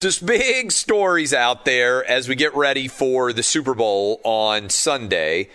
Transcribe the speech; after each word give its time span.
Just 0.00 0.24
big 0.24 0.72
stories 0.72 1.34
out 1.34 1.66
there 1.66 2.02
as 2.02 2.26
we 2.26 2.34
get 2.34 2.54
ready 2.56 2.88
for 2.88 3.34
the 3.34 3.42
Super 3.42 3.74
Bowl 3.74 4.18
on 4.24 4.70
Sunday. 4.70 5.50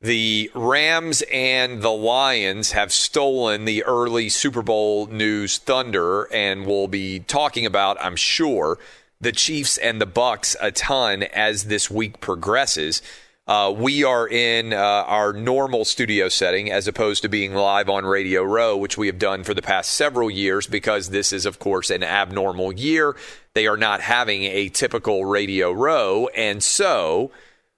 The 0.00 0.48
Rams 0.54 1.24
and 1.32 1.82
the 1.82 1.90
Lions 1.90 2.70
have 2.70 2.92
stolen 2.92 3.64
the 3.64 3.82
early 3.82 4.28
Super 4.28 4.62
Bowl 4.62 5.08
news 5.08 5.58
thunder, 5.58 6.32
and 6.32 6.66
we'll 6.66 6.86
be 6.86 7.18
talking 7.18 7.66
about, 7.66 8.00
I'm 8.00 8.14
sure, 8.14 8.78
the 9.20 9.32
Chiefs 9.32 9.76
and 9.76 10.00
the 10.00 10.06
Bucks 10.06 10.54
a 10.60 10.70
ton 10.70 11.24
as 11.24 11.64
this 11.64 11.90
week 11.90 12.20
progresses. 12.20 13.02
Uh, 13.50 13.68
we 13.68 14.04
are 14.04 14.28
in 14.28 14.72
uh, 14.72 14.76
our 14.76 15.32
normal 15.32 15.84
studio 15.84 16.28
setting 16.28 16.70
as 16.70 16.86
opposed 16.86 17.20
to 17.20 17.28
being 17.28 17.52
live 17.52 17.88
on 17.88 18.06
Radio 18.06 18.44
Row, 18.44 18.76
which 18.76 18.96
we 18.96 19.08
have 19.08 19.18
done 19.18 19.42
for 19.42 19.54
the 19.54 19.60
past 19.60 19.92
several 19.94 20.30
years 20.30 20.68
because 20.68 21.10
this 21.10 21.32
is, 21.32 21.46
of 21.46 21.58
course, 21.58 21.90
an 21.90 22.04
abnormal 22.04 22.72
year. 22.72 23.16
They 23.54 23.66
are 23.66 23.76
not 23.76 24.02
having 24.02 24.44
a 24.44 24.68
typical 24.68 25.24
Radio 25.24 25.72
Row. 25.72 26.28
And 26.28 26.62
so 26.62 27.32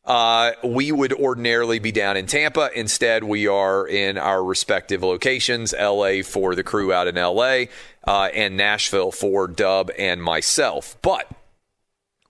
uh, 0.05 0.53
we 0.63 0.93
would 0.93 1.15
ordinarily 1.15 1.79
be 1.79 1.91
down 1.91 2.19
in 2.19 2.27
Tampa. 2.27 2.69
Instead, 2.79 3.25
we 3.25 3.47
are 3.47 3.89
in 3.89 4.19
our 4.19 4.45
respective 4.45 5.03
locations 5.03 5.73
LA 5.73 6.21
for 6.23 6.55
the 6.55 6.63
crew 6.63 6.93
out 6.93 7.09
in 7.09 7.15
LA 7.15 7.65
uh, 8.07 8.29
and 8.35 8.59
Nashville 8.59 9.11
for 9.11 9.49
Dub 9.49 9.91
and 9.99 10.23
myself. 10.23 10.99
But 11.01 11.31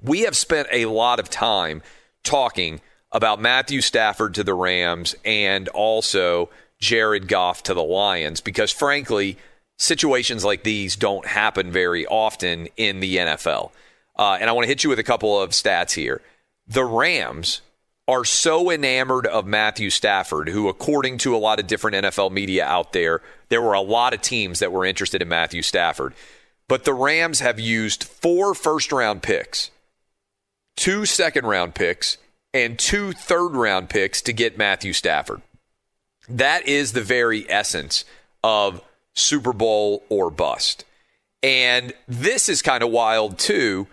we 0.01 0.21
have 0.21 0.37
spent 0.37 0.69
a 0.71 0.87
lot 0.87 1.19
of 1.19 1.29
time 1.29 1.83
talking 2.23 2.81
about 3.13 3.41
Matthew 3.41 3.81
Stafford 3.81 4.35
to 4.35 4.45
the 4.45 4.55
Rams 4.55 5.15
and 5.25 5.69
also 5.69 6.49
Jared 6.79 7.29
Goff 7.29 7.63
to 7.65 7.75
the 7.75 7.83
Lions 7.83 8.41
because, 8.41 8.73
frankly, 8.73 9.39
situations 9.79 10.45
like 10.45 10.65
these 10.65 10.97
don't 10.97 11.27
happen 11.27 11.71
very 11.71 12.07
often 12.07 12.69
in 12.77 13.01
the 13.01 13.17
NFL. 13.17 13.71
Uh, 14.19 14.39
and 14.41 14.49
I 14.49 14.53
want 14.53 14.65
to 14.65 14.69
hit 14.69 14.85
you 14.85 14.91
with 14.91 14.99
a 14.99 15.05
couple 15.05 15.41
of 15.41 15.51
stats 15.51 15.93
here. 15.93 16.21
The 16.67 16.85
Rams 16.85 17.61
are 18.09 18.25
so 18.25 18.71
enamored 18.71 19.27
of 19.27 19.47
Matthew 19.47 19.91
Stafford, 19.91 20.49
who, 20.49 20.69
according 20.69 21.19
to 21.19 21.37
a 21.37 21.39
lot 21.39 21.61
of 21.61 21.67
different 21.67 22.05
NFL 22.05 22.33
media 22.33 22.65
out 22.65 22.93
there, 22.93 23.21
there 23.49 23.63
were 23.63 23.75
a 23.75 23.81
lot 23.81 24.13
of 24.13 24.21
teams 24.21 24.59
that 24.59 24.73
were 24.73 24.85
interested 24.85 25.23
in 25.23 25.29
Matthew 25.29 25.63
Stafford. 25.63 26.15
But 26.69 26.85
the 26.85 26.95
Rams 26.95 27.41
have 27.41 27.61
used 27.61 28.05
four 28.05 28.55
first 28.55 28.93
round 28.93 29.23
picks, 29.23 29.71
two 30.77 31.05
second 31.05 31.47
round 31.47 31.75
picks, 31.75 32.19
and 32.55 32.79
two 32.79 33.13
third 33.13 33.51
round 33.51 33.89
picks 33.89 34.23
to 34.23 34.33
get 34.33 34.59
Matthew 34.59 34.93
Stafford. 34.93 35.43
That 36.29 36.67
is 36.67 36.93
the 36.93 37.03
very 37.03 37.49
essence 37.51 38.05
of 38.45 38.83
Super 39.15 39.53
Bowl 39.53 40.03
or 40.09 40.31
bust. 40.31 40.85
And 41.43 41.93
this 42.07 42.49
is 42.49 42.63
kind 42.63 42.83
of 42.83 42.91
wild 42.91 43.39
too. 43.39 43.89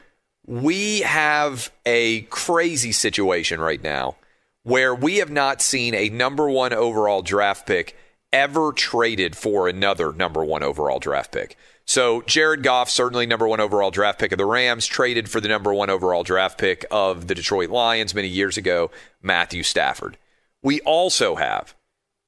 We 0.46 1.02
have 1.02 1.72
a 1.86 2.22
crazy 2.24 2.92
situation 2.92 3.60
right 3.60 3.84
now 3.84 4.16
where 4.64 4.94
we 4.94 5.18
have 5.18 5.32
not 5.32 5.62
seen 5.62 5.94
a 5.96 6.10
number 6.10 6.50
one 6.50 6.74
overall 6.74 7.22
draft 7.22 7.66
pick 7.66 7.98
ever 8.32 8.72
traded 8.72 9.36
for 9.36 9.68
another 9.68 10.14
number 10.14 10.44
one 10.44 10.64
overall 10.64 11.00
draft 11.00 11.32
pick. 11.32 11.58
So 11.90 12.22
Jared 12.22 12.62
Goff, 12.62 12.88
certainly 12.88 13.26
number 13.26 13.48
one 13.48 13.60
overall 13.60 13.90
draft 13.90 14.20
pick 14.20 14.32
of 14.32 14.38
the 14.38 14.46
Rams, 14.46 14.86
traded 14.86 15.28
for 15.28 15.42
the 15.42 15.48
number 15.48 15.74
one 15.74 15.90
overall 15.90 16.22
draft 16.22 16.60
pick 16.60 16.86
of 16.92 17.26
the 17.26 17.34
Detroit 17.34 17.72
Lions 17.72 18.14
many 18.14 18.28
years 18.28 18.58
ago, 18.58 18.92
Matthew 19.24 19.64
Stafford. 19.64 20.16
We 20.62 20.82
also 20.82 21.34
have 21.34 21.74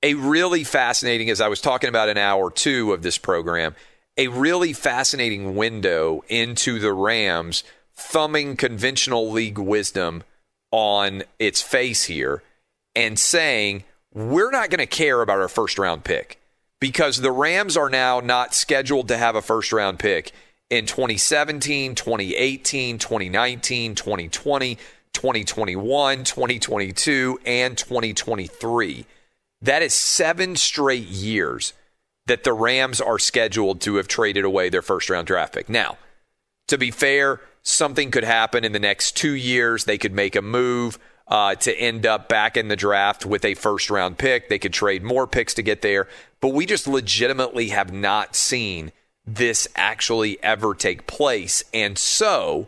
a 0.01 0.15
really 0.15 0.63
fascinating, 0.63 1.29
as 1.29 1.39
I 1.39 1.47
was 1.47 1.61
talking 1.61 1.89
about 1.89 2.09
an 2.09 2.17
hour 2.17 2.49
two 2.49 2.91
of 2.91 3.03
this 3.03 3.19
program, 3.19 3.75
a 4.17 4.29
really 4.29 4.73
fascinating 4.73 5.55
window 5.55 6.23
into 6.27 6.79
the 6.79 6.91
Rams 6.91 7.63
thumbing 7.93 8.57
conventional 8.57 9.29
league 9.29 9.59
wisdom 9.59 10.23
on 10.71 11.21
its 11.37 11.61
face 11.61 12.05
here 12.05 12.41
and 12.95 13.19
saying, 13.19 13.83
we're 14.11 14.49
not 14.49 14.71
going 14.71 14.79
to 14.79 14.87
care 14.87 15.21
about 15.21 15.37
our 15.37 15.47
first 15.47 15.77
round 15.77 16.03
pick 16.03 16.40
because 16.81 17.21
the 17.21 17.31
Rams 17.31 17.77
are 17.77 17.89
now 17.89 18.19
not 18.19 18.53
scheduled 18.53 19.07
to 19.07 19.17
have 19.17 19.37
a 19.37 19.41
first 19.41 19.71
round 19.71 19.99
pick 19.99 20.33
in 20.69 20.85
2017, 20.85 21.95
2018, 21.95 22.97
2019, 22.97 23.95
2020, 23.95 24.75
2021, 25.13 26.23
2022, 26.23 27.39
and 27.45 27.77
2023. 27.77 29.05
That 29.61 29.81
is 29.83 29.93
seven 29.93 30.55
straight 30.57 31.07
years 31.07 31.73
that 32.25 32.43
the 32.43 32.53
Rams 32.53 32.99
are 32.99 33.19
scheduled 33.19 33.79
to 33.81 33.95
have 33.95 34.07
traded 34.07 34.43
away 34.43 34.69
their 34.69 34.81
first 34.81 35.09
round 35.09 35.27
draft 35.27 35.53
pick. 35.53 35.69
Now, 35.69 35.97
to 36.67 36.77
be 36.77 36.89
fair, 36.89 37.41
something 37.61 38.09
could 38.09 38.23
happen 38.23 38.65
in 38.65 38.71
the 38.71 38.79
next 38.79 39.15
two 39.15 39.33
years. 39.33 39.85
They 39.85 39.97
could 39.97 40.13
make 40.13 40.35
a 40.35 40.41
move 40.41 40.97
uh, 41.27 41.55
to 41.55 41.73
end 41.75 42.05
up 42.05 42.27
back 42.27 42.57
in 42.57 42.69
the 42.69 42.75
draft 42.75 43.25
with 43.25 43.45
a 43.45 43.53
first 43.53 43.89
round 43.89 44.17
pick. 44.17 44.49
They 44.49 44.59
could 44.59 44.73
trade 44.73 45.03
more 45.03 45.27
picks 45.27 45.53
to 45.55 45.61
get 45.61 45.81
there. 45.81 46.07
But 46.41 46.53
we 46.53 46.65
just 46.65 46.87
legitimately 46.87 47.69
have 47.69 47.93
not 47.93 48.35
seen 48.35 48.91
this 49.25 49.67
actually 49.75 50.41
ever 50.43 50.73
take 50.73 51.07
place. 51.07 51.63
And 51.73 51.97
so 51.97 52.67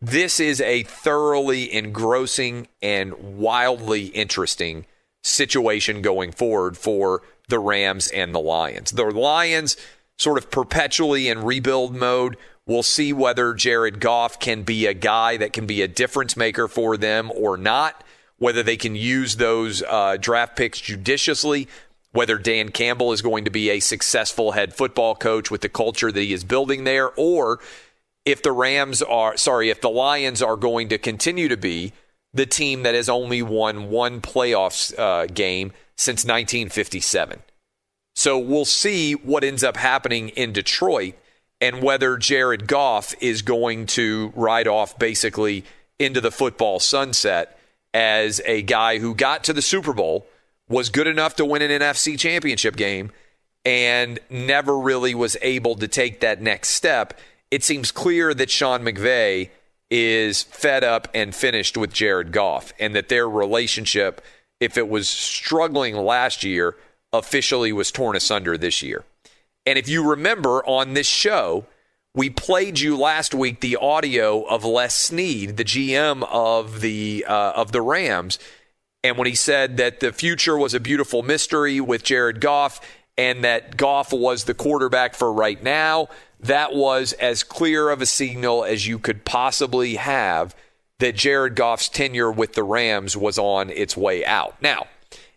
this 0.00 0.40
is 0.40 0.60
a 0.60 0.82
thoroughly 0.84 1.72
engrossing 1.72 2.68
and 2.82 3.38
wildly 3.38 4.06
interesting 4.06 4.86
situation 5.22 6.02
going 6.02 6.32
forward 6.32 6.76
for 6.76 7.22
the 7.48 7.58
Rams 7.58 8.08
and 8.08 8.34
the 8.34 8.40
Lions. 8.40 8.92
The 8.92 9.04
Lions 9.04 9.76
sort 10.18 10.38
of 10.38 10.50
perpetually 10.50 11.28
in 11.28 11.44
rebuild 11.44 11.94
mode. 11.94 12.36
We'll 12.66 12.82
see 12.82 13.12
whether 13.12 13.54
Jared 13.54 14.00
Goff 14.00 14.40
can 14.40 14.62
be 14.62 14.86
a 14.86 14.94
guy 14.94 15.36
that 15.36 15.52
can 15.52 15.66
be 15.66 15.82
a 15.82 15.88
difference 15.88 16.36
maker 16.36 16.68
for 16.68 16.96
them 16.96 17.30
or 17.34 17.56
not, 17.56 18.02
whether 18.38 18.62
they 18.62 18.76
can 18.76 18.96
use 18.96 19.36
those 19.36 19.82
uh, 19.82 20.16
draft 20.18 20.56
picks 20.56 20.80
judiciously, 20.80 21.68
whether 22.12 22.38
Dan 22.38 22.70
Campbell 22.70 23.12
is 23.12 23.22
going 23.22 23.44
to 23.44 23.50
be 23.50 23.70
a 23.70 23.80
successful 23.80 24.52
head 24.52 24.74
football 24.74 25.14
coach 25.14 25.50
with 25.50 25.60
the 25.60 25.68
culture 25.68 26.10
that 26.10 26.20
he 26.20 26.32
is 26.32 26.44
building 26.44 26.84
there, 26.84 27.10
or 27.16 27.60
if 28.24 28.42
the 28.42 28.52
Rams 28.52 29.02
are, 29.02 29.36
sorry, 29.36 29.70
if 29.70 29.80
the 29.80 29.90
Lions 29.90 30.42
are 30.42 30.56
going 30.56 30.88
to 30.88 30.98
continue 30.98 31.48
to 31.48 31.56
be 31.56 31.92
the 32.32 32.46
team 32.46 32.82
that 32.82 32.94
has 32.94 33.08
only 33.08 33.42
won 33.42 33.88
one 33.88 34.20
playoffs 34.20 34.96
uh, 34.98 35.26
game 35.26 35.72
since 35.96 36.24
1957. 36.24 37.42
So 38.14 38.38
we'll 38.38 38.64
see 38.64 39.12
what 39.12 39.44
ends 39.44 39.62
up 39.62 39.76
happening 39.76 40.30
in 40.30 40.52
Detroit 40.52 41.14
and 41.60 41.82
whether 41.82 42.16
Jared 42.16 42.66
Goff 42.66 43.14
is 43.20 43.42
going 43.42 43.86
to 43.86 44.32
ride 44.34 44.68
off 44.68 44.98
basically 44.98 45.64
into 45.98 46.20
the 46.20 46.30
football 46.30 46.80
sunset 46.80 47.58
as 47.94 48.40
a 48.44 48.62
guy 48.62 48.98
who 48.98 49.14
got 49.14 49.44
to 49.44 49.52
the 49.52 49.62
Super 49.62 49.92
Bowl, 49.92 50.26
was 50.68 50.90
good 50.90 51.06
enough 51.06 51.36
to 51.36 51.44
win 51.44 51.62
an 51.62 51.80
NFC 51.80 52.18
championship 52.18 52.76
game, 52.76 53.12
and 53.64 54.18
never 54.30 54.78
really 54.78 55.14
was 55.14 55.36
able 55.42 55.74
to 55.76 55.88
take 55.88 56.20
that 56.20 56.40
next 56.40 56.70
step. 56.70 57.18
It 57.50 57.64
seems 57.64 57.92
clear 57.92 58.34
that 58.34 58.50
Sean 58.50 58.82
McVay 58.82 59.50
is 59.90 60.42
fed 60.42 60.82
up 60.82 61.08
and 61.14 61.34
finished 61.34 61.76
with 61.76 61.92
Jared 61.92 62.32
Goff, 62.32 62.72
and 62.78 62.94
that 62.94 63.08
their 63.08 63.28
relationship, 63.28 64.20
if 64.60 64.76
it 64.76 64.88
was 64.88 65.08
struggling 65.08 65.94
last 65.96 66.42
year, 66.42 66.76
officially 67.12 67.72
was 67.72 67.90
torn 67.90 68.16
asunder 68.16 68.58
this 68.58 68.82
year. 68.82 69.04
And 69.64 69.78
if 69.78 69.88
you 69.88 70.08
remember 70.08 70.64
on 70.66 70.94
this 70.94 71.08
show, 71.08 71.66
we 72.14 72.30
played 72.30 72.78
you 72.78 72.96
last 72.96 73.34
week 73.34 73.60
the 73.60 73.76
audio 73.76 74.42
of 74.42 74.64
Les 74.64 74.94
Snead, 74.94 75.56
the 75.56 75.64
GM 75.64 76.26
of 76.30 76.80
the 76.80 77.24
uh, 77.28 77.52
of 77.54 77.72
the 77.72 77.82
Rams, 77.82 78.38
and 79.02 79.16
when 79.16 79.26
he 79.26 79.34
said 79.34 79.76
that 79.76 80.00
the 80.00 80.12
future 80.12 80.56
was 80.56 80.74
a 80.74 80.80
beautiful 80.80 81.22
mystery 81.22 81.80
with 81.80 82.02
Jared 82.02 82.40
Goff, 82.40 82.80
and 83.18 83.44
that 83.44 83.76
Goff 83.76 84.12
was 84.12 84.44
the 84.44 84.54
quarterback 84.54 85.14
for 85.14 85.32
right 85.32 85.62
now, 85.62 86.08
that 86.40 86.74
was 86.74 87.12
as 87.14 87.42
clear 87.42 87.90
of 87.90 88.02
a 88.02 88.06
signal 88.06 88.64
as 88.64 88.86
you 88.86 88.98
could 88.98 89.24
possibly 89.24 89.96
have 89.96 90.54
that 90.98 91.14
Jared 91.14 91.54
Goff's 91.54 91.88
tenure 91.88 92.32
with 92.32 92.54
the 92.54 92.64
Rams 92.64 93.16
was 93.16 93.38
on 93.38 93.70
its 93.70 93.96
way 93.96 94.24
out. 94.24 94.60
Now, 94.60 94.86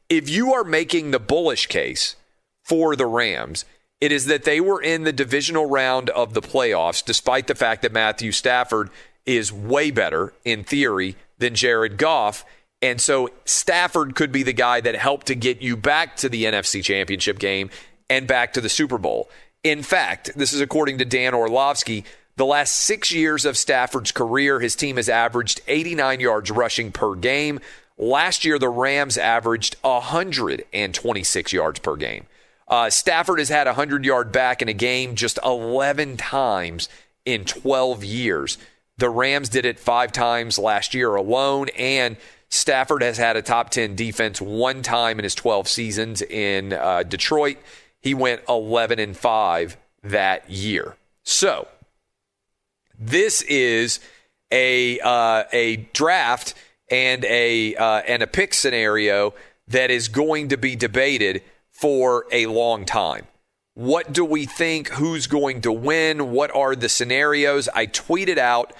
if 0.10 0.30
you 0.30 0.54
are 0.54 0.64
making 0.64 1.12
the 1.12 1.20
bullish 1.20 1.68
case 1.68 2.16
for 2.64 2.96
the 2.96 3.06
Rams, 3.06 3.66
it 4.02 4.12
is 4.12 4.26
that 4.28 4.44
they 4.44 4.62
were 4.62 4.82
in 4.82 5.04
the 5.04 5.14
divisional 5.14 5.66
round 5.66 6.10
of 6.12 6.34
the 6.34 6.42
playoffs, 6.42 7.04
despite 7.04 7.48
the 7.48 7.56
fact 7.56 7.82
that 7.82 7.92
Matthew 7.92 8.32
Stafford 8.32 8.90
is 9.26 9.52
way 9.52 9.92
better 9.92 10.34
in 10.46 10.64
theory 10.64 11.16
than 11.38 11.56
Jared 11.56 11.98
Goff. 11.98 12.46
And 12.82 13.02
so 13.02 13.30
Stafford 13.46 14.16
could 14.16 14.32
be 14.32 14.44
the 14.44 14.54
guy 14.54 14.80
that 14.82 14.96
helped 14.96 15.28
to 15.28 15.36
get 15.36 15.62
you 15.62 15.76
back 15.76 16.16
to 16.18 16.30
the 16.30 16.46
NFC 16.46 16.84
Championship 16.84 17.40
game 17.40 17.70
and 18.10 18.26
back 18.26 18.54
to 18.54 18.62
the 18.62 18.70
Super 18.70 18.98
Bowl. 18.98 19.30
In 19.64 19.84
fact, 19.84 20.32
this 20.36 20.54
is 20.54 20.62
according 20.62 21.00
to 21.00 21.06
Dan 21.06 21.34
Orlovsky. 21.34 22.06
The 22.38 22.46
last 22.46 22.74
six 22.76 23.12
years 23.12 23.44
of 23.44 23.58
Stafford's 23.58 24.14
career, 24.14 24.62
his 24.62 24.76
team 24.78 24.96
has 24.96 25.10
averaged 25.10 25.62
89 25.68 26.22
yards 26.22 26.50
rushing 26.50 26.94
per 26.94 27.16
game. 27.16 27.60
Last 27.98 28.46
year, 28.46 28.58
the 28.58 28.70
Rams 28.70 29.18
averaged 29.18 29.76
126 29.82 31.54
yards 31.54 31.80
per 31.80 31.98
game. 31.98 32.28
Uh, 32.70 32.90
Stafford 32.90 33.40
has 33.40 33.50
had 33.50 33.68
a 33.68 33.72
100 33.72 34.06
yard 34.06 34.32
back 34.32 34.62
in 34.62 34.70
a 34.70 34.74
game 34.74 35.16
just 35.16 35.38
11 35.44 36.16
times 36.16 36.88
in 37.26 37.44
12 37.44 38.06
years. 38.06 38.58
The 38.98 39.10
Rams 39.10 39.50
did 39.50 39.66
it 39.66 39.80
five 39.80 40.14
times 40.14 40.58
last 40.58 40.94
year 40.94 41.16
alone, 41.16 41.68
and 41.78 42.16
Stafford 42.50 43.04
has 43.04 43.18
had 43.18 43.38
a 43.38 43.42
top 43.42 43.70
10 43.70 43.96
defense 43.96 44.42
one 44.42 44.82
time 44.82 45.20
in 45.20 45.24
his 45.24 45.36
12 45.36 45.68
seasons 45.68 46.22
in 46.22 46.74
uh, 46.74 47.04
Detroit. 47.04 47.58
He 48.02 48.14
went 48.14 48.42
11 48.50 49.00
and 49.00 49.16
5 49.16 49.78
that 50.04 50.50
year. 50.50 50.96
So, 51.24 51.68
this 52.98 53.42
is 53.44 54.00
a 54.52 55.00
uh, 55.00 55.44
a 55.54 55.78
draft 55.94 56.54
and 56.90 57.24
a 57.26 57.76
uh, 57.76 58.02
and 58.08 58.24
a 58.24 58.28
pick 58.28 58.54
scenario 58.54 59.34
that 59.68 59.92
is 59.92 60.08
going 60.08 60.50
to 60.50 60.58
be 60.58 60.76
debated 60.76 61.44
for 61.70 62.26
a 62.32 62.48
long 62.48 62.86
time. 62.86 63.28
What 63.76 64.12
do 64.12 64.26
we 64.26 64.46
think? 64.46 64.90
Who's 64.90 65.28
going 65.28 65.62
to 65.62 65.72
win? 65.72 66.32
What 66.32 66.54
are 66.54 66.76
the 66.76 66.90
scenarios? 66.90 67.70
I 67.74 67.88
tweeted 67.88 68.38
out 68.38 68.74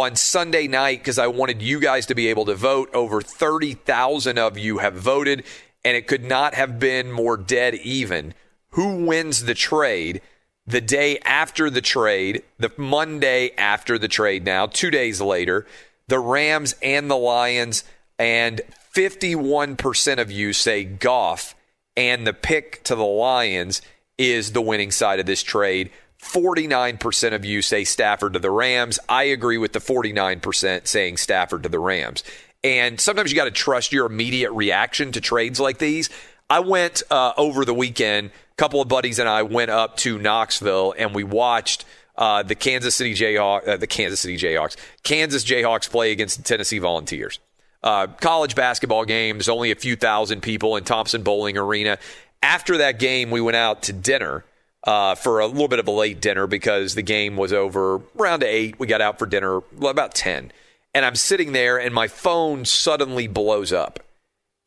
on 0.00 0.16
Sunday 0.16 0.66
night 0.66 0.98
because 0.98 1.18
I 1.18 1.26
wanted 1.26 1.62
you 1.62 1.80
guys 1.80 2.06
to 2.06 2.14
be 2.14 2.28
able 2.28 2.44
to 2.46 2.54
vote. 2.54 2.90
Over 2.94 3.20
30,000 3.20 4.38
of 4.38 4.58
you 4.58 4.78
have 4.78 4.94
voted, 4.94 5.44
and 5.84 5.96
it 5.96 6.06
could 6.06 6.24
not 6.24 6.54
have 6.54 6.78
been 6.78 7.10
more 7.10 7.36
dead 7.36 7.74
even. 7.76 8.34
Who 8.70 9.06
wins 9.06 9.44
the 9.44 9.54
trade? 9.54 10.20
The 10.66 10.80
day 10.80 11.18
after 11.20 11.68
the 11.68 11.82
trade, 11.82 12.42
the 12.58 12.72
Monday 12.76 13.50
after 13.58 13.98
the 13.98 14.08
trade, 14.08 14.44
now, 14.44 14.66
two 14.66 14.90
days 14.90 15.20
later, 15.20 15.66
the 16.08 16.18
Rams 16.18 16.74
and 16.82 17.10
the 17.10 17.16
Lions, 17.16 17.84
and 18.18 18.60
51% 18.94 20.18
of 20.18 20.30
you 20.30 20.52
say 20.52 20.84
Goff 20.84 21.54
and 21.96 22.26
the 22.26 22.32
pick 22.32 22.82
to 22.84 22.94
the 22.94 23.04
Lions 23.04 23.82
is 24.16 24.52
the 24.52 24.62
winning 24.62 24.90
side 24.90 25.20
of 25.20 25.26
this 25.26 25.42
trade. 25.42 25.90
49% 26.24 27.34
of 27.34 27.44
you 27.44 27.62
say 27.62 27.84
Stafford 27.84 28.32
to 28.32 28.38
the 28.38 28.50
Rams. 28.50 28.98
I 29.08 29.24
agree 29.24 29.58
with 29.58 29.72
the 29.72 29.78
49% 29.78 30.86
saying 30.86 31.16
Stafford 31.18 31.62
to 31.62 31.68
the 31.68 31.78
Rams. 31.78 32.24
And 32.62 32.98
sometimes 32.98 33.30
you 33.30 33.36
got 33.36 33.44
to 33.44 33.50
trust 33.50 33.92
your 33.92 34.06
immediate 34.06 34.52
reaction 34.52 35.12
to 35.12 35.20
trades 35.20 35.60
like 35.60 35.78
these. 35.78 36.10
I 36.48 36.60
went 36.60 37.02
uh, 37.10 37.32
over 37.36 37.64
the 37.64 37.74
weekend, 37.74 38.28
a 38.28 38.54
couple 38.56 38.80
of 38.80 38.88
buddies 38.88 39.18
and 39.18 39.28
I 39.28 39.42
went 39.42 39.70
up 39.70 39.96
to 39.98 40.18
Knoxville 40.18 40.94
and 40.96 41.14
we 41.14 41.24
watched 41.24 41.84
uh, 42.16 42.42
the 42.42 42.54
Kansas 42.54 42.94
City 42.94 43.14
Jayhawks, 43.14 43.68
uh, 43.68 43.76
the 43.76 43.86
Kansas 43.86 44.20
City 44.20 44.36
Jayhawks, 44.36 44.76
Kansas 45.02 45.44
Jayhawks 45.44 45.90
play 45.90 46.12
against 46.12 46.38
the 46.38 46.42
Tennessee 46.42 46.78
Volunteers 46.78 47.38
uh, 47.84 48.06
college 48.06 48.54
basketball 48.54 49.04
games, 49.04 49.48
only 49.48 49.70
a 49.70 49.76
few 49.76 49.94
thousand 49.94 50.40
people 50.40 50.76
in 50.76 50.84
Thompson-Boling 50.84 51.58
Arena. 51.58 51.98
After 52.42 52.78
that 52.78 52.98
game, 52.98 53.30
we 53.30 53.40
went 53.40 53.56
out 53.56 53.82
to 53.84 53.92
dinner 53.92 54.44
uh, 54.84 55.14
for 55.14 55.40
a 55.40 55.46
little 55.46 55.68
bit 55.68 55.78
of 55.78 55.88
a 55.88 55.90
late 55.90 56.20
dinner 56.20 56.46
because 56.46 56.94
the 56.94 57.02
game 57.02 57.36
was 57.36 57.52
over 57.52 58.00
around 58.18 58.42
eight. 58.42 58.78
We 58.78 58.86
got 58.86 59.00
out 59.00 59.18
for 59.18 59.26
dinner 59.26 59.62
about 59.80 60.14
10. 60.14 60.52
And 60.94 61.04
I'm 61.04 61.16
sitting 61.16 61.52
there, 61.52 61.78
and 61.78 61.92
my 61.92 62.06
phone 62.06 62.64
suddenly 62.64 63.26
blows 63.26 63.72
up. 63.72 64.00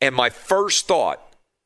And 0.00 0.14
my 0.14 0.28
first 0.30 0.86
thought 0.86 1.22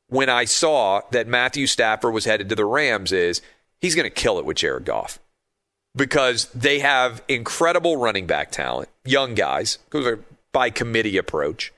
when 0.07 0.29
I 0.29 0.45
saw 0.45 1.01
that 1.11 1.27
Matthew 1.27 1.67
Stafford 1.67 2.13
was 2.13 2.25
headed 2.25 2.49
to 2.49 2.55
the 2.55 2.65
Rams 2.65 3.11
is 3.11 3.41
he's 3.81 3.95
going 3.95 4.05
to 4.05 4.09
kill 4.09 4.39
it 4.39 4.45
with 4.45 4.57
Jared 4.57 4.85
Goff 4.85 5.19
because 5.95 6.45
they 6.53 6.79
have 6.79 7.23
incredible 7.27 7.97
running 7.97 8.25
back 8.25 8.51
talent, 8.51 8.89
young 9.03 9.33
guys 9.33 9.79
by 10.51 10.69
committee 10.69 11.17
approach. 11.17 11.73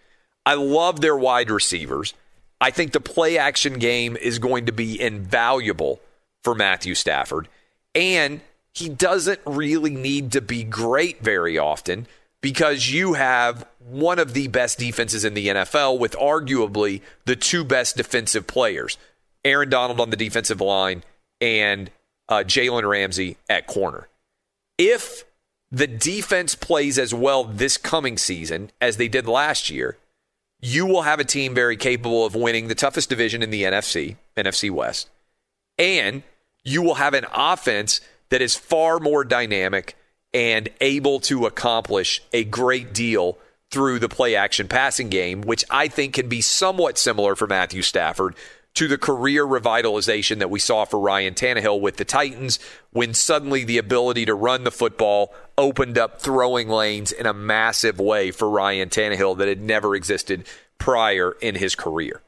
I 0.46 0.54
love 0.54 1.02
their 1.02 1.16
wide 1.16 1.50
receivers. 1.50 2.14
I 2.62 2.72
think 2.72 2.92
the 2.92 3.02
play 3.02 3.38
action 3.38 3.80
game 3.80 4.16
is 4.16 4.40
going 4.40 4.68
to 4.68 4.72
be 4.72 5.00
invaluable 5.00 6.00
for 6.46 6.56
Matthew 6.56 6.96
Stafford. 6.96 7.50
And 7.94 8.40
he 8.74 8.88
doesn't 8.88 9.40
really 9.46 9.96
need 9.96 10.32
to 10.34 10.42
be 10.42 10.64
great 10.64 11.22
very 11.22 11.58
often 11.58 12.08
because 12.42 12.92
you 12.92 13.14
have 13.14 13.68
one 13.80 14.20
of 14.20 14.34
the 14.34 14.48
best 14.48 14.78
defenses 14.78 15.26
in 15.26 15.34
the 15.34 15.48
NFL 15.48 15.98
with 15.98 16.14
arguably 16.14 17.02
the 17.26 17.36
two 17.36 17.66
best 17.66 17.98
defensive 17.98 18.48
players 18.48 18.98
Aaron 19.44 19.70
Donald 19.70 20.00
on 20.00 20.10
the 20.10 20.18
defensive 20.18 20.62
line 20.62 21.04
and 21.42 21.92
uh, 22.30 22.44
Jalen 22.46 22.88
Ramsey 22.88 23.38
at 23.50 23.68
corner. 23.68 24.08
If 24.78 25.24
the 25.72 25.88
defense 25.88 26.56
plays 26.56 26.98
as 26.98 27.14
well 27.14 27.44
this 27.44 27.78
coming 27.78 28.18
season 28.18 28.72
as 28.82 28.98
they 28.98 29.08
did 29.08 29.28
last 29.28 29.70
year, 29.70 29.98
you 30.62 30.86
will 30.86 31.04
have 31.04 31.20
a 31.20 31.26
team 31.26 31.54
very 31.54 31.78
capable 31.78 32.26
of 32.26 32.34
winning 32.34 32.68
the 32.68 32.76
toughest 32.76 33.10
division 33.10 33.44
in 33.44 33.52
the 33.52 33.64
NFC, 33.64 34.16
NFC 34.36 34.72
West, 34.72 35.10
And 35.78 36.24
you 36.66 36.82
will 36.82 36.96
have 36.96 37.14
an 37.14 37.26
offense 37.34 38.02
that 38.30 38.42
is 38.42 38.56
far 38.56 39.00
more 39.00 39.24
dynamic 39.24 39.96
and 40.34 40.68
able 40.82 41.22
to 41.22 41.46
accomplish 41.46 42.22
a 42.34 42.44
great 42.44 42.94
deal 42.94 43.38
through 43.72 44.00
the 44.00 44.10
play 44.10 44.36
action 44.36 44.68
passing 44.68 45.10
game, 45.10 45.42
which 45.42 45.64
I 45.70 45.88
think 45.88 46.16
can 46.16 46.28
be 46.28 46.42
somewhat 46.42 46.98
similar 46.98 47.36
for 47.36 47.48
Matthew 47.48 47.82
Stafford 47.82 48.36
to 48.74 48.88
the 48.90 48.98
career 48.98 49.46
revitalization 49.46 50.40
that 50.40 50.50
we 50.50 50.60
saw 50.60 50.84
for 50.84 51.00
Ryan 51.00 51.34
Tannehill 51.34 51.80
with 51.80 51.96
the 51.96 52.04
Titans 52.04 52.60
when 52.92 53.14
suddenly 53.14 53.64
the 53.64 53.78
ability 53.78 54.26
to 54.26 54.34
run 54.34 54.66
the 54.66 54.72
football 54.72 55.34
opened 55.58 55.98
up 55.98 56.20
throwing 56.20 56.68
lanes 56.68 57.14
in 57.14 57.26
a 57.26 57.34
massive 57.34 58.00
way 58.00 58.32
for 58.32 58.50
Ryan 58.50 58.90
Tannehill 58.90 59.38
that 59.38 59.48
had 59.48 59.62
never 59.62 59.96
existed 59.96 60.46
prior 60.78 61.38
in 61.40 61.56
his 61.56 61.76
career. 61.76 62.22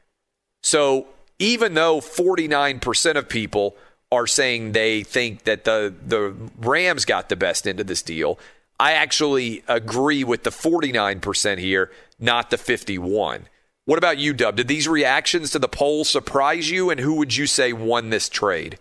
So 0.63 1.07
even 1.37 1.73
though 1.73 1.99
49% 1.99 3.15
of 3.15 3.27
people 3.27 3.75
are 4.11 4.27
saying 4.27 4.71
they 4.71 5.03
think 5.03 5.43
that 5.43 5.63
the, 5.65 5.93
the 6.05 6.33
Rams 6.57 7.05
got 7.05 7.29
the 7.29 7.35
best 7.35 7.67
end 7.67 7.79
of 7.79 7.87
this 7.87 8.01
deal, 8.01 8.39
I 8.79 8.93
actually 8.93 9.63
agree 9.67 10.23
with 10.23 10.43
the 10.43 10.49
49% 10.49 11.57
here, 11.57 11.91
not 12.19 12.49
the 12.49 12.57
51. 12.57 13.47
What 13.85 13.97
about 13.97 14.17
you, 14.17 14.33
Dub? 14.33 14.55
Did 14.57 14.67
these 14.67 14.87
reactions 14.87 15.51
to 15.51 15.59
the 15.59 15.67
poll 15.67 16.03
surprise 16.03 16.69
you, 16.69 16.89
and 16.89 16.99
who 16.99 17.15
would 17.15 17.35
you 17.35 17.47
say 17.47 17.73
won 17.73 18.09
this 18.09 18.29
trade? 18.29 18.77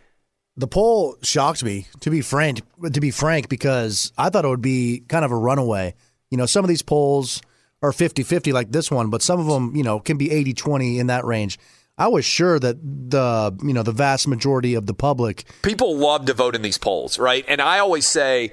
The 0.56 0.66
poll 0.66 1.16
shocked 1.22 1.62
me, 1.62 1.86
to 2.00 2.10
be 2.10 2.22
frank. 2.22 2.60
To 2.92 3.00
be 3.00 3.10
frank, 3.10 3.48
because 3.48 4.12
I 4.18 4.30
thought 4.30 4.44
it 4.44 4.48
would 4.48 4.62
be 4.62 5.04
kind 5.08 5.24
of 5.24 5.30
a 5.30 5.36
runaway. 5.36 5.94
You 6.30 6.38
know, 6.38 6.46
some 6.46 6.64
of 6.64 6.68
these 6.68 6.82
polls 6.82 7.40
are 7.82 7.92
50-50 7.92 8.52
like 8.52 8.72
this 8.72 8.90
one, 8.90 9.10
but 9.10 9.22
some 9.22 9.38
of 9.38 9.46
them, 9.46 9.76
you 9.76 9.82
know, 9.82 10.00
can 10.00 10.16
be 10.16 10.28
80-20 10.28 10.98
in 10.98 11.06
that 11.06 11.24
range. 11.24 11.58
I 11.98 12.08
was 12.08 12.24
sure 12.24 12.58
that 12.58 12.76
the 12.82 13.56
you 13.62 13.72
know 13.72 13.82
the 13.82 13.92
vast 13.92 14.28
majority 14.28 14.74
of 14.74 14.86
the 14.86 14.94
public 14.94 15.44
people 15.62 15.96
love 15.96 16.26
to 16.26 16.34
vote 16.34 16.54
in 16.54 16.62
these 16.62 16.78
polls, 16.78 17.18
right? 17.18 17.44
And 17.48 17.60
I 17.60 17.78
always 17.78 18.06
say 18.06 18.52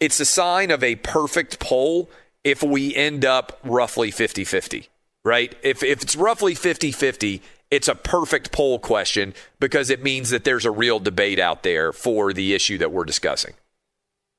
it's 0.00 0.20
a 0.20 0.24
sign 0.24 0.70
of 0.70 0.82
a 0.82 0.96
perfect 0.96 1.58
poll 1.58 2.10
if 2.42 2.62
we 2.62 2.94
end 2.94 3.24
up 3.24 3.58
roughly 3.64 4.10
50-50 4.10 4.88
right? 5.24 5.54
If, 5.62 5.82
if 5.82 6.02
it's 6.02 6.16
roughly 6.16 6.54
50 6.54 6.92
50, 6.92 7.42
it's 7.70 7.88
a 7.88 7.94
perfect 7.94 8.52
poll 8.52 8.78
question 8.78 9.34
because 9.58 9.90
it 9.90 10.02
means 10.02 10.30
that 10.30 10.44
there's 10.44 10.64
a 10.64 10.70
real 10.70 11.00
debate 11.00 11.38
out 11.38 11.62
there 11.62 11.92
for 11.92 12.32
the 12.32 12.54
issue 12.54 12.78
that 12.78 12.92
we're 12.92 13.04
discussing. 13.04 13.54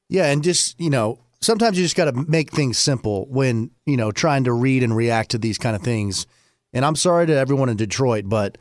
Yeah, 0.07 0.27
and 0.27 0.43
just, 0.43 0.79
you 0.79 0.91
know, 0.91 1.19
sometimes 1.41 1.77
you 1.77 1.83
just 1.83 1.95
got 1.95 2.05
to 2.05 2.13
make 2.13 2.51
things 2.51 2.77
simple 2.77 3.25
when, 3.25 3.71
you 3.85 3.97
know, 3.97 4.11
trying 4.11 4.43
to 4.43 4.53
read 4.53 4.83
and 4.83 4.95
react 4.95 5.31
to 5.31 5.37
these 5.37 5.57
kind 5.57 5.75
of 5.75 5.81
things. 5.81 6.27
And 6.75 6.85
I'm 6.85 6.95
sorry 6.95 7.25
to 7.25 7.33
everyone 7.33 7.69
in 7.69 7.77
Detroit, 7.77 8.25
but 8.27 8.59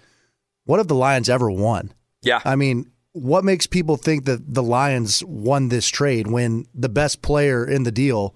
what 0.65 0.81
if 0.81 0.87
the 0.87 0.95
Lions 0.95 1.29
ever 1.29 1.51
won? 1.51 1.93
Yeah. 2.23 2.41
I 2.45 2.57
mean, 2.57 2.91
what 3.13 3.45
makes 3.45 3.67
people 3.67 3.97
think 3.97 4.25
that 4.25 4.55
the 4.55 4.63
Lions 4.63 5.23
won 5.25 5.69
this 5.69 5.89
trade 5.89 6.29
when 6.29 6.65
the 6.73 6.89
best 6.89 7.21
player 7.21 7.69
in 7.69 7.83
the 7.83 7.93
deal 7.93 8.35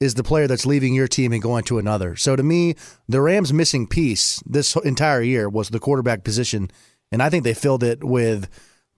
is 0.00 0.14
the 0.14 0.24
player 0.24 0.46
that's 0.46 0.66
leaving 0.66 0.94
your 0.94 1.06
team 1.06 1.32
and 1.32 1.42
going 1.42 1.64
to 1.64 1.78
another. 1.78 2.16
So 2.16 2.34
to 2.34 2.42
me, 2.42 2.74
the 3.08 3.20
Rams' 3.20 3.52
missing 3.52 3.86
piece 3.86 4.42
this 4.46 4.74
entire 4.76 5.20
year 5.20 5.48
was 5.48 5.68
the 5.68 5.78
quarterback 5.78 6.24
position, 6.24 6.70
and 7.12 7.22
I 7.22 7.28
think 7.28 7.44
they 7.44 7.54
filled 7.54 7.84
it 7.84 8.02
with 8.02 8.48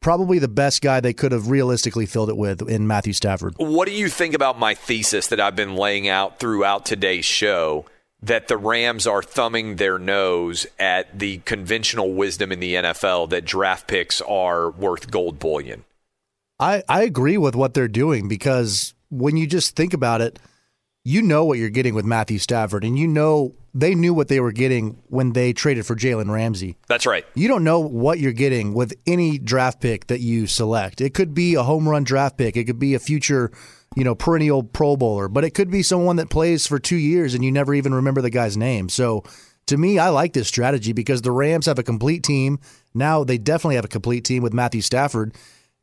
probably 0.01 0.39
the 0.39 0.49
best 0.49 0.83
guy 0.83 1.01
they 1.01 1.13
could 1.13 1.33
have 1.33 1.51
realistically 1.51 2.07
filled 2.07 2.31
it 2.31 2.37
with 2.37 2.69
in 2.69 2.87
Matthew 2.87 3.13
Stafford. 3.13 3.55
What 3.57 3.89
do 3.89 3.95
you 3.95 4.09
think 4.09 4.35
about 4.35 4.59
my 4.59 4.75
thesis 4.75 5.27
that 5.29 5.41
I've 5.41 5.57
been 5.57 5.75
laying 5.75 6.09
out 6.09 6.39
throughout 6.39 6.87
today's 6.87 7.25
show? 7.25 7.87
That 8.23 8.49
the 8.49 8.57
Rams 8.57 9.07
are 9.07 9.23
thumbing 9.23 9.77
their 9.77 9.99
nose 9.99 10.67
at 10.79 11.19
the 11.19 11.39
conventional 11.39 12.15
wisdom 12.15 12.53
in 12.53 12.61
the 12.61 12.75
NFL 12.75 13.31
that 13.31 13.45
draft 13.45 13.89
picks 13.89 14.21
are 14.21 14.71
worth 14.71 15.11
gold 15.11 15.39
bullion. 15.39 15.85
I, 16.61 16.85
I 16.89 17.03
agree 17.03 17.37
with 17.37 17.57
what 17.57 17.75
they're 17.75 17.89
doing 17.89 18.29
because 18.29 18.95
when 19.11 19.37
you 19.37 19.49
just 19.49 19.75
think 19.75 19.93
about 19.93 20.21
it, 20.21 20.39
you 21.05 21.23
know 21.23 21.45
what 21.45 21.59
you're 21.59 21.71
getting 21.71 21.95
with 21.95 22.05
Matthew 22.05 22.39
Stafford, 22.39 22.85
and 22.85 22.99
you 22.99 23.09
know 23.09 23.55
they 23.75 23.95
knew 23.95 24.13
what 24.13 24.29
they 24.29 24.41
were 24.41 24.53
getting 24.53 25.03
when 25.09 25.33
they 25.33 25.53
traded 25.53 25.87
for 25.87 25.97
Jalen 25.97 26.31
Ramsey. 26.31 26.77
That's 26.89 27.07
right. 27.07 27.25
You 27.35 27.49
don't 27.49 27.65
know 27.65 27.81
what 27.81 28.19
you're 28.19 28.33
getting 28.33 28.75
with 28.75 28.93
any 29.07 29.39
draft 29.39 29.81
pick 29.81 30.09
that 30.09 30.21
you 30.21 30.47
select. 30.47 31.01
It 31.01 31.15
could 31.15 31.35
be 31.35 31.55
a 31.55 31.63
home 31.63 31.89
run 31.89 32.05
draft 32.05 32.37
pick. 32.37 32.57
It 32.57 32.65
could 32.65 32.79
be 32.79 32.95
a 32.95 32.99
future, 32.99 33.51
you 33.97 34.05
know, 34.05 34.15
perennial 34.15 34.63
Pro 34.63 34.97
Bowler, 34.97 35.29
but 35.29 35.45
it 35.45 35.51
could 35.51 35.71
be 35.71 35.83
someone 35.83 36.17
that 36.17 36.29
plays 36.29 36.67
for 36.67 36.79
two 36.79 36.97
years 36.97 37.35
and 37.35 37.45
you 37.45 37.51
never 37.51 37.75
even 37.75 37.95
remember 37.95 38.21
the 38.21 38.31
guy's 38.31 38.57
name. 38.57 38.89
So 38.91 39.25
to 39.67 39.79
me, 39.79 39.99
I 39.99 40.11
like 40.11 40.35
this 40.35 40.49
strategy 40.49 40.93
because 40.93 41.23
the 41.23 41.33
Rams 41.33 41.67
have 41.67 41.79
a 41.79 41.83
complete 41.83 42.23
team. 42.23 42.59
Now 42.93 43.25
they 43.25 43.39
definitely 43.39 43.77
have 43.77 43.87
a 43.87 43.89
complete 43.89 44.25
team 44.25 44.43
with 44.43 44.53
Matthew 44.53 44.83
Stafford. 44.83 45.35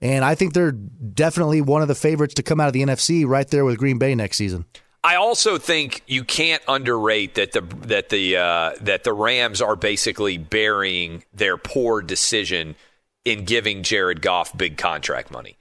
And 0.02 0.24
I 0.24 0.36
think 0.36 0.54
they're 0.54 0.72
definitely 0.72 1.60
one 1.60 1.82
of 1.82 1.88
the 1.88 1.96
favorites 1.96 2.36
to 2.36 2.44
come 2.44 2.60
out 2.60 2.68
of 2.68 2.74
the 2.74 2.84
NFC 2.84 3.26
right 3.26 3.48
there 3.50 3.66
with 3.66 3.80
Green 3.80 3.98
Bay 3.98 4.16
next 4.16 4.38
season. 4.38 4.66
I 5.04 5.16
also 5.16 5.58
think 5.58 6.04
you 6.08 6.24
can't 6.24 6.62
underrate 6.68 7.36
that 7.36 7.54
the 7.54 7.62
that 7.62 8.10
the 8.10 8.38
uh, 8.38 8.72
that 8.82 9.04
the 9.04 9.14
Rams 9.14 9.62
are 9.62 9.76
basically 9.76 10.38
burying 10.38 11.24
their 11.34 11.58
poor 11.58 12.02
decision 12.02 12.76
in 13.24 13.46
giving 13.46 13.84
Jared 13.84 14.22
Goff 14.22 14.58
big 14.58 14.78
contract 14.78 15.32
money. 15.32 15.58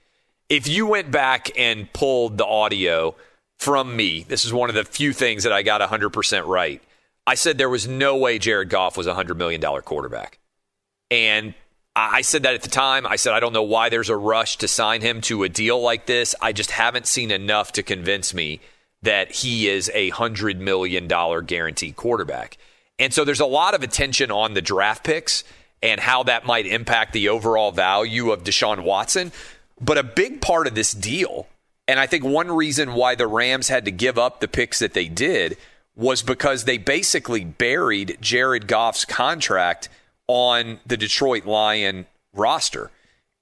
If 0.49 0.67
you 0.67 0.87
went 0.87 1.11
back 1.11 1.51
and 1.57 1.91
pulled 1.93 2.37
the 2.37 2.45
audio 2.45 3.15
from 3.57 3.95
me, 3.95 4.25
this 4.27 4.45
is 4.45 4.51
one 4.51 4.69
of 4.69 4.75
the 4.75 4.83
few 4.83 5.13
things 5.13 5.43
that 5.43 5.53
I 5.53 5.61
got 5.61 5.81
100% 5.81 6.47
right. 6.47 6.81
I 7.27 7.35
said 7.35 7.57
there 7.57 7.69
was 7.69 7.87
no 7.87 8.17
way 8.17 8.39
Jared 8.39 8.69
Goff 8.69 8.97
was 8.97 9.05
a 9.05 9.13
$100 9.13 9.37
million 9.37 9.61
quarterback. 9.61 10.39
And 11.11 11.53
I 11.95 12.21
said 12.21 12.43
that 12.43 12.55
at 12.55 12.63
the 12.63 12.69
time. 12.69 13.05
I 13.05 13.17
said, 13.17 13.33
I 13.33 13.39
don't 13.39 13.53
know 13.53 13.63
why 13.63 13.89
there's 13.89 14.09
a 14.09 14.17
rush 14.17 14.57
to 14.57 14.67
sign 14.67 15.01
him 15.01 15.21
to 15.21 15.43
a 15.43 15.49
deal 15.49 15.79
like 15.79 16.07
this. 16.07 16.33
I 16.41 16.53
just 16.53 16.71
haven't 16.71 17.05
seen 17.05 17.29
enough 17.29 17.73
to 17.73 17.83
convince 17.83 18.33
me 18.33 18.61
that 19.01 19.31
he 19.31 19.69
is 19.69 19.89
a 19.93 20.11
$100 20.11 20.57
million 20.57 21.07
guaranteed 21.07 21.95
quarterback. 21.95 22.57
And 22.97 23.13
so 23.13 23.23
there's 23.23 23.39
a 23.39 23.45
lot 23.45 23.73
of 23.73 23.83
attention 23.83 24.29
on 24.29 24.53
the 24.53 24.61
draft 24.61 25.03
picks 25.03 25.43
and 25.81 26.01
how 26.01 26.23
that 26.23 26.45
might 26.45 26.65
impact 26.65 27.13
the 27.13 27.29
overall 27.29 27.71
value 27.71 28.31
of 28.31 28.43
Deshaun 28.43 28.83
Watson. 28.83 29.31
But 29.79 29.97
a 29.97 30.03
big 30.03 30.41
part 30.41 30.67
of 30.67 30.75
this 30.75 30.91
deal, 30.91 31.47
and 31.87 31.99
I 31.99 32.05
think 32.07 32.25
one 32.25 32.51
reason 32.51 32.93
why 32.93 33.15
the 33.15 33.27
Rams 33.27 33.69
had 33.69 33.85
to 33.85 33.91
give 33.91 34.17
up 34.17 34.39
the 34.39 34.47
picks 34.49 34.79
that 34.79 34.93
they 34.93 35.07
did 35.07 35.57
was 35.95 36.21
because 36.21 36.65
they 36.65 36.77
basically 36.77 37.45
buried 37.45 38.17
Jared 38.19 38.67
Goff's 38.67 39.05
contract 39.05 39.87
on 40.27 40.79
the 40.85 40.97
Detroit 40.97 41.45
Lion 41.45 42.05
roster 42.33 42.91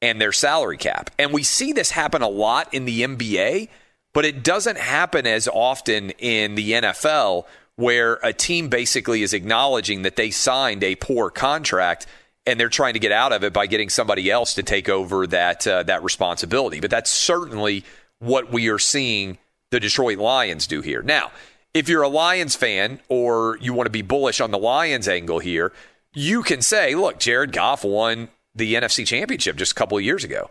and 0.02 0.22
their 0.22 0.32
salary 0.32 0.78
cap. 0.78 1.10
And 1.18 1.34
we 1.34 1.44
see 1.44 1.74
this 1.74 1.92
happen 1.92 2.22
a 2.22 2.28
lot 2.28 2.72
in 2.74 2.86
the 2.86 3.02
NBA 3.02 3.70
but 4.18 4.26
it 4.26 4.42
doesn't 4.42 4.80
happen 4.80 5.28
as 5.28 5.48
often 5.48 6.10
in 6.10 6.56
the 6.56 6.72
NFL 6.72 7.46
where 7.76 8.16
a 8.24 8.34
team 8.34 8.68
basically 8.68 9.22
is 9.22 9.32
acknowledging 9.32 10.02
that 10.02 10.16
they 10.16 10.32
signed 10.32 10.84
a 10.84 10.96
poor 10.96 11.30
contract 11.30 12.08
and 12.48 12.60
they're 12.60 12.68
trying 12.68 12.94
to 12.94 13.00
get 13.00 13.12
out 13.12 13.32
of 13.32 13.44
it 13.44 13.54
by 13.54 13.68
getting 13.68 13.90
somebody 13.90 14.32
else 14.32 14.56
to 14.56 14.64
take 14.64 14.90
over 14.90 15.28
that 15.28 15.68
uh, 15.68 15.84
that 15.84 16.02
responsibility. 16.02 16.80
But 16.80 16.90
that's 16.90 17.12
certainly 17.12 17.86
what 18.18 18.52
we 18.52 18.70
are 18.70 18.80
seeing 18.80 19.38
the 19.70 19.80
Detroit 19.80 20.18
Lions 20.18 20.66
do 20.66 20.82
here. 20.82 21.04
Now, 21.04 21.30
if 21.76 21.88
you're 21.88 22.02
a 22.02 22.10
Lions 22.10 22.56
fan 22.56 23.00
or 23.10 23.60
you 23.62 23.72
want 23.72 23.86
to 23.86 23.92
be 23.92 24.02
bullish 24.02 24.42
on 24.42 24.50
the 24.50 24.58
Lions 24.58 25.08
angle 25.08 25.38
here, 25.38 25.74
you 26.16 26.42
can 26.42 26.64
say, 26.64 26.96
look, 26.96 27.20
Jared 27.20 27.52
Goff 27.52 27.84
won 27.84 28.30
the 28.56 28.74
NFC 28.74 29.06
Championship 29.06 29.58
just 29.58 29.74
a 29.74 29.76
couple 29.76 29.96
of 29.96 30.04
years 30.04 30.24
ago. 30.24 30.50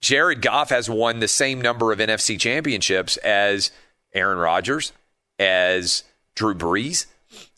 Jared 0.00 0.42
Goff 0.42 0.70
has 0.70 0.88
won 0.88 1.20
the 1.20 1.28
same 1.28 1.60
number 1.60 1.92
of 1.92 1.98
NFC 1.98 2.38
championships 2.38 3.16
as 3.18 3.70
Aaron 4.14 4.38
Rodgers, 4.38 4.92
as 5.38 6.04
Drew 6.34 6.54
Brees, 6.54 7.06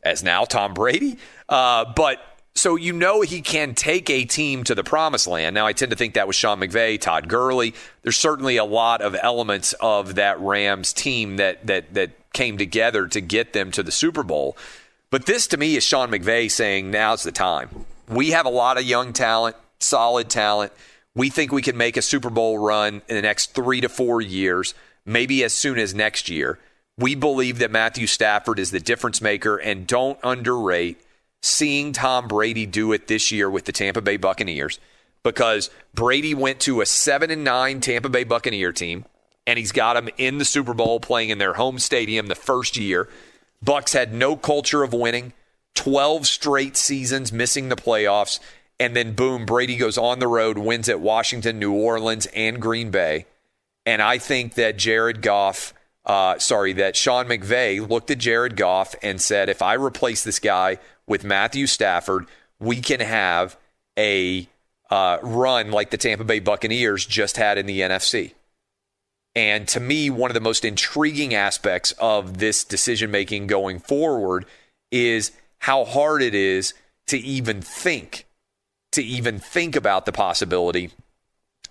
as 0.03 0.23
now 0.23 0.45
Tom 0.45 0.75
Brady. 0.75 1.19
Uh, 1.49 1.93
but 1.95 2.19
so 2.55 2.77
you 2.77 2.93
know 2.93 3.21
he 3.21 3.41
can 3.43 3.75
take 3.75 4.11
a 4.11 4.25
team 4.25 4.65
to 4.65 4.75
the 4.75 4.85
promised 4.85 5.27
land. 5.27 5.55
Now 5.55 5.67
I 5.67 5.73
tend 5.73 5.91
to 5.91 5.97
think 5.97 6.15
that 6.15 6.27
was 6.27 6.37
Sean 6.37 6.61
McVay, 6.61 7.01
Todd 7.01 7.29
Gurley. 7.29 7.75
There's 8.03 8.17
certainly 8.17 8.57
a 8.57 8.65
lot 8.65 9.03
of 9.03 9.17
elements 9.21 9.73
of 9.81 10.17
that 10.17 10.41
Rams 10.41 10.93
team 10.93 11.37
that 11.37 11.67
that 11.67 11.95
that 11.95 12.11
came 12.33 12.59
together 12.59 13.07
to 13.09 13.21
get 13.21 13.53
them 13.53 13.71
to 13.73 13.83
the 13.83 13.93
Super 13.93 14.23
Bowl. 14.23 14.57
But 15.11 15.27
this 15.27 15.47
to 15.49 15.57
me 15.57 15.77
is 15.77 15.85
Sean 15.85 16.11
McVay 16.11 16.51
saying 16.51 16.91
now's 16.91 17.23
the 17.23 17.33
time. 17.33 17.87
We 18.09 18.31
have 18.31 18.47
a 18.47 18.51
lot 18.51 18.79
of 18.79 18.85
young 18.85 19.13
talent, 19.13 19.57
solid 19.79 20.29
talent. 20.29 20.73
We 21.15 21.31
think 21.31 21.53
we 21.53 21.63
can 21.63 21.77
make 21.77 21.97
a 21.97 22.03
Super 22.03 22.31
Bowl 22.31 22.59
run 22.59 23.03
in 23.09 23.17
the 23.17 23.23
next 23.23 23.55
three 23.55 23.81
to 23.81 23.89
four 23.89 24.21
years, 24.21 24.75
maybe 25.05 25.43
as 25.43 25.53
soon 25.53 25.79
as 25.79 25.95
next 25.95 26.29
year. 26.29 26.59
We 26.97 27.15
believe 27.15 27.59
that 27.59 27.71
Matthew 27.71 28.07
Stafford 28.07 28.59
is 28.59 28.71
the 28.71 28.81
difference 28.81 29.21
maker, 29.21 29.57
and 29.57 29.87
don't 29.87 30.19
underrate 30.23 31.01
seeing 31.43 31.93
Tom 31.93 32.29
Brady 32.29 32.67
do 32.67 32.93
it 32.93 33.09
this 33.09 33.33
year 33.33 33.51
with 33.51 33.65
the 33.65 33.73
Tampa 33.73 34.03
Bay 34.03 34.17
Buccaneers 34.17 34.79
because 35.23 35.71
Brady 35.95 36.35
went 36.35 36.61
to 36.61 36.81
a 36.81 36.87
7 36.87 37.31
and 37.31 37.45
9 37.45 37.81
Tampa 37.81 38.09
Bay 38.09 38.25
Buccaneer 38.25 38.73
team 38.73 39.05
and 39.47 39.59
he's 39.59 39.73
got 39.73 39.95
them 39.95 40.09
in 40.17 40.39
the 40.39 40.45
Super 40.45 40.75
Bowl 40.75 41.01
playing 41.01 41.31
in 41.31 41.39
their 41.39 41.55
home 41.55 41.79
stadium 41.79 42.27
the 42.27 42.35
first 42.35 42.77
year. 42.77 43.09
Bucks 43.63 43.93
had 43.93 44.13
no 44.13 44.37
culture 44.37 44.83
of 44.83 44.93
winning, 44.93 45.33
12 45.75 46.27
straight 46.27 46.77
seasons 46.77 47.33
missing 47.33 47.69
the 47.69 47.77
playoffs 47.77 48.39
and 48.81 48.97
then 48.97 49.13
boom, 49.13 49.45
Brady 49.45 49.77
goes 49.77 49.99
on 49.99 50.19
the 50.19 50.27
road, 50.27 50.57
wins 50.57 50.89
at 50.89 51.01
Washington, 51.01 51.59
New 51.59 51.73
Orleans, 51.73 52.27
and 52.35 52.61
Green 52.61 52.91
Bay. 52.91 53.27
And 53.85 54.01
I 54.01 54.17
think 54.17 54.55
that 54.55 54.79
Jared 54.79 55.21
Goff, 55.21 55.75
uh, 56.07 56.39
sorry, 56.39 56.73
that 56.73 56.97
Sean 56.97 57.27
McVay 57.27 57.87
looked 57.87 58.11
at 58.11 58.19
Jared 58.19 58.57
Goff 58.57 58.95
and 59.03 59.21
said, 59.21 59.51
if 59.51 59.61
I 59.61 59.75
replace 59.75 60.25
this 60.25 60.39
guy 60.39 60.79
with 61.07 61.25
Matthew 61.25 61.67
Stafford, 61.67 62.27
we 62.59 62.81
can 62.81 63.01
have 63.01 63.59
a 63.99 64.49
uh, 64.91 65.19
run 65.23 65.71
like 65.71 65.91
the 65.91 65.99
Tampa 65.99 66.25
Bay 66.25 66.41
Buccaneers 66.41 67.05
just 67.05 67.37
had 67.37 67.59
in 67.59 67.67
the 67.67 67.81
NFC. 67.81 68.33
And 69.35 69.69
to 69.69 69.79
me, 69.79 70.09
one 70.09 70.31
of 70.31 70.35
the 70.35 70.41
most 70.41 70.65
intriguing 70.65 71.35
aspects 71.35 71.93
of 71.99 72.39
this 72.39 72.65
decision 72.65 73.11
making 73.11 73.47
going 73.47 73.79
forward 73.79 74.47
is 74.91 75.33
how 75.59 75.85
hard 75.85 76.23
it 76.23 76.35
is 76.35 76.75
to 77.07 77.19
even 77.19 77.61
think, 77.61 78.27
to 78.93 79.03
even 79.03 79.39
think 79.39 79.77
about 79.77 80.07
the 80.07 80.13
possibility 80.13 80.91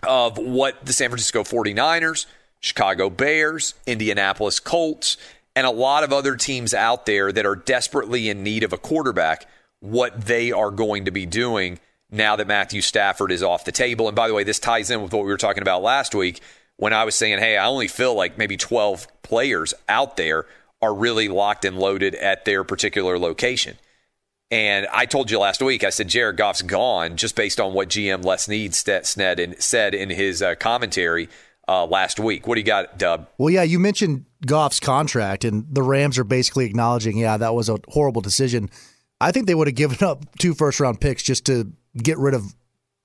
of 0.04 0.38
what 0.38 0.86
the 0.86 0.94
San 0.94 1.10
Francisco 1.10 1.44
49ers, 1.44 2.26
Chicago 2.60 3.10
Bears, 3.10 3.74
Indianapolis 3.86 4.60
Colts, 4.60 5.18
and 5.56 5.68
a 5.68 5.72
lot 5.72 6.04
of 6.04 6.14
other 6.14 6.36
teams 6.36 6.74
out 6.74 7.06
there 7.06 7.32
that 7.32 7.46
are 7.46 7.56
desperately 7.56 8.30
in 8.30 8.44
need 8.44 8.64
of 8.64 8.72
a 8.72 8.78
quarterback, 8.78 9.46
what 9.80 10.26
they 10.26 10.52
are 10.52 10.72
going 10.72 11.06
to 11.06 11.12
be 11.12 11.26
doing 11.26 11.80
now 12.12 12.36
that 12.36 12.48
Matthew 12.48 12.82
Stafford 12.82 13.32
is 13.32 13.44
off 13.44 13.66
the 13.66 13.72
table. 13.72 14.08
And 14.08 14.16
by 14.16 14.28
the 14.28 14.34
way, 14.34 14.44
this 14.44 14.60
ties 14.60 14.90
in 14.90 15.02
with 15.02 15.14
what 15.14 15.26
we 15.26 15.32
were 15.32 15.38
talking 15.38 15.62
about 15.62 15.84
last 15.84 16.16
week 16.16 16.42
when 16.78 16.94
I 16.94 17.04
was 17.04 17.16
saying, 17.16 17.40
hey, 17.40 17.58
I 17.58 17.68
only 17.68 17.88
feel 17.88 18.16
like 18.16 18.38
maybe 18.38 18.58
12 18.58 19.08
players 19.22 19.74
out 19.88 20.18
there 20.18 20.46
are 20.82 20.94
really 20.94 21.28
locked 21.28 21.66
and 21.66 21.78
loaded 21.78 22.16
at 22.16 22.46
their 22.46 22.64
particular 22.64 23.20
location. 23.20 23.78
And 24.52 24.88
I 24.92 25.06
told 25.06 25.30
you 25.30 25.40
last 25.40 25.62
week, 25.62 25.84
I 25.84 25.92
said 25.92 26.08
Jared 26.08 26.38
Goff's 26.38 26.64
gone 26.64 27.18
just 27.18 27.36
based 27.36 27.60
on 27.60 27.74
what 27.74 27.90
GM 27.90 28.24
Les 28.24 28.44
Snead 28.44 28.74
said 28.74 29.94
in 29.94 30.10
his 30.10 30.42
uh, 30.42 30.56
commentary 30.56 31.30
uh, 31.68 31.86
last 31.86 32.20
week. 32.20 32.48
What 32.48 32.56
do 32.56 32.62
you 32.62 32.66
got, 32.66 32.98
Dub? 32.98 33.30
Well, 33.38 33.52
yeah, 33.52 33.62
you 33.62 33.78
mentioned 33.78 34.26
Goff's 34.46 34.80
contract, 34.80 35.46
and 35.46 35.66
the 35.70 35.84
Rams 35.84 36.18
are 36.18 36.24
basically 36.24 36.66
acknowledging, 36.66 37.16
yeah, 37.18 37.38
that 37.38 37.54
was 37.54 37.70
a 37.70 37.78
horrible 37.90 38.22
decision. 38.22 38.72
I 39.22 39.32
think 39.32 39.46
they 39.46 39.56
would 39.56 39.68
have 39.68 39.76
given 39.76 40.06
up 40.06 40.26
two 40.40 40.56
first 40.56 40.80
round 40.80 41.00
picks 41.00 41.22
just 41.22 41.46
to 41.46 41.72
get 41.96 42.18
rid 42.18 42.34
of 42.34 42.56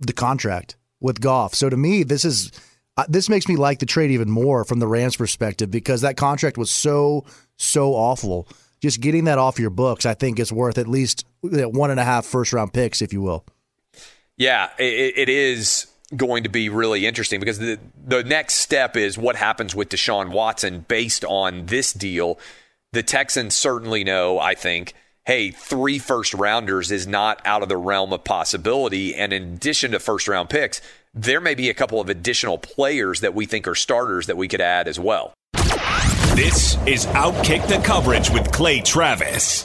the 0.00 0.14
contract 0.14 0.76
with 1.00 1.20
Goff. 1.20 1.54
So 1.54 1.68
to 1.68 1.76
me, 1.76 2.04
this 2.04 2.24
is 2.24 2.52
uh, 2.96 3.04
this 3.08 3.28
makes 3.28 3.48
me 3.48 3.56
like 3.56 3.80
the 3.80 3.86
trade 3.86 4.10
even 4.12 4.30
more 4.30 4.64
from 4.64 4.78
the 4.78 4.86
Rams' 4.86 5.16
perspective 5.16 5.70
because 5.70 6.00
that 6.00 6.16
contract 6.16 6.56
was 6.56 6.70
so 6.70 7.24
so 7.56 7.92
awful. 7.92 8.48
Just 8.80 9.00
getting 9.00 9.24
that 9.24 9.38
off 9.38 9.58
your 9.58 9.70
books, 9.70 10.06
I 10.06 10.14
think, 10.14 10.38
is 10.38 10.52
worth 10.52 10.78
at 10.78 10.86
least 10.86 11.24
one 11.44 11.90
and 11.90 12.00
a 12.00 12.04
half 12.04 12.24
first 12.24 12.52
round 12.52 12.72
picks, 12.72 13.02
if 13.02 13.12
you 13.12 13.22
will. 13.22 13.44
Yeah, 14.36 14.70
it, 14.78 15.16
it 15.16 15.28
is 15.28 15.86
going 16.16 16.44
to 16.44 16.48
be 16.48 16.68
really 16.68 17.06
interesting 17.06 17.40
because 17.40 17.58
the 17.58 17.78
the 18.06 18.22
next 18.22 18.54
step 18.54 18.96
is 18.96 19.16
what 19.16 19.36
happens 19.36 19.74
with 19.74 19.88
Deshaun 19.88 20.30
Watson 20.30 20.84
based 20.86 21.24
on 21.24 21.66
this 21.66 21.92
deal. 21.92 22.38
The 22.92 23.02
Texans 23.02 23.54
certainly 23.54 24.04
know, 24.04 24.38
I 24.38 24.54
think, 24.54 24.94
hey, 25.24 25.50
three 25.50 25.98
first 25.98 26.34
rounders 26.34 26.92
is 26.92 27.06
not 27.06 27.44
out 27.44 27.62
of 27.62 27.68
the 27.68 27.76
realm 27.76 28.12
of 28.12 28.22
possibility. 28.24 29.14
And 29.14 29.32
in 29.32 29.54
addition 29.54 29.92
to 29.92 29.98
first 29.98 30.28
round 30.28 30.48
picks, 30.50 30.80
there 31.12 31.40
may 31.40 31.54
be 31.54 31.70
a 31.70 31.74
couple 31.74 32.00
of 32.00 32.08
additional 32.08 32.58
players 32.58 33.20
that 33.20 33.34
we 33.34 33.46
think 33.46 33.66
are 33.66 33.74
starters 33.74 34.26
that 34.26 34.36
we 34.36 34.48
could 34.48 34.60
add 34.60 34.86
as 34.86 34.98
well. 34.98 35.32
This 36.34 36.76
is 36.86 37.06
Outkick 37.06 37.66
the 37.68 37.80
Coverage 37.84 38.30
with 38.30 38.50
Clay 38.50 38.80
Travis. 38.80 39.64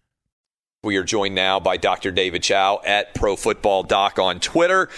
We 0.83 0.97
are 0.97 1.03
joined 1.03 1.35
now 1.35 1.59
by 1.59 1.77
Dr. 1.77 2.09
David 2.09 2.41
Chao 2.41 2.81
at 2.83 3.13
Pro 3.13 3.35
Football 3.35 3.83
Doc 3.83 4.17
on 4.17 4.39
Twitter. 4.39 4.89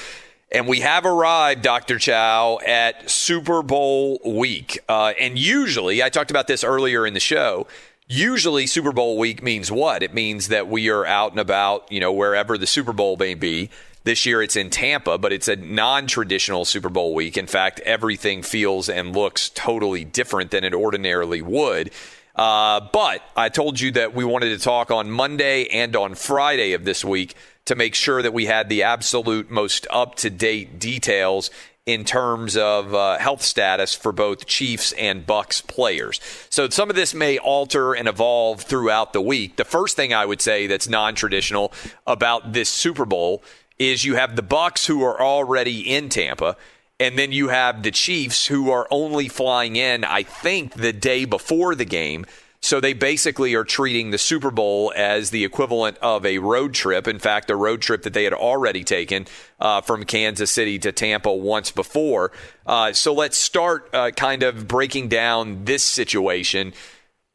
And 0.50 0.66
we 0.66 0.80
have 0.80 1.06
arrived, 1.06 1.62
Dr. 1.62 2.00
Chao, 2.00 2.58
at 2.66 3.12
Super 3.12 3.62
Bowl 3.62 4.18
week. 4.24 4.80
Uh, 4.88 5.12
and 5.20 5.38
usually, 5.38 6.02
I 6.02 6.08
talked 6.08 6.32
about 6.32 6.48
this 6.48 6.64
earlier 6.64 7.06
in 7.06 7.14
the 7.14 7.20
show. 7.20 7.68
Usually, 8.08 8.66
Super 8.66 8.94
Bowl 8.94 9.18
week 9.18 9.44
means 9.44 9.74
what? 9.74 10.04
It 10.04 10.14
means 10.14 10.48
that 10.48 10.70
we 10.70 10.88
are 10.88 11.06
out 11.06 11.32
and 11.32 11.40
about, 11.42 11.92
you 11.92 12.00
know, 12.00 12.14
wherever 12.14 12.58
the 12.58 12.66
Super 12.66 12.94
Bowl 12.94 13.18
may 13.18 13.34
be. 13.34 13.70
This 14.06 14.26
year 14.26 14.42
it's 14.42 14.56
in 14.56 14.70
Tampa, 14.70 15.18
but 15.18 15.34
it's 15.34 15.50
a 15.50 15.58
non 15.58 16.08
traditional 16.08 16.64
Super 16.64 16.88
Bowl 16.88 17.14
week. 17.14 17.38
In 17.38 17.48
fact, 17.48 17.82
everything 17.82 18.42
feels 18.42 18.88
and 18.88 19.14
looks 19.14 19.50
totally 19.50 20.06
different 20.06 20.52
than 20.52 20.64
it 20.64 20.74
ordinarily 20.74 21.42
would. 21.42 21.92
Uh, 22.36 22.82
but 22.92 23.22
I 23.36 23.50
told 23.50 23.80
you 23.80 23.92
that 23.92 24.14
we 24.14 24.26
wanted 24.26 24.58
to 24.58 24.64
talk 24.64 24.90
on 24.90 25.12
Monday 25.12 25.66
and 25.68 25.96
on 25.96 26.16
Friday 26.16 26.74
of 26.74 26.84
this 26.84 27.06
week 27.06 27.36
to 27.66 27.76
make 27.76 27.96
sure 27.96 28.22
that 28.22 28.34
we 28.34 28.48
had 28.48 28.70
the 28.70 28.84
absolute 28.84 29.50
most 29.52 29.88
up 29.90 30.16
to 30.16 30.30
date 30.30 30.80
details 30.80 31.52
in 31.86 32.06
terms 32.06 32.56
of 32.56 32.94
uh, 32.96 33.18
health 33.18 33.42
status 33.42 33.94
for 33.94 34.12
both 34.12 34.46
Chiefs 34.46 34.94
and 34.94 35.26
Bucks 35.26 35.60
players. 35.62 36.20
So 36.50 36.70
some 36.70 36.90
of 36.90 36.96
this 36.96 37.14
may 37.14 37.38
alter 37.38 37.94
and 37.94 38.08
evolve 38.08 38.62
throughout 38.62 39.12
the 39.14 39.22
week. 39.22 39.58
The 39.58 39.66
first 39.66 39.96
thing 39.96 40.14
I 40.14 40.26
would 40.26 40.42
say 40.42 40.66
that's 40.66 40.88
non-traditional 40.88 41.74
about 42.08 42.54
this 42.54 42.70
Super 42.70 43.06
Bowl 43.06 43.44
is 43.78 44.06
you 44.06 44.16
have 44.16 44.36
the 44.36 44.42
Bucks 44.42 44.88
who 44.88 45.04
are 45.04 45.22
already 45.22 45.82
in 45.82 46.08
Tampa 46.08 46.56
and 47.04 47.20
then 47.20 47.34
you 47.34 47.50
have 47.50 47.84
the 47.84 47.92
Chiefs 47.92 48.48
who 48.48 48.72
are 48.72 48.88
only 48.90 49.28
flying 49.28 49.76
in, 49.76 50.06
I 50.06 50.24
think, 50.24 50.74
the 50.74 50.94
day 50.94 51.26
before 51.26 51.76
the 51.76 51.84
game. 51.84 52.26
So 52.62 52.80
they 52.80 52.94
basically 52.94 53.56
are 53.56 53.66
treating 53.66 54.12
the 54.12 54.18
Super 54.18 54.52
Bowl 54.52 54.94
as 54.96 55.30
the 55.30 55.44
equivalent 55.44 55.98
of 55.98 56.26
a 56.26 56.38
road 56.38 56.74
trip. 56.74 57.06
In 57.06 57.20
fact, 57.20 57.50
a 57.50 57.58
road 57.58 57.82
trip 57.82 58.04
that 58.04 58.14
they 58.14 58.24
had 58.24 58.32
already 58.32 58.86
taken 58.86 59.28
uh, 59.60 59.82
from 59.82 60.06
Kansas 60.06 60.50
City 60.50 60.80
to 60.80 60.94
Tampa 60.94 61.34
once 61.34 61.72
before. 61.72 62.32
Uh, 62.66 62.94
so 62.94 63.14
let's 63.14 63.36
start 63.36 63.90
uh, 63.94 64.12
kind 64.12 64.42
of 64.42 64.66
breaking 64.66 65.10
down 65.10 65.66
this 65.66 65.84
situation. 65.84 66.72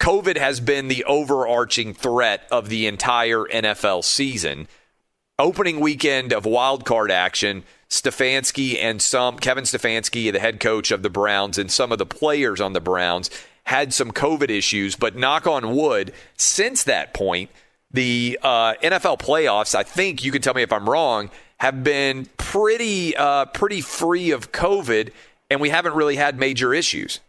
COVID 0.00 0.38
has 0.38 0.60
been 0.60 0.88
the 0.88 1.04
overarching 1.04 1.92
threat 1.92 2.48
of 2.50 2.70
the 2.70 2.86
entire 2.86 3.44
NFL 3.44 4.02
season. 4.02 4.66
Opening 5.38 5.78
weekend 5.78 6.32
of 6.32 6.46
wild 6.46 6.86
card 6.86 7.10
action 7.10 7.64
Stefanski 7.88 8.76
and 8.78 9.00
some 9.00 9.38
Kevin 9.38 9.64
Stefanski, 9.64 10.30
the 10.32 10.40
head 10.40 10.60
coach 10.60 10.90
of 10.90 11.02
the 11.02 11.10
Browns, 11.10 11.58
and 11.58 11.70
some 11.70 11.92
of 11.92 11.98
the 11.98 12.06
players 12.06 12.60
on 12.60 12.72
the 12.72 12.80
Browns 12.80 13.30
had 13.64 13.94
some 13.94 14.12
COVID 14.12 14.50
issues. 14.50 14.96
But 14.96 15.16
knock 15.16 15.46
on 15.46 15.74
wood, 15.74 16.12
since 16.36 16.82
that 16.84 17.14
point, 17.14 17.50
the 17.90 18.38
uh, 18.42 18.74
NFL 18.82 19.20
playoffs, 19.20 19.74
I 19.74 19.82
think 19.82 20.24
you 20.24 20.32
can 20.32 20.42
tell 20.42 20.54
me 20.54 20.62
if 20.62 20.72
I'm 20.72 20.88
wrong, 20.88 21.30
have 21.58 21.82
been 21.82 22.26
pretty 22.36 23.16
uh, 23.16 23.46
pretty 23.46 23.80
free 23.80 24.30
of 24.30 24.52
COVID, 24.52 25.10
and 25.50 25.60
we 25.60 25.70
haven't 25.70 25.94
really 25.94 26.16
had 26.16 26.38
major 26.38 26.74
issues. 26.74 27.20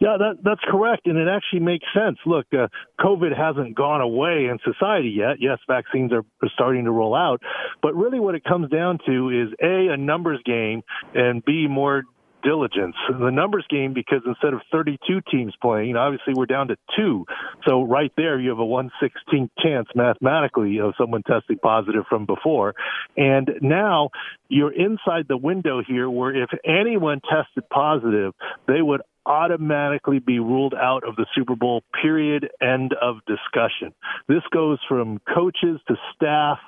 Yeah, 0.00 0.16
that 0.16 0.36
that's 0.44 0.60
correct, 0.68 1.06
and 1.08 1.18
it 1.18 1.26
actually 1.28 1.60
makes 1.60 1.84
sense. 1.92 2.18
Look, 2.24 2.46
uh, 2.52 2.68
COVID 3.00 3.36
hasn't 3.36 3.74
gone 3.74 4.00
away 4.00 4.46
in 4.46 4.58
society 4.62 5.10
yet. 5.10 5.38
Yes, 5.40 5.58
vaccines 5.66 6.12
are, 6.12 6.22
starting 6.54 6.84
to 6.84 6.92
roll 6.92 7.16
out, 7.16 7.42
but 7.82 7.96
really, 7.96 8.20
what 8.20 8.36
it 8.36 8.44
comes 8.44 8.70
down 8.70 8.98
to 9.06 9.30
is 9.30 9.48
a 9.60 9.92
a 9.92 9.96
numbers 9.96 10.40
game, 10.44 10.82
and 11.14 11.44
b 11.44 11.66
more 11.68 12.04
diligence. 12.42 12.94
The 13.08 13.30
numbers 13.30 13.66
game 13.68 13.92
because 13.92 14.22
instead 14.26 14.54
of 14.54 14.60
32 14.70 15.20
teams 15.30 15.54
playing, 15.60 15.96
obviously 15.96 16.34
we're 16.36 16.46
down 16.46 16.68
to 16.68 16.76
two. 16.96 17.24
So 17.66 17.82
right 17.82 18.12
there, 18.16 18.38
you 18.38 18.50
have 18.50 18.58
a 18.58 18.62
116th 18.62 19.50
chance 19.58 19.88
mathematically 19.94 20.78
of 20.78 20.94
someone 20.98 21.22
testing 21.22 21.58
positive 21.58 22.04
from 22.08 22.26
before. 22.26 22.74
And 23.16 23.50
now 23.60 24.10
you're 24.48 24.72
inside 24.72 25.26
the 25.28 25.36
window 25.36 25.82
here 25.86 26.08
where 26.08 26.34
if 26.34 26.50
anyone 26.64 27.20
tested 27.28 27.68
positive, 27.70 28.34
they 28.66 28.82
would 28.82 29.00
automatically 29.28 30.18
be 30.18 30.38
ruled 30.38 30.74
out 30.74 31.06
of 31.06 31.16
the 31.16 31.26
Super 31.34 31.54
Bowl, 31.54 31.82
period, 32.02 32.48
end 32.60 32.94
of 33.00 33.16
discussion. 33.26 33.94
This 34.26 34.42
goes 34.50 34.78
from 34.88 35.20
coaches 35.32 35.80
to 35.88 35.96
staff 36.14 36.58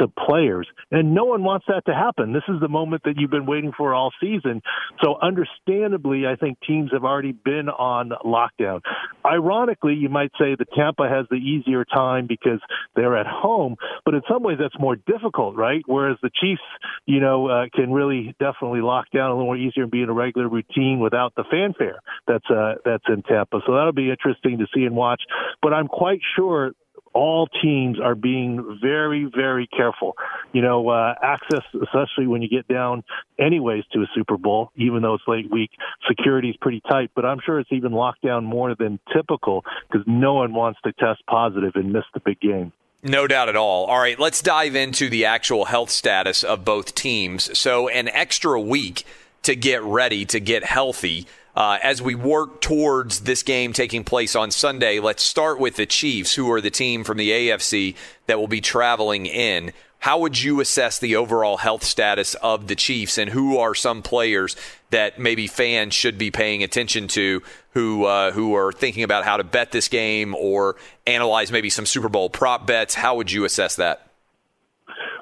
to 0.00 0.08
players. 0.08 0.68
And 0.90 1.14
no 1.14 1.24
one 1.24 1.42
wants 1.44 1.66
that 1.68 1.84
to 1.86 1.94
happen. 1.94 2.32
This 2.32 2.42
is 2.48 2.60
the 2.60 2.68
moment 2.68 3.02
that 3.04 3.14
you've 3.16 3.30
been 3.30 3.46
waiting 3.46 3.72
for 3.76 3.94
all 3.94 4.12
season. 4.20 4.62
So, 5.02 5.16
understandably, 5.20 6.26
I 6.26 6.36
think 6.36 6.58
teams 6.66 6.90
have 6.92 7.04
already 7.04 7.32
been 7.32 7.68
on 7.68 8.12
lockdown. 8.24 8.80
Ironically, 9.24 9.94
you 9.94 10.08
might 10.08 10.30
say 10.38 10.54
that 10.58 10.66
Tampa 10.76 11.08
has 11.08 11.26
the 11.30 11.36
easier 11.36 11.84
time 11.84 12.26
because 12.26 12.60
they're 12.94 13.16
at 13.16 13.26
home, 13.26 13.76
but 14.04 14.14
in 14.14 14.22
some 14.30 14.42
ways 14.42 14.58
that's 14.60 14.78
more 14.78 14.96
difficult, 14.96 15.56
right? 15.56 15.82
Whereas 15.86 16.18
the 16.22 16.30
Chiefs, 16.40 16.62
you 17.06 17.20
know, 17.20 17.48
uh, 17.48 17.64
can 17.74 17.92
really 17.92 18.34
definitely 18.38 18.80
lock 18.80 19.06
down 19.14 19.30
a 19.30 19.34
little 19.34 19.46
more 19.46 19.56
easier 19.56 19.84
and 19.84 19.92
be 19.92 20.02
in 20.02 20.08
a 20.08 20.12
regular 20.12 20.48
routine 20.48 21.00
without 21.00 21.34
the 21.36 21.44
fanfare 21.50 22.00
that's 22.26 22.48
uh, 22.50 22.74
that's 22.84 23.04
in 23.08 23.22
Tampa. 23.22 23.60
So 23.66 23.74
that'll 23.74 23.92
be 23.92 24.10
interesting 24.10 24.58
to 24.58 24.66
see 24.74 24.84
and 24.84 24.96
watch. 24.96 25.22
But 25.62 25.72
I'm 25.72 25.88
quite 25.88 26.20
sure 26.36 26.72
all 27.14 27.48
teams 27.62 28.00
are 28.00 28.14
being 28.14 28.78
very, 28.82 29.30
very 29.34 29.66
careful. 29.68 30.16
You 30.52 30.62
know, 30.62 30.88
uh, 30.88 31.14
access, 31.22 31.62
especially 31.74 32.26
when 32.26 32.42
you 32.42 32.48
get 32.48 32.66
down 32.68 33.04
anyways 33.38 33.84
to 33.92 34.00
a 34.00 34.06
Super 34.14 34.36
Bowl, 34.36 34.70
even 34.76 35.02
though 35.02 35.14
it's 35.14 35.24
late 35.26 35.50
week, 35.50 35.70
security 36.08 36.50
is 36.50 36.56
pretty 36.60 36.82
tight, 36.90 37.10
but 37.14 37.24
I'm 37.24 37.38
sure 37.44 37.60
it's 37.60 37.72
even 37.72 37.92
locked 37.92 38.22
down 38.22 38.44
more 38.44 38.74
than 38.74 38.98
typical 39.14 39.64
because 39.90 40.04
no 40.06 40.34
one 40.34 40.52
wants 40.52 40.80
to 40.84 40.92
test 40.92 41.24
positive 41.26 41.72
and 41.76 41.92
miss 41.92 42.04
the 42.12 42.20
big 42.20 42.40
game. 42.40 42.72
No 43.02 43.26
doubt 43.26 43.50
at 43.50 43.56
all. 43.56 43.84
All 43.84 43.98
right, 43.98 44.18
let's 44.18 44.40
dive 44.40 44.74
into 44.74 45.10
the 45.10 45.26
actual 45.26 45.66
health 45.66 45.90
status 45.90 46.42
of 46.42 46.64
both 46.64 46.94
teams. 46.94 47.56
So, 47.56 47.88
an 47.88 48.08
extra 48.08 48.58
week 48.58 49.04
to 49.42 49.54
get 49.54 49.82
ready, 49.82 50.24
to 50.24 50.40
get 50.40 50.64
healthy. 50.64 51.26
Uh, 51.56 51.78
as 51.82 52.02
we 52.02 52.14
work 52.14 52.60
towards 52.60 53.20
this 53.20 53.42
game 53.42 53.72
taking 53.72 54.02
place 54.02 54.34
on 54.34 54.50
Sunday, 54.50 54.98
let's 54.98 55.22
start 55.22 55.60
with 55.60 55.76
the 55.76 55.86
Chiefs, 55.86 56.34
who 56.34 56.50
are 56.50 56.60
the 56.60 56.70
team 56.70 57.04
from 57.04 57.16
the 57.16 57.30
AFC 57.30 57.94
that 58.26 58.38
will 58.38 58.48
be 58.48 58.60
traveling 58.60 59.26
in. 59.26 59.72
How 60.00 60.18
would 60.18 60.42
you 60.42 60.60
assess 60.60 60.98
the 60.98 61.16
overall 61.16 61.58
health 61.58 61.84
status 61.84 62.34
of 62.34 62.66
the 62.66 62.74
Chiefs, 62.74 63.18
and 63.18 63.30
who 63.30 63.56
are 63.56 63.74
some 63.74 64.02
players 64.02 64.56
that 64.90 65.18
maybe 65.18 65.46
fans 65.46 65.94
should 65.94 66.18
be 66.18 66.30
paying 66.30 66.62
attention 66.62 67.08
to 67.08 67.42
who 67.72 68.04
uh, 68.04 68.32
who 68.32 68.54
are 68.54 68.72
thinking 68.72 69.04
about 69.04 69.24
how 69.24 69.36
to 69.36 69.44
bet 69.44 69.70
this 69.70 69.88
game 69.88 70.34
or 70.34 70.76
analyze 71.06 71.50
maybe 71.52 71.70
some 71.70 71.86
Super 71.86 72.08
Bowl 72.08 72.28
prop 72.28 72.66
bets? 72.66 72.94
How 72.94 73.16
would 73.16 73.30
you 73.30 73.44
assess 73.44 73.76
that? 73.76 74.08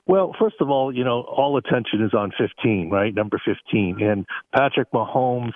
Well, 0.06 0.34
first 0.38 0.56
of 0.60 0.68
all, 0.68 0.92
you 0.92 1.04
know, 1.04 1.22
all 1.22 1.56
attention 1.56 2.04
is 2.04 2.12
on 2.12 2.32
15, 2.36 2.90
right? 2.90 3.14
Number 3.14 3.40
15. 3.44 4.02
And 4.02 4.26
Patrick 4.52 4.90
Mahomes 4.90 5.52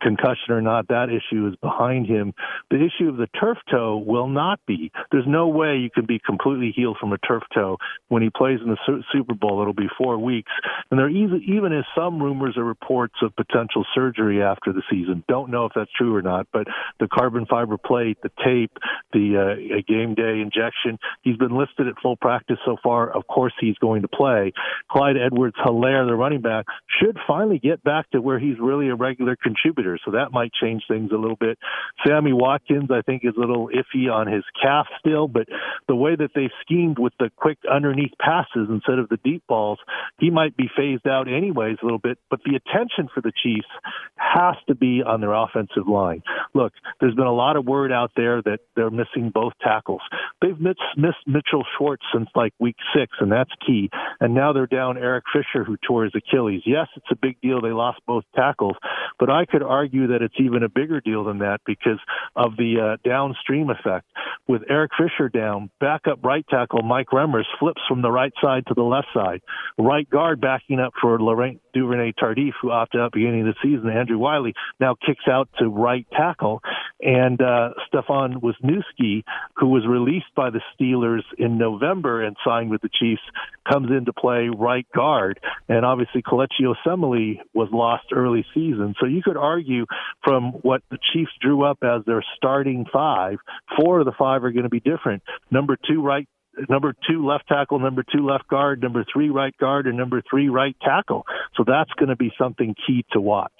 concussion 0.00 0.50
or 0.50 0.60
not, 0.60 0.88
that 0.88 1.08
issue 1.08 1.48
is 1.48 1.56
behind 1.56 2.06
him. 2.06 2.34
The 2.70 2.76
issue 2.76 3.08
of 3.08 3.16
the 3.16 3.28
turf 3.38 3.58
toe 3.70 3.98
will 3.98 4.28
not 4.28 4.60
be. 4.66 4.90
There's 5.10 5.26
no 5.26 5.48
way 5.48 5.76
you 5.76 5.90
can 5.90 6.06
be 6.06 6.20
completely 6.24 6.72
healed 6.74 6.96
from 7.00 7.12
a 7.12 7.18
turf 7.18 7.42
toe 7.54 7.76
when 8.08 8.22
he 8.22 8.30
plays 8.30 8.60
in 8.62 8.70
the 8.70 9.02
Super 9.12 9.34
Bowl. 9.34 9.60
It'll 9.60 9.72
be 9.72 9.88
four 9.98 10.18
weeks, 10.18 10.50
and 10.90 10.98
there 10.98 11.08
even 11.08 11.42
even 11.46 11.72
is 11.72 11.84
some 11.96 12.22
rumors 12.22 12.56
or 12.56 12.64
reports 12.64 13.14
of 13.22 13.34
potential 13.36 13.84
surgery 13.94 14.42
after 14.42 14.72
the 14.72 14.82
season. 14.90 15.24
Don't 15.28 15.50
know 15.50 15.66
if 15.66 15.72
that's 15.74 15.90
true 15.96 16.14
or 16.14 16.22
not, 16.22 16.46
but 16.52 16.66
the 16.98 17.08
carbon 17.08 17.46
fiber 17.46 17.76
plate, 17.78 18.18
the 18.22 18.30
tape, 18.44 18.72
the 19.12 19.36
uh, 19.36 19.82
game 19.86 20.14
day 20.14 20.40
injection. 20.40 20.98
He's 21.22 21.36
been 21.36 21.56
listed 21.56 21.88
at 21.88 21.94
full 22.02 22.16
practice 22.16 22.58
so 22.64 22.76
far. 22.82 23.10
Of 23.10 23.26
course, 23.26 23.52
he's 23.60 23.76
going 23.78 24.02
to 24.02 24.08
play. 24.08 24.52
Clyde 24.90 25.16
Edwards 25.16 25.56
Helaire, 25.64 26.06
the 26.06 26.14
running 26.14 26.40
back, 26.40 26.66
should 27.00 27.18
finally 27.26 27.58
get 27.58 27.82
back 27.82 28.10
to 28.10 28.20
where 28.20 28.38
he's 28.38 28.58
really 28.58 28.88
a 28.88 28.94
regular 28.94 29.36
contributor. 29.36 29.89
So 30.04 30.12
that 30.12 30.32
might 30.32 30.52
change 30.52 30.84
things 30.88 31.10
a 31.12 31.16
little 31.16 31.36
bit. 31.36 31.58
Sammy 32.06 32.32
Watkins, 32.32 32.90
I 32.90 33.02
think, 33.02 33.24
is 33.24 33.34
a 33.36 33.40
little 33.40 33.68
iffy 33.68 34.12
on 34.12 34.26
his 34.26 34.44
calf 34.60 34.86
still, 34.98 35.28
but 35.28 35.46
the 35.88 35.96
way 35.96 36.16
that 36.16 36.30
they've 36.34 36.50
schemed 36.62 36.98
with 36.98 37.12
the 37.18 37.30
quick 37.36 37.58
underneath 37.70 38.12
passes 38.18 38.68
instead 38.68 38.98
of 38.98 39.08
the 39.08 39.18
deep 39.24 39.42
balls, 39.48 39.78
he 40.18 40.30
might 40.30 40.56
be 40.56 40.68
phased 40.76 41.06
out 41.06 41.28
anyways 41.28 41.76
a 41.82 41.84
little 41.84 41.98
bit. 41.98 42.18
But 42.30 42.40
the 42.44 42.56
attention 42.56 43.08
for 43.14 43.20
the 43.20 43.32
Chiefs 43.42 43.68
has 44.16 44.56
to 44.68 44.74
be 44.74 45.02
on 45.02 45.20
their 45.20 45.32
offensive 45.32 45.88
line. 45.88 46.22
Look, 46.54 46.72
there's 47.00 47.14
been 47.14 47.26
a 47.26 47.32
lot 47.32 47.56
of 47.56 47.64
word 47.64 47.92
out 47.92 48.12
there 48.16 48.42
that 48.42 48.60
they're 48.76 48.90
missing 48.90 49.30
both 49.32 49.52
tackles. 49.62 50.02
They've 50.40 50.58
missed, 50.60 50.80
missed 50.96 51.26
Mitchell 51.26 51.64
Schwartz 51.76 52.02
since 52.12 52.28
like 52.34 52.52
week 52.58 52.76
six, 52.94 53.12
and 53.20 53.30
that's 53.30 53.50
key. 53.66 53.90
And 54.20 54.34
now 54.34 54.52
they're 54.52 54.66
down 54.66 54.98
Eric 54.98 55.24
Fisher, 55.32 55.64
who 55.64 55.76
tore 55.86 56.04
his 56.04 56.14
Achilles. 56.14 56.62
Yes, 56.66 56.88
it's 56.96 57.06
a 57.10 57.16
big 57.16 57.40
deal. 57.40 57.60
They 57.60 57.70
lost 57.70 58.00
both 58.06 58.24
tackles, 58.34 58.76
but 59.18 59.30
I 59.30 59.44
could 59.44 59.62
argue 59.62 59.79
that 59.88 60.22
it's 60.22 60.34
even 60.38 60.62
a 60.62 60.68
bigger 60.68 61.00
deal 61.00 61.24
than 61.24 61.38
that 61.38 61.60
because 61.64 61.98
of 62.36 62.56
the 62.56 62.80
uh, 62.80 63.08
downstream 63.08 63.70
effect. 63.70 64.06
With 64.48 64.62
Eric 64.68 64.92
Fisher 64.98 65.28
down, 65.28 65.70
backup 65.80 66.24
right 66.24 66.44
tackle 66.48 66.82
Mike 66.82 67.08
Remmers 67.12 67.44
flips 67.58 67.80
from 67.88 68.02
the 68.02 68.10
right 68.10 68.32
side 68.42 68.66
to 68.66 68.74
the 68.74 68.82
left 68.82 69.08
side. 69.14 69.42
Right 69.78 70.08
guard 70.08 70.40
backing 70.40 70.80
up 70.80 70.92
for 71.00 71.18
Laurent 71.20 71.60
Duvernay 71.72 72.12
Tardif, 72.12 72.52
who 72.60 72.70
opted 72.70 73.00
out 73.00 73.12
beginning 73.12 73.46
of 73.46 73.54
the 73.54 73.60
season. 73.62 73.90
Andrew 73.90 74.18
Wylie 74.18 74.54
now 74.78 74.94
kicks 74.94 75.24
out 75.30 75.48
to 75.58 75.68
right 75.68 76.06
tackle, 76.12 76.62
and 77.00 77.40
uh, 77.40 77.70
Stefan 77.88 78.40
Wisniewski, 78.40 79.24
who 79.56 79.68
was 79.68 79.86
released 79.86 80.34
by 80.34 80.50
the 80.50 80.60
Steelers 80.74 81.22
in 81.38 81.58
November 81.58 82.22
and 82.22 82.36
signed 82.44 82.70
with 82.70 82.82
the 82.82 82.88
Chiefs, 82.88 83.22
comes 83.70 83.90
into 83.90 84.12
play 84.12 84.48
right 84.48 84.86
guard. 84.94 85.40
And 85.68 85.84
obviously, 85.84 86.22
Kelechi 86.22 86.62
Osemele 86.62 87.40
was 87.54 87.68
lost 87.72 88.04
early 88.12 88.44
season. 88.54 88.94
So 89.00 89.06
you 89.06 89.22
could 89.22 89.36
argue 89.36 89.86
from 90.24 90.52
what 90.62 90.82
the 90.90 90.98
Chiefs 91.12 91.32
drew 91.40 91.64
up 91.64 91.78
as 91.82 92.04
their 92.06 92.24
starting 92.36 92.86
five, 92.92 93.38
four 93.78 94.00
of 94.00 94.06
the 94.06 94.12
five 94.18 94.44
are 94.44 94.52
going 94.52 94.64
to 94.64 94.68
be 94.68 94.80
different. 94.80 95.22
Number 95.50 95.76
two, 95.76 96.02
right 96.02 96.28
number 96.68 96.94
two 97.08 97.26
left 97.26 97.48
tackle, 97.48 97.78
number 97.78 98.02
two 98.02 98.26
left 98.26 98.48
guard, 98.48 98.82
number 98.82 99.04
three 99.12 99.30
right 99.30 99.56
guard, 99.58 99.86
and 99.86 99.96
number 99.96 100.22
three 100.28 100.48
right 100.48 100.76
tackle. 100.82 101.26
So 101.56 101.64
that's 101.66 101.90
going 101.92 102.08
to 102.08 102.16
be 102.16 102.32
something 102.38 102.74
key 102.86 103.04
to 103.12 103.20
watch. 103.20 103.52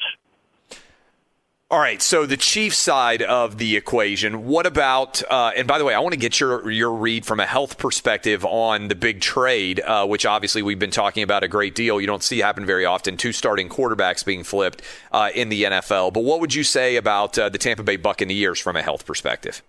All 1.73 1.79
right, 1.79 2.03
so 2.03 2.27
the 2.27 2.37
Chiefs 2.37 2.79
side 2.79 3.23
of 3.23 3.59
the 3.59 3.77
equation. 3.77 4.45
What 4.45 4.67
about? 4.67 5.23
Uh, 5.31 5.53
and 5.55 5.69
by 5.69 5.79
the 5.79 5.85
way, 5.85 5.95
I 5.95 6.01
want 6.01 6.15
to 6.15 6.19
get 6.19 6.41
your 6.41 6.69
your 6.69 6.93
read 6.93 7.25
from 7.25 7.39
a 7.39 7.47
health 7.47 7.79
perspective 7.79 8.45
on 8.45 8.89
the 8.89 8.97
big 8.97 9.21
trade, 9.21 9.79
uh, 9.79 10.05
which 10.05 10.27
obviously 10.27 10.63
we've 10.63 10.81
been 10.81 10.91
talking 10.91 11.23
about 11.23 11.45
a 11.45 11.49
great 11.49 11.77
deal. 11.77 12.01
You 12.01 12.09
don't 12.09 12.25
see 12.25 12.41
happen 12.41 12.67
very 12.67 12.87
often. 12.87 13.17
Two 13.17 13.31
starting 13.31 13.69
quarterbacks 13.69 14.25
being 14.25 14.43
flipped 14.43 14.83
uh, 15.13 15.31
in 15.33 15.49
the 15.49 15.63
NFL. 15.63 16.13
But 16.13 16.25
what 16.25 16.41
would 16.41 16.53
you 16.53 16.65
say 16.65 16.97
about 16.97 17.39
uh, 17.39 17.49
the 17.49 17.59
Tampa 17.59 17.85
Bay 17.85 17.95
Buccaneers 17.95 18.59
from 18.59 18.75
a 18.75 18.83
health 18.83 19.07
perspective? 19.07 19.63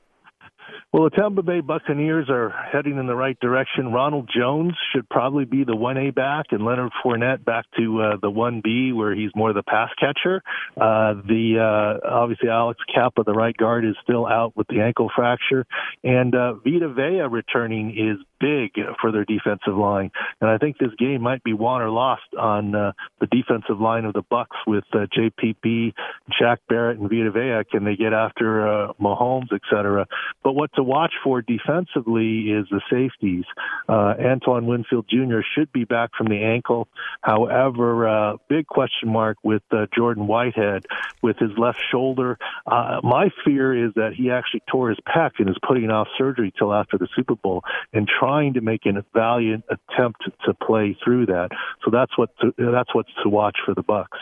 Well, 0.93 1.05
the 1.05 1.11
Tampa 1.11 1.41
Bay 1.41 1.61
Buccaneers 1.61 2.29
are 2.29 2.49
heading 2.49 2.97
in 2.97 3.07
the 3.07 3.15
right 3.15 3.39
direction. 3.39 3.93
Ronald 3.93 4.29
Jones 4.35 4.73
should 4.93 5.07
probably 5.07 5.45
be 5.45 5.63
the 5.63 5.71
1A 5.71 6.13
back, 6.13 6.47
and 6.51 6.65
Leonard 6.65 6.91
Fournette 7.01 7.45
back 7.45 7.63
to 7.77 8.01
uh, 8.01 8.17
the 8.21 8.29
1B, 8.29 8.93
where 8.93 9.15
he's 9.15 9.31
more 9.33 9.53
the 9.53 9.63
pass 9.63 9.89
catcher. 9.97 10.43
Uh, 10.75 11.13
the 11.25 11.59
uh, 12.03 12.05
obviously 12.05 12.49
Alex 12.49 12.81
Cappa, 12.93 13.23
the 13.23 13.31
right 13.31 13.55
guard, 13.55 13.85
is 13.85 13.95
still 14.03 14.27
out 14.27 14.51
with 14.57 14.67
the 14.67 14.81
ankle 14.81 15.09
fracture, 15.15 15.65
and 16.03 16.35
uh, 16.35 16.55
Vita 16.55 16.89
Vea 16.89 17.25
returning 17.29 17.91
is 17.91 18.17
big 18.41 18.71
for 18.99 19.11
their 19.11 19.25
defensive 19.25 19.75
line. 19.75 20.11
And 20.41 20.49
I 20.49 20.57
think 20.57 20.77
this 20.77 20.93
game 20.97 21.21
might 21.21 21.43
be 21.43 21.53
won 21.53 21.81
or 21.81 21.89
lost 21.89 22.23
on 22.37 22.75
uh, 22.75 22.91
the 23.19 23.27
defensive 23.27 23.79
line 23.79 24.05
of 24.05 24.13
the 24.13 24.23
Bucks 24.29 24.57
with 24.65 24.83
uh, 24.93 25.05
JPP, 25.15 25.93
Shaq 26.41 26.57
Barrett, 26.67 26.99
and 26.99 27.09
Vita 27.09 27.31
Vea. 27.31 27.63
Can 27.69 27.85
they 27.85 27.95
get 27.95 28.13
after 28.13 28.67
uh, 28.67 28.93
Mahomes, 28.99 29.53
et 29.53 29.61
cetera? 29.69 30.07
But 30.43 30.53
what 30.53 30.71
to 30.75 30.83
watch 30.83 31.13
for 31.23 31.41
defensively 31.41 32.51
is 32.51 32.65
the 32.71 32.81
safeties. 32.89 33.45
Uh, 33.87 34.15
Antoine 34.19 34.65
Winfield 34.65 35.05
Jr. 35.07 35.39
should 35.55 35.71
be 35.71 35.85
back 35.85 36.11
from 36.17 36.27
the 36.27 36.43
ankle. 36.43 36.87
However, 37.21 38.07
uh, 38.07 38.37
big 38.49 38.67
question 38.67 39.09
mark 39.09 39.37
with 39.43 39.63
uh, 39.71 39.85
Jordan 39.95 40.27
Whitehead 40.27 40.85
with 41.21 41.37
his 41.37 41.51
left 41.57 41.79
shoulder. 41.91 42.37
Uh, 42.65 42.99
my 43.03 43.29
fear 43.45 43.87
is 43.87 43.93
that 43.95 44.13
he 44.15 44.31
actually 44.31 44.63
tore 44.71 44.89
his 44.89 44.99
pec 45.07 45.31
and 45.39 45.49
is 45.49 45.57
putting 45.67 45.89
off 45.91 46.07
surgery 46.17 46.53
till 46.57 46.73
after 46.73 46.97
the 46.97 47.07
Super 47.15 47.35
Bowl 47.35 47.63
and 47.93 48.07
trying 48.07 48.30
to 48.53 48.61
make 48.61 48.85
a 48.85 49.03
valiant 49.13 49.63
attempt 49.69 50.23
to 50.45 50.53
play 50.53 50.97
through 51.03 51.27
that. 51.27 51.49
So 51.83 51.91
that's 51.91 52.17
what 52.17 52.29
to, 52.39 52.53
that's 52.57 52.93
what's 52.93 53.11
to 53.23 53.29
watch 53.29 53.57
for 53.65 53.73
the 53.73 53.83
Bucks 53.83 54.17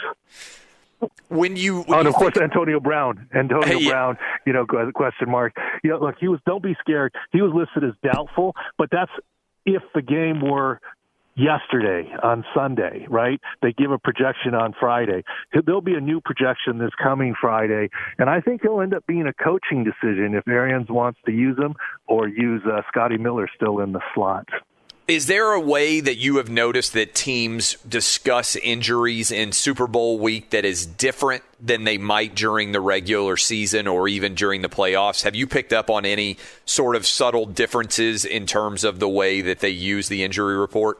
when 1.29 1.55
you, 1.55 1.81
when 1.83 1.97
oh, 1.97 1.99
and 1.99 2.07
of 2.07 2.13
course 2.13 2.37
Antonio 2.37 2.79
Brown, 2.79 3.27
Antonio 3.33 3.77
yeah. 3.77 3.89
Brown, 3.89 4.17
you 4.45 4.53
know, 4.53 4.65
question 4.93 5.29
mark. 5.29 5.53
You 5.83 5.91
know, 5.91 5.99
look, 5.99 6.15
he 6.19 6.27
was. 6.27 6.39
Don't 6.45 6.63
be 6.63 6.75
scared. 6.79 7.13
He 7.31 7.41
was 7.41 7.51
listed 7.53 7.89
as 7.89 7.95
doubtful, 8.11 8.55
but 8.77 8.89
that's 8.91 9.11
if 9.65 9.81
the 9.93 10.01
game 10.01 10.41
were 10.41 10.79
yesterday 11.39 12.09
on 12.21 12.43
Sunday, 12.53 13.05
right? 13.09 13.39
They 13.61 13.73
give 13.73 13.91
a 13.91 13.97
projection 13.97 14.53
on 14.53 14.73
Friday. 14.79 15.23
There'll 15.53 15.81
be 15.81 15.95
a 15.95 16.01
new 16.01 16.21
projection 16.21 16.77
this 16.77 16.91
coming 17.01 17.33
Friday, 17.39 17.89
and 18.17 18.29
I 18.29 18.41
think 18.41 18.63
it'll 18.63 18.81
end 18.81 18.93
up 18.93 19.05
being 19.07 19.27
a 19.27 19.33
coaching 19.33 19.83
decision 19.83 20.35
if 20.35 20.47
Arians 20.47 20.89
wants 20.89 21.19
to 21.25 21.31
use 21.31 21.57
him 21.57 21.75
or 22.07 22.27
use 22.27 22.61
uh, 22.65 22.81
Scotty 22.89 23.17
Miller 23.17 23.49
still 23.55 23.79
in 23.79 23.93
the 23.93 24.01
slot. 24.13 24.47
Is 25.07 25.25
there 25.25 25.53
a 25.53 25.59
way 25.59 26.01
that 26.01 26.17
you 26.17 26.37
have 26.37 26.51
noticed 26.51 26.93
that 26.93 27.15
teams 27.15 27.77
discuss 27.87 28.55
injuries 28.55 29.31
in 29.31 29.53
Super 29.53 29.87
Bowl 29.87 30.19
week 30.19 30.51
that 30.51 30.65
is 30.65 30.85
different 30.85 31.41
than 31.59 31.83
they 31.83 31.97
might 31.97 32.35
during 32.35 32.73
the 32.73 32.79
regular 32.79 33.35
season 33.35 33.87
or 33.87 34.07
even 34.07 34.35
during 34.35 34.61
the 34.61 34.69
playoffs? 34.69 35.23
Have 35.23 35.33
you 35.33 35.47
picked 35.47 35.73
up 35.73 35.89
on 35.89 36.05
any 36.05 36.37
sort 36.63 36.95
of 36.95 37.07
subtle 37.07 37.47
differences 37.47 38.23
in 38.23 38.45
terms 38.45 38.83
of 38.83 38.99
the 38.99 39.09
way 39.09 39.41
that 39.41 39.61
they 39.61 39.71
use 39.71 40.09
the 40.09 40.23
injury 40.23 40.55
report? 40.55 40.99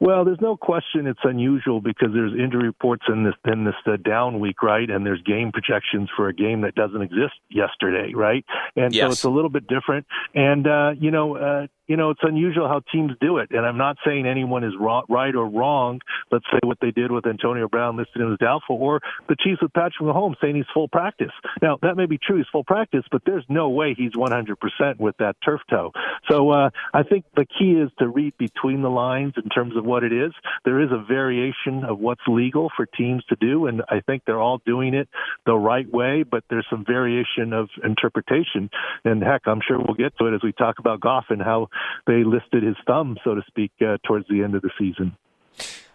Well, 0.00 0.24
there's 0.24 0.40
no 0.40 0.56
question 0.56 1.06
it's 1.06 1.20
unusual 1.24 1.80
because 1.80 2.08
there's 2.12 2.32
injury 2.32 2.66
reports 2.66 3.04
in 3.08 3.24
this 3.24 3.34
in 3.50 3.64
this 3.64 3.74
uh, 3.86 3.96
down 3.96 4.40
week, 4.40 4.62
right? 4.62 4.88
And 4.88 5.06
there's 5.06 5.22
game 5.22 5.52
projections 5.52 6.10
for 6.16 6.28
a 6.28 6.34
game 6.34 6.62
that 6.62 6.74
doesn't 6.74 7.00
exist 7.00 7.34
yesterday, 7.50 8.12
right? 8.14 8.44
And 8.76 8.94
so 8.94 9.06
it's 9.06 9.24
a 9.24 9.30
little 9.30 9.50
bit 9.50 9.66
different. 9.66 10.06
And 10.34 10.66
uh, 10.66 10.92
you 10.98 11.10
know, 11.10 11.36
uh, 11.36 11.66
you 11.86 11.96
know, 11.96 12.10
it's 12.10 12.20
unusual 12.22 12.68
how 12.68 12.80
teams 12.92 13.12
do 13.20 13.38
it. 13.38 13.50
And 13.50 13.64
I'm 13.64 13.78
not 13.78 13.96
saying 14.04 14.26
anyone 14.26 14.64
is 14.64 14.72
wrong, 14.78 15.04
right 15.08 15.34
or 15.34 15.48
wrong. 15.48 16.00
Let's 16.30 16.44
say 16.52 16.58
what 16.64 16.78
they 16.80 16.90
did 16.90 17.12
with 17.12 17.26
Antonio 17.26 17.68
Brown 17.68 17.96
listed 17.96 18.22
him 18.22 18.32
as 18.32 18.38
doubtful, 18.38 18.76
or 18.76 19.00
the 19.28 19.36
Chiefs 19.38 19.62
with 19.62 19.72
Patrick 19.72 20.00
Mahomes 20.00 20.34
saying 20.42 20.56
he's 20.56 20.64
full 20.74 20.88
practice. 20.88 21.32
Now 21.62 21.78
that 21.82 21.96
may 21.96 22.06
be 22.06 22.18
true, 22.18 22.36
he's 22.38 22.46
full 22.50 22.64
practice, 22.64 23.04
but 23.10 23.22
there's 23.24 23.44
no 23.48 23.70
way 23.70 23.94
he's 23.96 24.12
100% 24.12 24.56
with 24.98 25.16
that 25.18 25.36
turf 25.44 25.60
toe. 25.70 25.92
So 26.28 26.50
uh, 26.50 26.70
I 26.92 27.02
think 27.02 27.24
the 27.34 27.46
key 27.46 27.72
is 27.72 27.90
to 27.98 28.08
read 28.08 28.36
between 28.36 28.82
the 28.82 28.90
lines 28.90 29.34
in 29.36 29.48
terms 29.48 29.76
of 29.76 29.85
what 29.86 30.04
it 30.04 30.12
is. 30.12 30.32
There 30.64 30.80
is 30.80 30.90
a 30.92 31.02
variation 31.02 31.84
of 31.84 31.98
what's 31.98 32.20
legal 32.26 32.70
for 32.76 32.86
teams 32.86 33.24
to 33.30 33.36
do, 33.36 33.66
and 33.66 33.82
I 33.88 34.00
think 34.00 34.22
they're 34.26 34.40
all 34.40 34.60
doing 34.66 34.94
it 34.94 35.08
the 35.46 35.54
right 35.54 35.90
way. 35.90 36.22
But 36.22 36.44
there's 36.50 36.66
some 36.68 36.84
variation 36.84 37.52
of 37.52 37.68
interpretation, 37.82 38.68
and 39.04 39.22
heck, 39.22 39.42
I'm 39.46 39.60
sure 39.66 39.78
we'll 39.78 39.94
get 39.94 40.16
to 40.18 40.26
it 40.26 40.34
as 40.34 40.42
we 40.42 40.52
talk 40.52 40.78
about 40.78 41.00
Goff 41.00 41.26
and 41.30 41.40
how 41.40 41.68
they 42.06 42.24
listed 42.24 42.62
his 42.62 42.76
thumb, 42.86 43.16
so 43.24 43.34
to 43.34 43.42
speak, 43.46 43.72
uh, 43.80 43.96
towards 44.04 44.28
the 44.28 44.42
end 44.42 44.54
of 44.54 44.62
the 44.62 44.70
season. 44.78 45.16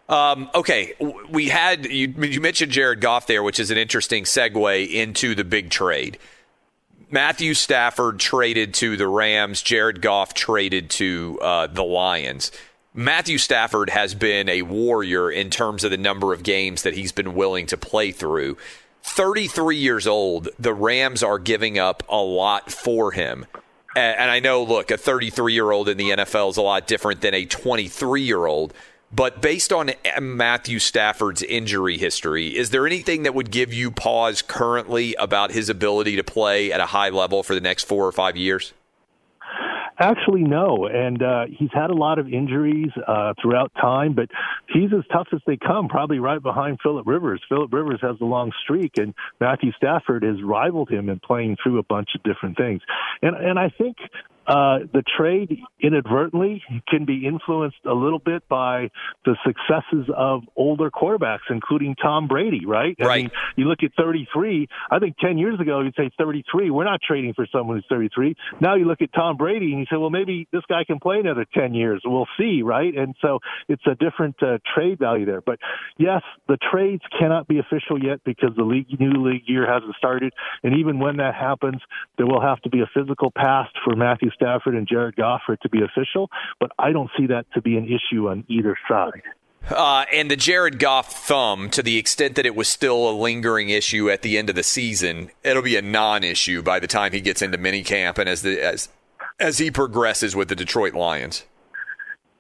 Um, 0.09 0.49
okay, 0.53 0.93
we 1.29 1.47
had 1.47 1.85
you, 1.85 2.07
you 2.19 2.41
mentioned 2.41 2.71
Jared 2.71 2.99
Goff 2.99 3.27
there, 3.27 3.43
which 3.43 3.59
is 3.59 3.71
an 3.71 3.77
interesting 3.77 4.25
segue 4.25 4.91
into 4.91 5.35
the 5.35 5.45
big 5.45 5.69
trade. 5.69 6.17
Matthew 7.09 7.53
Stafford 7.53 8.19
traded 8.19 8.73
to 8.75 8.95
the 8.95 9.07
Rams. 9.07 9.61
Jared 9.61 10.01
Goff 10.01 10.33
traded 10.33 10.89
to 10.91 11.39
uh, 11.41 11.67
the 11.67 11.83
Lions. 11.83 12.51
Matthew 12.93 13.37
Stafford 13.37 13.89
has 13.89 14.13
been 14.13 14.49
a 14.49 14.63
warrior 14.63 15.31
in 15.31 15.49
terms 15.49 15.85
of 15.85 15.91
the 15.91 15.97
number 15.97 16.33
of 16.33 16.43
games 16.43 16.83
that 16.83 16.93
he's 16.93 17.13
been 17.13 17.35
willing 17.35 17.65
to 17.67 17.77
play 17.77 18.11
through. 18.11 18.57
33 19.03 19.77
years 19.77 20.05
old, 20.05 20.49
the 20.59 20.73
Rams 20.73 21.23
are 21.23 21.39
giving 21.39 21.79
up 21.79 22.03
a 22.09 22.17
lot 22.17 22.69
for 22.69 23.13
him. 23.13 23.45
And 23.95 24.29
I 24.29 24.41
know, 24.41 24.63
look, 24.63 24.91
a 24.91 24.97
33 24.97 25.53
year 25.53 25.71
old 25.71 25.87
in 25.87 25.95
the 25.95 26.09
NFL 26.09 26.49
is 26.49 26.57
a 26.57 26.61
lot 26.61 26.85
different 26.85 27.21
than 27.21 27.33
a 27.33 27.45
23 27.45 28.23
year 28.23 28.45
old. 28.45 28.73
But 29.13 29.41
based 29.41 29.71
on 29.71 29.91
Matthew 30.21 30.79
Stafford's 30.79 31.43
injury 31.43 31.97
history, 31.97 32.57
is 32.57 32.71
there 32.71 32.85
anything 32.85 33.23
that 33.23 33.33
would 33.33 33.51
give 33.51 33.73
you 33.73 33.91
pause 33.91 34.41
currently 34.41 35.15
about 35.15 35.51
his 35.51 35.69
ability 35.69 36.17
to 36.17 36.23
play 36.23 36.73
at 36.73 36.81
a 36.81 36.87
high 36.87 37.09
level 37.09 37.41
for 37.41 37.55
the 37.55 37.61
next 37.61 37.85
four 37.85 38.05
or 38.05 38.11
five 38.11 38.35
years? 38.35 38.73
Actually, 40.01 40.41
no. 40.41 40.87
And 40.87 41.21
uh, 41.21 41.45
he's 41.47 41.69
had 41.71 41.91
a 41.91 41.93
lot 41.93 42.17
of 42.17 42.27
injuries 42.27 42.89
uh, 43.07 43.33
throughout 43.39 43.71
time, 43.79 44.13
but 44.15 44.29
he's 44.67 44.89
as 44.91 45.05
tough 45.13 45.27
as 45.31 45.39
they 45.45 45.57
come, 45.57 45.87
probably 45.89 46.17
right 46.17 46.41
behind 46.41 46.79
Philip 46.81 47.05
Rivers. 47.05 47.39
Philip 47.47 47.71
Rivers 47.71 47.99
has 48.01 48.15
a 48.19 48.25
long 48.25 48.51
streak, 48.63 48.93
and 48.97 49.13
Matthew 49.39 49.71
Stafford 49.73 50.23
has 50.23 50.41
rivaled 50.43 50.89
him 50.89 51.07
in 51.07 51.19
playing 51.19 51.57
through 51.61 51.77
a 51.77 51.83
bunch 51.83 52.09
of 52.15 52.23
different 52.23 52.57
things. 52.57 52.81
And 53.21 53.35
and 53.35 53.59
I 53.59 53.69
think 53.69 53.97
uh, 54.51 54.79
the 54.91 55.01
trade 55.17 55.61
inadvertently 55.79 56.61
can 56.89 57.05
be 57.05 57.25
influenced 57.25 57.77
a 57.85 57.93
little 57.93 58.19
bit 58.19 58.45
by 58.49 58.89
the 59.23 59.37
successes 59.45 60.11
of 60.13 60.41
older 60.57 60.91
quarterbacks, 60.91 61.47
including 61.49 61.95
Tom 61.95 62.27
Brady, 62.27 62.65
right? 62.65 62.97
Right. 62.99 63.09
I 63.09 63.15
mean, 63.15 63.31
you 63.55 63.65
look 63.65 63.79
at 63.81 63.91
33. 63.97 64.67
I 64.91 64.99
think 64.99 65.15
10 65.19 65.37
years 65.37 65.57
ago, 65.61 65.79
you'd 65.79 65.95
say 65.95 66.11
33. 66.17 66.69
We're 66.69 66.83
not 66.83 66.99
trading 67.01 67.33
for 67.33 67.47
someone 67.49 67.77
who's 67.77 67.85
33. 67.87 68.35
Now 68.59 68.75
you 68.75 68.83
look 68.83 69.01
at 69.01 69.13
Tom 69.13 69.37
Brady 69.37 69.71
and 69.71 69.79
you 69.79 69.85
say, 69.89 69.95
well, 69.95 70.09
maybe 70.09 70.49
this 70.51 70.63
guy 70.67 70.83
can 70.83 70.99
play 70.99 71.19
another 71.19 71.45
10 71.53 71.73
years. 71.73 72.01
We'll 72.03 72.27
see, 72.37 72.61
right? 72.61 72.93
And 72.93 73.15
so 73.21 73.39
it's 73.69 73.83
a 73.87 73.95
different 73.95 74.35
uh, 74.43 74.57
trade 74.75 74.99
value 74.99 75.25
there. 75.25 75.39
But 75.39 75.59
yes, 75.97 76.23
the 76.49 76.57
trades 76.57 77.03
cannot 77.17 77.47
be 77.47 77.59
official 77.59 78.03
yet 78.03 78.19
because 78.25 78.49
the 78.57 78.63
league, 78.63 78.99
new 78.99 79.25
league 79.25 79.43
year 79.47 79.65
hasn't 79.71 79.95
started. 79.95 80.33
And 80.61 80.77
even 80.77 80.99
when 80.99 81.17
that 81.17 81.35
happens, 81.35 81.81
there 82.17 82.27
will 82.27 82.41
have 82.41 82.59
to 82.63 82.69
be 82.69 82.81
a 82.81 82.89
physical 82.93 83.31
pass 83.31 83.69
for 83.85 83.95
Matthew 83.95 84.29
Stafford 84.41 84.75
and 84.75 84.87
Jared 84.87 85.15
Goff 85.15 85.41
for 85.45 85.53
it 85.53 85.59
to 85.61 85.69
be 85.69 85.81
official, 85.81 86.29
but 86.59 86.71
I 86.79 86.91
don't 86.91 87.09
see 87.17 87.27
that 87.27 87.45
to 87.53 87.61
be 87.61 87.77
an 87.77 87.85
issue 87.85 88.29
on 88.29 88.43
either 88.47 88.75
side. 88.89 89.21
Uh, 89.69 90.05
and 90.11 90.31
the 90.31 90.35
Jared 90.35 90.79
Goff 90.79 91.13
thumb, 91.13 91.69
to 91.69 91.83
the 91.83 91.97
extent 91.97 92.35
that 92.35 92.47
it 92.47 92.55
was 92.55 92.67
still 92.67 93.09
a 93.09 93.13
lingering 93.13 93.69
issue 93.69 94.09
at 94.09 94.23
the 94.23 94.37
end 94.37 94.49
of 94.49 94.55
the 94.55 94.63
season, 94.63 95.29
it'll 95.43 95.61
be 95.61 95.75
a 95.75 95.81
non-issue 95.81 96.63
by 96.63 96.79
the 96.79 96.87
time 96.87 97.11
he 97.11 97.21
gets 97.21 97.43
into 97.43 97.59
minicamp 97.59 98.17
and 98.17 98.27
as 98.27 98.41
the 98.41 98.59
as 98.59 98.89
as 99.39 99.59
he 99.59 99.69
progresses 99.69 100.35
with 100.35 100.47
the 100.49 100.55
Detroit 100.55 100.93
Lions. 100.93 101.43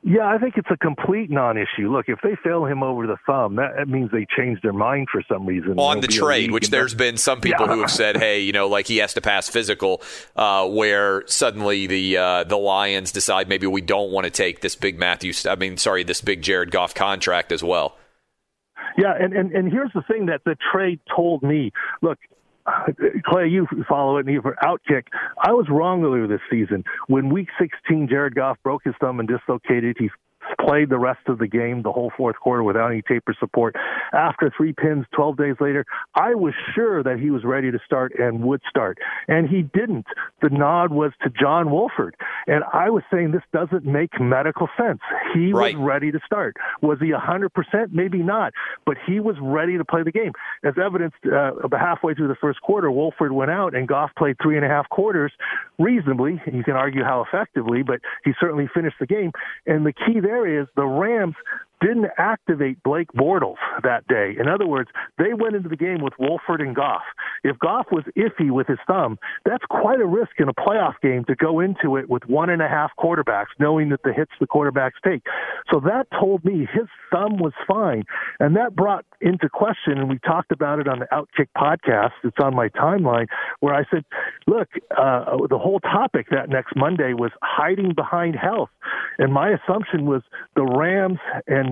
Yeah, 0.03 0.25
I 0.25 0.39
think 0.39 0.57
it's 0.57 0.69
a 0.71 0.77
complete 0.77 1.29
non-issue. 1.29 1.91
Look, 1.91 2.05
if 2.09 2.17
they 2.23 2.35
fail 2.43 2.65
him 2.65 2.81
over 2.81 3.05
the 3.05 3.17
thumb, 3.27 3.57
that, 3.57 3.73
that 3.77 3.87
means 3.87 4.09
they 4.11 4.25
changed 4.35 4.63
their 4.63 4.73
mind 4.73 5.07
for 5.11 5.21
some 5.31 5.45
reason. 5.45 5.77
on 5.77 6.01
the 6.01 6.07
trade, 6.07 6.49
which 6.49 6.71
there's 6.71 6.95
been 6.95 7.17
some 7.17 7.39
people 7.39 7.67
Yeah. 7.67 7.75
who 7.75 7.81
have 7.81 7.91
said, 7.91 8.17
"Hey, 8.17 8.39
you 8.41 8.51
know, 8.51 8.67
like 8.67 8.87
he 8.87 8.97
has 8.97 9.13
to 9.13 9.21
pass 9.21 9.47
physical," 9.47 10.01
uh, 10.35 10.67
where 10.67 11.23
suddenly 11.27 11.85
the 11.85 12.17
uh, 12.17 12.43
the 12.45 12.57
Lions 12.57 13.11
decide 13.11 13.47
maybe 13.47 13.67
we 13.67 13.81
don't 13.81 14.11
want 14.11 14.25
to 14.25 14.31
take 14.31 14.61
this 14.61 14.75
big 14.75 14.97
Matthew. 14.97 15.33
I 15.47 15.55
mean, 15.55 15.77
sorry, 15.77 16.03
this 16.03 16.21
big 16.21 16.41
Jared 16.41 16.71
Goff 16.71 16.95
contract 16.95 17.51
as 17.51 17.63
well. 17.63 17.95
Yeah, 18.97 19.13
and, 19.17 19.33
and, 19.33 19.51
and 19.51 19.71
here's 19.71 19.91
the 19.93 20.01
thing 20.01 20.25
that 20.25 20.41
the 20.45 20.55
trade 20.73 20.99
told 21.15 21.43
me. 21.43 21.71
Look, 22.01 22.17
Uh, 22.65 22.91
Clay, 23.25 23.47
you 23.47 23.67
follow 23.87 24.17
it, 24.17 24.25
and 24.25 24.33
you 24.33 24.41
for 24.41 24.55
Outkick. 24.63 25.05
I 25.37 25.51
was 25.51 25.67
wrong 25.69 26.03
earlier 26.03 26.27
this 26.27 26.41
season. 26.49 26.83
When 27.07 27.29
Week 27.29 27.47
16, 27.59 28.07
Jared 28.07 28.35
Goff 28.35 28.57
broke 28.63 28.83
his 28.83 28.93
thumb 28.99 29.19
and 29.19 29.27
dislocated, 29.27 29.97
he 29.99 30.09
played 30.59 30.89
the 30.89 30.97
rest 30.99 31.21
of 31.27 31.37
the 31.39 31.47
game, 31.47 31.81
the 31.81 31.91
whole 31.91 32.11
fourth 32.15 32.35
quarter, 32.37 32.63
without 32.63 32.91
any 32.91 33.01
taper 33.01 33.35
support. 33.39 33.75
After 34.13 34.51
three 34.55 34.73
pins, 34.73 35.05
12 35.15 35.37
days 35.37 35.55
later, 35.59 35.85
I 36.15 36.35
was 36.35 36.53
sure 36.75 37.03
that 37.03 37.19
he 37.19 37.31
was 37.31 37.43
ready 37.43 37.71
to 37.71 37.79
start 37.85 38.13
and 38.17 38.43
would 38.43 38.61
start, 38.69 38.97
and 39.27 39.47
he 39.49 39.61
didn't. 39.61 40.05
The 40.41 40.49
nod 40.49 40.91
was 40.91 41.11
to 41.23 41.29
John 41.29 41.71
Wolford, 41.71 42.15
and 42.47 42.63
I 42.73 42.89
was 42.89 43.03
saying 43.11 43.31
this 43.31 43.41
doesn't 43.53 43.85
make 43.85 44.19
medical 44.19 44.67
sense. 44.77 44.99
He 45.33 45.53
Right. 45.53 45.75
was 45.75 45.83
ready 45.83 46.11
to 46.11 46.19
start. 46.25 46.57
Was 46.81 46.99
he 46.99 47.11
100%? 47.11 47.93
Maybe 47.93 48.19
not, 48.19 48.53
but 48.85 48.97
he 49.05 49.19
was 49.19 49.35
ready 49.41 49.77
to 49.77 49.85
play 49.85 50.03
the 50.03 50.11
game. 50.11 50.31
As 50.63 50.73
evidenced 50.77 51.17
uh, 51.25 51.55
about 51.55 51.79
halfway 51.79 52.13
through 52.13 52.27
the 52.27 52.35
first 52.35 52.61
quarter, 52.61 52.91
Wolford 52.91 53.31
went 53.31 53.51
out 53.51 53.75
and 53.75 53.87
Goff 53.87 54.11
played 54.17 54.37
three 54.41 54.55
and 54.55 54.65
a 54.65 54.69
half 54.69 54.87
quarters 54.89 55.31
reasonably. 55.79 56.41
You 56.51 56.63
can 56.63 56.75
argue 56.75 57.03
how 57.03 57.21
effectively, 57.27 57.83
but 57.83 57.99
he 58.23 58.31
certainly 58.39 58.67
finished 58.73 58.97
the 58.99 59.05
game. 59.07 59.31
And 59.65 59.85
the 59.85 59.93
key 59.93 60.19
there 60.19 60.40
is 60.45 60.67
the 60.75 60.85
Rams 60.85 61.35
didn't 61.81 62.07
activate 62.17 62.81
Blake 62.83 63.11
Bortles 63.13 63.57
that 63.83 64.07
day. 64.07 64.35
In 64.39 64.47
other 64.47 64.67
words, 64.67 64.89
they 65.17 65.33
went 65.33 65.55
into 65.55 65.69
the 65.69 65.75
game 65.75 66.01
with 66.01 66.13
Wolford 66.19 66.61
and 66.61 66.75
Goff. 66.75 67.01
If 67.43 67.57
Goff 67.59 67.87
was 67.91 68.03
iffy 68.15 68.51
with 68.51 68.67
his 68.67 68.77
thumb, 68.87 69.17
that's 69.45 69.63
quite 69.69 69.99
a 69.99 70.05
risk 70.05 70.31
in 70.37 70.47
a 70.47 70.53
playoff 70.53 70.93
game 71.01 71.25
to 71.25 71.35
go 71.35 71.59
into 71.59 71.97
it 71.97 72.09
with 72.09 72.23
one 72.27 72.49
and 72.49 72.61
a 72.61 72.67
half 72.67 72.91
quarterbacks, 72.99 73.47
knowing 73.59 73.89
that 73.89 74.03
the 74.03 74.13
hits 74.13 74.31
the 74.39 74.47
quarterbacks 74.47 74.99
take. 75.05 75.23
So 75.71 75.79
that 75.81 76.07
told 76.19 76.45
me 76.45 76.67
his 76.71 76.87
thumb 77.11 77.37
was 77.37 77.53
fine. 77.67 78.03
And 78.39 78.55
that 78.55 78.75
brought 78.75 79.05
into 79.19 79.49
question, 79.49 79.97
and 79.97 80.09
we 80.09 80.19
talked 80.19 80.51
about 80.51 80.79
it 80.79 80.87
on 80.87 80.99
the 80.99 81.07
Outkick 81.11 81.47
podcast. 81.57 82.11
It's 82.23 82.37
on 82.41 82.55
my 82.55 82.69
timeline, 82.69 83.27
where 83.59 83.73
I 83.73 83.83
said, 83.91 84.03
look, 84.47 84.69
uh, 84.97 85.37
the 85.49 85.57
whole 85.57 85.79
topic 85.79 86.27
that 86.31 86.49
next 86.49 86.75
Monday 86.75 87.13
was 87.13 87.31
hiding 87.41 87.93
behind 87.93 88.35
health. 88.35 88.69
And 89.17 89.33
my 89.33 89.49
assumption 89.49 90.05
was 90.05 90.21
the 90.55 90.63
Rams 90.63 91.19
and 91.47 91.70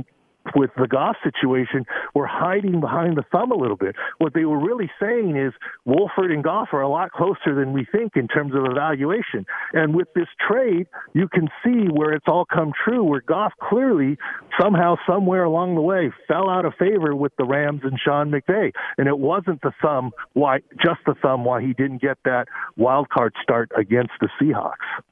with 0.56 0.72
the 0.78 0.88
Goff 0.88 1.16
situation 1.24 1.86
were 2.14 2.28
hiding 2.28 2.80
behind 2.80 3.18
the 3.18 3.24
thumb 3.32 3.52
a 3.52 3.56
little 3.56 3.76
bit. 3.76 3.96
What 4.18 4.34
they 4.34 4.46
were 4.46 4.60
really 4.60 4.90
saying 5.00 5.36
is 5.36 5.54
Wolford 5.86 6.32
and 6.32 6.44
Goff 6.44 6.70
are 6.74 6.82
a 6.82 6.90
lot 6.90 7.12
closer 7.12 7.54
than 7.56 7.74
we 7.74 7.86
think 7.92 8.14
in 8.16 8.28
terms 8.28 8.54
of 8.56 8.66
evaluation. 8.66 9.46
And 9.74 9.96
with 9.96 10.08
this 10.14 10.28
trade, 10.48 10.88
you 11.14 11.28
can 11.28 11.50
see 11.64 11.88
where 11.92 12.12
it's 12.14 12.26
all 12.28 12.46
come 12.46 12.72
true, 12.84 13.04
where 13.04 13.22
Goff 13.22 13.54
clearly 13.62 14.18
somehow, 14.60 14.96
somewhere 15.08 15.44
along 15.44 15.76
the 15.76 15.82
way, 15.82 16.12
fell 16.28 16.50
out 16.50 16.66
of 16.66 16.74
favor 16.76 17.16
with 17.16 17.36
the 17.38 17.46
Rams 17.46 17.82
and 17.84 18.00
Sean 18.00 18.32
McVay. 18.32 18.72
And 18.98 19.08
it 19.08 19.18
wasn't 19.18 19.62
the 19.62 19.72
thumb 19.82 20.12
why 20.34 20.60
just 20.84 21.00
the 21.06 21.16
thumb 21.22 21.46
why 21.46 21.62
he 21.62 21.74
didn't 21.74 22.02
get 22.02 22.18
that 22.26 22.48
wild 22.78 23.10
card 23.10 23.34
start 23.42 23.72
against 23.78 24.14
the 24.22 24.30
Seahawks. 24.42 25.04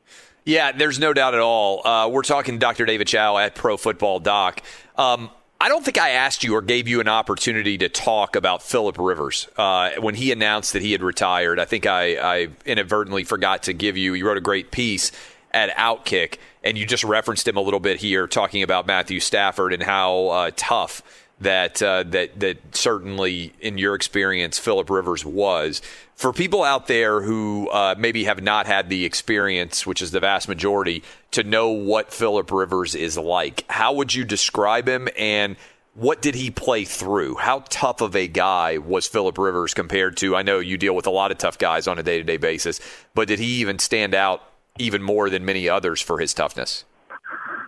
Yeah, 0.48 0.72
there's 0.72 0.98
no 0.98 1.12
doubt 1.12 1.34
at 1.34 1.42
all. 1.42 1.86
Uh, 1.86 2.08
we're 2.08 2.22
talking 2.22 2.58
Dr. 2.58 2.86
David 2.86 3.06
Chao 3.06 3.38
at 3.38 3.54
Pro 3.54 3.76
Football 3.76 4.22
Doc. 4.22 4.62
Um, 4.96 5.30
I 5.60 5.68
don't 5.68 5.84
think 5.84 5.98
I 5.98 6.12
asked 6.12 6.42
you 6.42 6.56
or 6.56 6.62
gave 6.62 6.88
you 6.88 7.02
an 7.02 7.10
opportunity 7.10 7.78
to 7.80 7.90
talk 7.90 8.38
about 8.38 8.64
Philip 8.64 8.98
Rivers 8.98 9.50
uh, 9.58 9.92
when 10.00 10.16
he 10.16 10.32
announced 10.32 10.72
that 10.72 10.82
he 10.82 10.94
had 10.94 11.04
retired. 11.04 11.60
I 11.60 11.66
think 11.66 11.86
I, 11.86 12.16
I 12.16 12.48
inadvertently 12.66 13.26
forgot 13.26 13.64
to 13.64 13.74
give 13.74 13.98
you. 13.98 14.14
You 14.14 14.26
wrote 14.26 14.38
a 14.38 14.42
great 14.42 14.72
piece 14.72 15.12
at 15.52 15.70
Outkick, 15.76 16.38
and 16.64 16.78
you 16.78 16.86
just 16.86 17.04
referenced 17.04 17.46
him 17.46 17.58
a 17.58 17.62
little 17.62 17.82
bit 17.82 17.98
here, 17.98 18.26
talking 18.26 18.64
about 18.64 18.88
Matthew 18.88 19.20
Stafford 19.20 19.74
and 19.74 19.84
how 19.84 20.28
uh, 20.28 20.52
tough 20.56 21.02
that 21.39 21.82
uh, 21.82 22.04
that 22.04 22.39
that 22.39 22.76
certainly 22.76 23.54
in 23.62 23.78
your 23.78 23.95
experience 23.95 24.58
Philip 24.58 24.89
Rivers 24.89 25.26
was. 25.26 25.82
For 26.15 26.34
people 26.34 26.63
out 26.63 26.88
there 26.88 27.21
who 27.21 27.69
uh, 27.69 27.93
maybe 27.95 28.23
have 28.23 28.41
not 28.41 28.65
had 28.65 28.89
the 28.89 29.06
experience, 29.06 29.86
which 29.86 30.02
is 30.02 30.10
the 30.10 30.19
vast 30.19 30.50
majority, 30.50 31.04
to 31.32 31.43
know 31.43 31.69
what 31.69 32.12
Philip 32.12 32.52
Rivers 32.52 32.95
is 32.95 33.19
like, 33.19 33.65
how 33.69 33.93
would 33.93 34.15
you 34.15 34.26
describe 34.26 34.88
him 34.88 35.08
and 35.15 35.58
what 35.93 36.21
did 36.21 36.36
he 36.36 36.52
play 36.52 36.86
through? 36.86 37.36
How 37.36 37.63
tough 37.69 38.02
of 38.02 38.15
a 38.15 38.28
guy 38.28 38.78
was 38.78 39.08
Philip 39.08 39.38
Rivers 39.38 39.73
compared 39.73 40.17
to? 40.17 40.36
I 40.36 40.43
know 40.43 40.60
you 40.60 40.78
deal 40.78 40.95
with 40.95 41.08
a 41.08 41.12
lot 41.12 41.32
of 41.32 41.38
tough 41.38 41.58
guys 41.58 41.88
on 41.88 41.97
a 42.00 42.04
day 42.04 42.17
to 42.17 42.23
day 42.23 42.38
basis, 42.38 42.80
but 43.13 43.28
did 43.28 43.39
he 43.39 43.62
even 43.62 43.80
stand 43.80 44.13
out 44.15 44.43
even 44.80 45.02
more 45.02 45.30
than 45.30 45.45
many 45.45 45.67
others 45.67 46.02
for 46.02 46.19
his 46.19 46.34
toughness? 46.34 46.84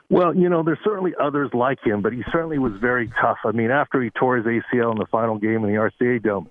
Well, 0.10 0.36
you 0.36 0.50
know, 0.50 0.64
there's 0.64 0.80
certainly 0.84 1.14
others 1.22 1.52
like 1.54 1.80
him, 1.84 2.02
but 2.02 2.14
he 2.14 2.24
certainly 2.32 2.58
was 2.58 2.74
very 2.82 3.12
tough. 3.22 3.38
I 3.46 3.52
mean, 3.52 3.70
after 3.70 4.02
he 4.02 4.10
tore 4.10 4.38
his 4.38 4.46
ACL 4.46 4.92
in 4.92 4.98
the 4.98 5.06
final 5.12 5.38
game 5.38 5.64
in 5.64 5.72
the 5.72 5.78
RCA 5.78 6.24
Dome, 6.24 6.48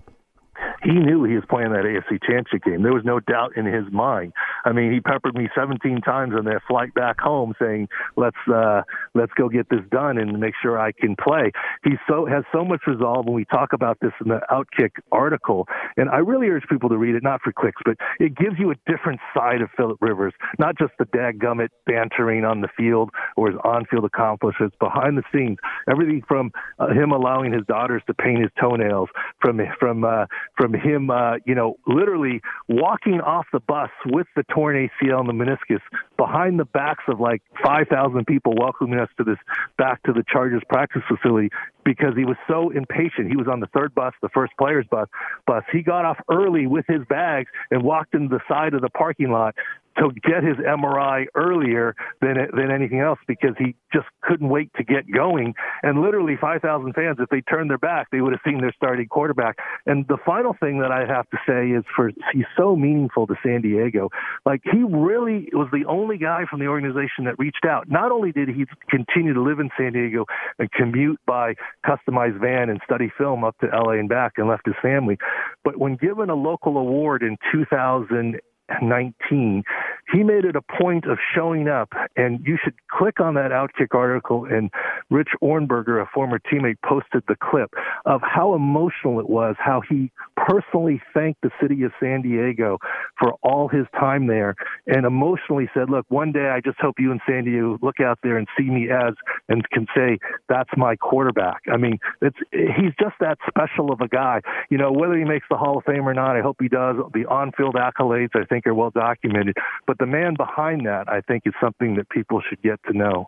he 0.83 0.93
knew 0.93 1.23
he 1.23 1.35
was 1.35 1.43
playing 1.49 1.71
that 1.71 1.83
AFC 1.83 2.19
Championship 2.21 2.63
game. 2.63 2.83
There 2.83 2.93
was 2.93 3.03
no 3.03 3.19
doubt 3.19 3.57
in 3.57 3.65
his 3.65 3.85
mind. 3.91 4.33
I 4.65 4.71
mean, 4.71 4.91
he 4.91 4.99
peppered 4.99 5.35
me 5.35 5.49
17 5.55 6.01
times 6.01 6.33
on 6.37 6.45
that 6.45 6.61
flight 6.67 6.93
back 6.93 7.19
home, 7.19 7.53
saying, 7.59 7.89
"Let's 8.15 8.37
uh, 8.47 8.83
let's 9.13 9.33
go 9.33 9.49
get 9.49 9.69
this 9.69 9.81
done 9.91 10.17
and 10.17 10.39
make 10.39 10.53
sure 10.61 10.79
I 10.79 10.91
can 10.91 11.15
play." 11.15 11.51
He 11.83 11.91
so 12.07 12.25
has 12.25 12.43
so 12.53 12.63
much 12.63 12.81
resolve, 12.87 13.25
and 13.25 13.35
we 13.35 13.45
talk 13.45 13.73
about 13.73 13.97
this 14.01 14.11
in 14.23 14.29
the 14.29 14.41
Outkick 14.51 14.91
article. 15.11 15.67
And 15.97 16.09
I 16.09 16.17
really 16.17 16.47
urge 16.47 16.63
people 16.69 16.89
to 16.89 16.97
read 16.97 17.15
it, 17.15 17.23
not 17.23 17.41
for 17.41 17.51
clicks, 17.51 17.81
but 17.85 17.97
it 18.19 18.35
gives 18.35 18.57
you 18.57 18.71
a 18.71 18.75
different 18.87 19.19
side 19.35 19.61
of 19.61 19.69
Philip 19.75 19.97
Rivers, 20.01 20.33
not 20.57 20.77
just 20.77 20.93
the 20.99 21.05
dadgummit 21.05 21.69
bantering 21.85 22.45
on 22.45 22.61
the 22.61 22.69
field 22.77 23.09
or 23.35 23.49
his 23.49 23.59
on-field 23.63 24.05
accomplishments, 24.05 24.75
behind 24.79 25.17
the 25.17 25.23
scenes, 25.33 25.57
everything 25.89 26.23
from 26.27 26.51
uh, 26.79 26.87
him 26.89 27.11
allowing 27.11 27.51
his 27.51 27.65
daughters 27.67 28.01
to 28.07 28.13
paint 28.13 28.41
his 28.41 28.51
toenails, 28.59 29.09
from 29.41 29.59
from 29.79 30.03
uh, 30.03 30.25
from 30.59 30.73
him, 30.73 31.09
uh, 31.09 31.35
you 31.45 31.55
know, 31.55 31.77
literally 31.87 32.41
walking 32.67 33.21
off 33.21 33.45
the 33.53 33.61
bus 33.61 33.89
with 34.05 34.27
the 34.35 34.43
torn 34.53 34.75
ACL 34.75 35.21
and 35.21 35.29
the 35.29 35.33
meniscus 35.33 35.79
behind 36.17 36.59
the 36.59 36.65
backs 36.65 37.05
of 37.07 37.21
like 37.21 37.41
5,000 37.63 38.25
people 38.25 38.53
welcoming 38.59 38.99
us 38.99 39.07
to 39.17 39.23
this 39.23 39.37
back 39.77 40.03
to 40.03 40.11
the 40.11 40.23
Chargers 40.29 40.61
practice 40.67 41.01
facility 41.07 41.49
because 41.89 42.13
he 42.15 42.23
was 42.23 42.37
so 42.47 42.69
impatient. 42.69 43.29
He 43.29 43.35
was 43.35 43.47
on 43.51 43.61
the 43.61 43.67
third 43.73 43.95
bus, 43.95 44.13
the 44.21 44.29
first 44.29 44.53
players 44.59 44.85
bus. 44.91 45.07
Bus. 45.47 45.63
He 45.71 45.81
got 45.81 46.05
off 46.05 46.19
early 46.29 46.67
with 46.67 46.85
his 46.87 47.01
bags 47.09 47.49
and 47.71 47.81
walked 47.81 48.13
into 48.13 48.29
the 48.29 48.41
side 48.47 48.75
of 48.75 48.81
the 48.81 48.89
parking 48.89 49.31
lot 49.31 49.55
to 49.99 50.11
get 50.21 50.43
his 50.43 50.55
MRI 50.57 51.25
earlier 51.35 51.95
than 52.21 52.37
than 52.55 52.71
anything 52.71 52.99
else 52.99 53.19
because 53.27 53.55
he 53.57 53.75
just 53.91 54.05
couldn't 54.21 54.49
wait 54.49 54.71
to 54.75 54.83
get 54.83 55.11
going. 55.11 55.53
And 55.83 56.01
literally 56.01 56.37
5,000 56.39 56.93
fans, 56.93 57.17
if 57.19 57.29
they 57.29 57.41
turned 57.41 57.69
their 57.69 57.77
back, 57.77 58.07
they 58.11 58.21
would 58.21 58.31
have 58.31 58.41
seen 58.45 58.61
their 58.61 58.73
starting 58.75 59.07
quarterback. 59.07 59.57
And 59.85 60.07
the 60.07 60.17
final 60.25 60.55
thing 60.59 60.79
that 60.79 60.91
I 60.91 61.05
have 61.05 61.29
to 61.31 61.37
say 61.47 61.71
is 61.71 61.83
for 61.95 62.11
he's 62.31 62.45
so 62.55 62.75
meaningful 62.75 63.27
to 63.27 63.35
San 63.43 63.61
Diego. 63.61 64.09
Like 64.45 64.61
he 64.63 64.83
really 64.83 65.49
was 65.53 65.67
the 65.71 65.85
only 65.85 66.17
guy 66.17 66.45
from 66.49 66.59
the 66.59 66.67
organization 66.67 67.25
that 67.25 67.37
reached 67.37 67.65
out. 67.65 67.89
Not 67.89 68.11
only 68.11 68.31
did 68.31 68.49
he 68.49 68.65
continue 68.89 69.33
to 69.33 69.41
live 69.41 69.59
in 69.59 69.69
San 69.77 69.93
Diego 69.93 70.25
and 70.59 70.71
commute 70.71 71.19
by 71.25 71.55
customized 71.85 72.39
van 72.39 72.69
and 72.69 72.79
study 72.83 73.11
film 73.17 73.43
up 73.43 73.57
to 73.59 73.67
LA 73.67 73.93
and 73.93 74.09
back 74.09 74.33
and 74.37 74.47
left 74.47 74.65
his 74.65 74.75
family, 74.81 75.17
but 75.63 75.77
when 75.77 75.95
given 75.95 76.29
a 76.29 76.35
local 76.35 76.77
award 76.77 77.23
in 77.23 77.37
2000 77.51 78.39
19, 78.81 79.63
he 80.11 80.23
made 80.23 80.45
it 80.45 80.55
a 80.55 80.61
point 80.61 81.05
of 81.05 81.17
showing 81.35 81.67
up. 81.67 81.89
And 82.15 82.39
you 82.45 82.57
should 82.63 82.75
click 82.89 83.19
on 83.19 83.33
that 83.35 83.51
Outkick 83.51 83.95
article. 83.95 84.45
And 84.45 84.69
Rich 85.09 85.29
Ohrnberger, 85.41 86.01
a 86.01 86.05
former 86.13 86.39
teammate, 86.39 86.77
posted 86.85 87.23
the 87.27 87.35
clip 87.35 87.73
of 88.05 88.21
how 88.23 88.53
emotional 88.53 89.19
it 89.19 89.29
was, 89.29 89.55
how 89.57 89.81
he 89.87 90.11
personally 90.49 91.01
thanked 91.13 91.41
the 91.41 91.51
city 91.61 91.83
of 91.83 91.91
San 91.99 92.21
Diego 92.21 92.79
for 93.19 93.33
all 93.43 93.67
his 93.67 93.85
time 93.99 94.27
there 94.27 94.55
and 94.87 95.05
emotionally 95.05 95.69
said, 95.73 95.89
Look, 95.89 96.05
one 96.09 96.31
day 96.31 96.49
I 96.49 96.59
just 96.59 96.79
hope 96.79 96.95
you 96.97 97.11
and 97.11 97.21
San 97.27 97.43
Diego 97.45 97.77
look 97.81 97.99
out 97.99 98.19
there 98.23 98.37
and 98.37 98.47
see 98.57 98.65
me 98.65 98.89
as 98.89 99.13
and 99.47 99.67
can 99.69 99.85
say, 99.95 100.17
That's 100.47 100.69
my 100.75 100.95
quarterback. 100.95 101.61
I 101.71 101.77
mean, 101.77 101.99
it's 102.21 102.37
he's 102.51 102.93
just 102.99 103.15
that 103.19 103.37
special 103.47 103.91
of 103.91 104.01
a 104.01 104.07
guy. 104.07 104.41
You 104.69 104.77
know, 104.77 104.91
whether 104.91 105.17
he 105.17 105.23
makes 105.23 105.45
the 105.49 105.57
Hall 105.57 105.77
of 105.77 105.83
Fame 105.85 106.07
or 106.07 106.13
not, 106.13 106.35
I 106.35 106.41
hope 106.41 106.57
he 106.59 106.67
does. 106.67 106.95
The 107.13 107.25
on 107.25 107.51
field 107.51 107.75
accolades, 107.75 108.35
I 108.35 108.45
think 108.45 108.65
are 108.65 108.73
well 108.73 108.91
documented. 108.91 109.55
But 109.85 109.99
the 109.99 110.07
man 110.07 110.33
behind 110.35 110.85
that, 110.87 111.07
I 111.07 111.21
think, 111.21 111.43
is 111.45 111.53
something 111.61 111.95
that 111.95 112.09
people 112.09 112.41
should 112.47 112.61
get 112.61 112.79
to 112.87 112.97
know. 112.97 113.27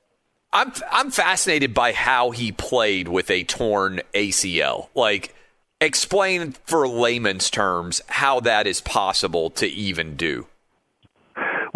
I'm 0.54 0.74
I'm 0.92 1.12
fascinated 1.12 1.74
by 1.74 1.94
how 1.94 2.32
he 2.32 2.52
played 2.52 3.08
with 3.08 3.30
a 3.30 3.44
torn 3.44 4.02
ACL. 4.14 4.90
Like, 4.96 5.34
explain 5.82 6.54
for 6.66 6.88
layman's 6.88 7.50
terms 7.50 8.02
how 8.08 8.40
that 8.40 8.68
is 8.68 8.80
possible 8.80 9.50
to 9.50 9.68
even 9.68 10.16
do. 10.16 10.46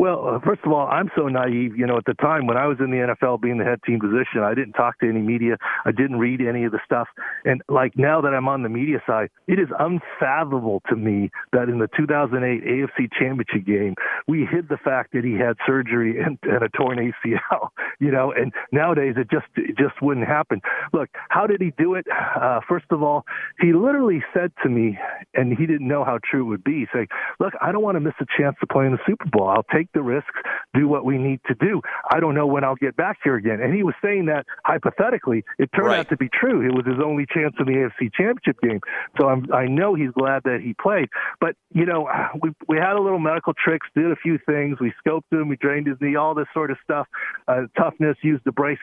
Well, 0.05 0.35
uh, 0.35 0.39
first 0.45 0.61
of 0.63 0.71
all, 0.71 0.85
I'm 0.85 1.09
so 1.15 1.27
naive. 1.29 1.75
You 1.75 1.87
know, 1.87 1.97
at 1.97 2.05
the 2.05 2.13
time 2.13 2.45
when 2.45 2.57
I 2.57 2.67
was 2.67 2.77
in 2.79 2.91
the 2.91 2.97
NFL, 2.97 3.41
being 3.41 3.57
the 3.57 3.63
head 3.63 3.79
team 3.87 3.99
position, 3.99 4.43
I 4.43 4.53
didn't 4.53 4.73
talk 4.73 4.99
to 4.99 5.09
any 5.09 5.19
media. 5.19 5.57
I 5.83 5.89
didn't 5.89 6.19
read 6.19 6.41
any 6.41 6.63
of 6.63 6.73
the 6.73 6.79
stuff. 6.85 7.07
And 7.43 7.63
like 7.69 7.97
now 7.97 8.21
that 8.21 8.31
I'm 8.31 8.47
on 8.47 8.61
the 8.61 8.69
media 8.69 9.01
side, 9.07 9.31
it 9.47 9.57
is 9.57 9.67
unfathomable 9.79 10.83
to 10.89 10.95
me 10.95 11.31
that 11.53 11.69
in 11.69 11.79
the 11.79 11.89
2008 11.97 12.63
AFC 12.63 13.09
Championship 13.17 13.65
game, 13.65 13.95
we 14.27 14.45
hid 14.45 14.69
the 14.69 14.77
fact 14.77 15.13
that 15.13 15.23
he 15.23 15.33
had 15.33 15.57
surgery 15.65 16.21
and, 16.21 16.37
and 16.43 16.61
a 16.61 16.69
torn 16.69 16.99
ACL. 16.99 17.69
You 17.97 18.11
know, 18.11 18.33
and 18.35 18.51
nowadays 18.73 19.15
it 19.17 19.31
just 19.31 19.45
it 19.55 19.77
just 19.77 20.01
wouldn't 20.01 20.27
happen. 20.27 20.61
Look, 20.91 21.09
how 21.29 21.47
did 21.47 21.61
he 21.61 21.71
do 21.77 21.95
it? 21.95 22.05
Uh, 22.11 22.59
first 22.67 22.85
of 22.89 23.01
all, 23.01 23.25
he 23.61 23.71
literally 23.71 24.21
said 24.33 24.51
to 24.63 24.69
me, 24.69 24.97
and 25.33 25.57
he 25.57 25.65
didn't 25.65 25.87
know 25.87 26.03
how 26.03 26.19
true 26.29 26.41
it 26.41 26.49
would 26.49 26.63
be. 26.63 26.87
Saying, 26.93 27.07
"Look, 27.39 27.53
I 27.61 27.71
don't 27.71 27.83
want 27.83 27.95
to 27.95 28.01
miss 28.01 28.13
a 28.19 28.25
chance 28.37 28.57
to 28.59 28.67
play 28.67 28.85
in 28.85 28.91
the 28.91 28.99
Super 29.07 29.25
Bowl. 29.31 29.47
I'll 29.47 29.63
take 29.73 29.93
the 29.95 30.03
risks, 30.03 30.35
do 30.75 30.87
what 30.87 31.05
we 31.05 31.17
need 31.17 31.39
to 31.47 31.55
do. 31.55 31.81
I 32.11 32.19
don't 32.19 32.35
know 32.35 32.45
when 32.45 32.63
I'll 32.63 32.75
get 32.75 32.95
back 32.95 33.17
here 33.23 33.35
again. 33.35 33.59
And 33.61 33.73
he 33.73 33.81
was 33.81 33.95
saying 34.03 34.27
that 34.27 34.45
hypothetically. 34.63 35.43
It 35.57 35.71
turned 35.73 35.87
right. 35.87 35.99
out 35.99 36.09
to 36.09 36.17
be 36.17 36.29
true. 36.29 36.61
It 36.61 36.75
was 36.75 36.85
his 36.85 37.03
only 37.03 37.25
chance 37.33 37.55
in 37.59 37.65
the 37.65 37.71
AFC 37.71 38.13
Championship 38.13 38.61
game. 38.61 38.81
So 39.19 39.27
I'm, 39.27 39.51
I 39.51 39.65
know 39.65 39.95
he's 39.95 40.11
glad 40.11 40.43
that 40.43 40.59
he 40.61 40.75
played. 40.79 41.09
But 41.39 41.55
you 41.73 41.85
know, 41.85 42.07
we 42.41 42.51
we 42.67 42.77
had 42.77 42.93
a 42.93 43.01
little 43.01 43.19
medical 43.19 43.53
tricks, 43.53 43.87
did 43.95 44.11
a 44.11 44.15
few 44.15 44.37
things. 44.45 44.77
We 44.79 44.93
scoped 45.05 45.31
him, 45.31 45.47
we 45.47 45.55
drained 45.55 45.87
his 45.87 45.97
knee, 46.01 46.15
all 46.15 46.35
this 46.35 46.47
sort 46.53 46.69
of 46.69 46.77
stuff. 46.83 47.07
Uh, 47.47 47.63
toughness, 47.77 48.17
used 48.21 48.43
the 48.45 48.51
brace. 48.51 48.79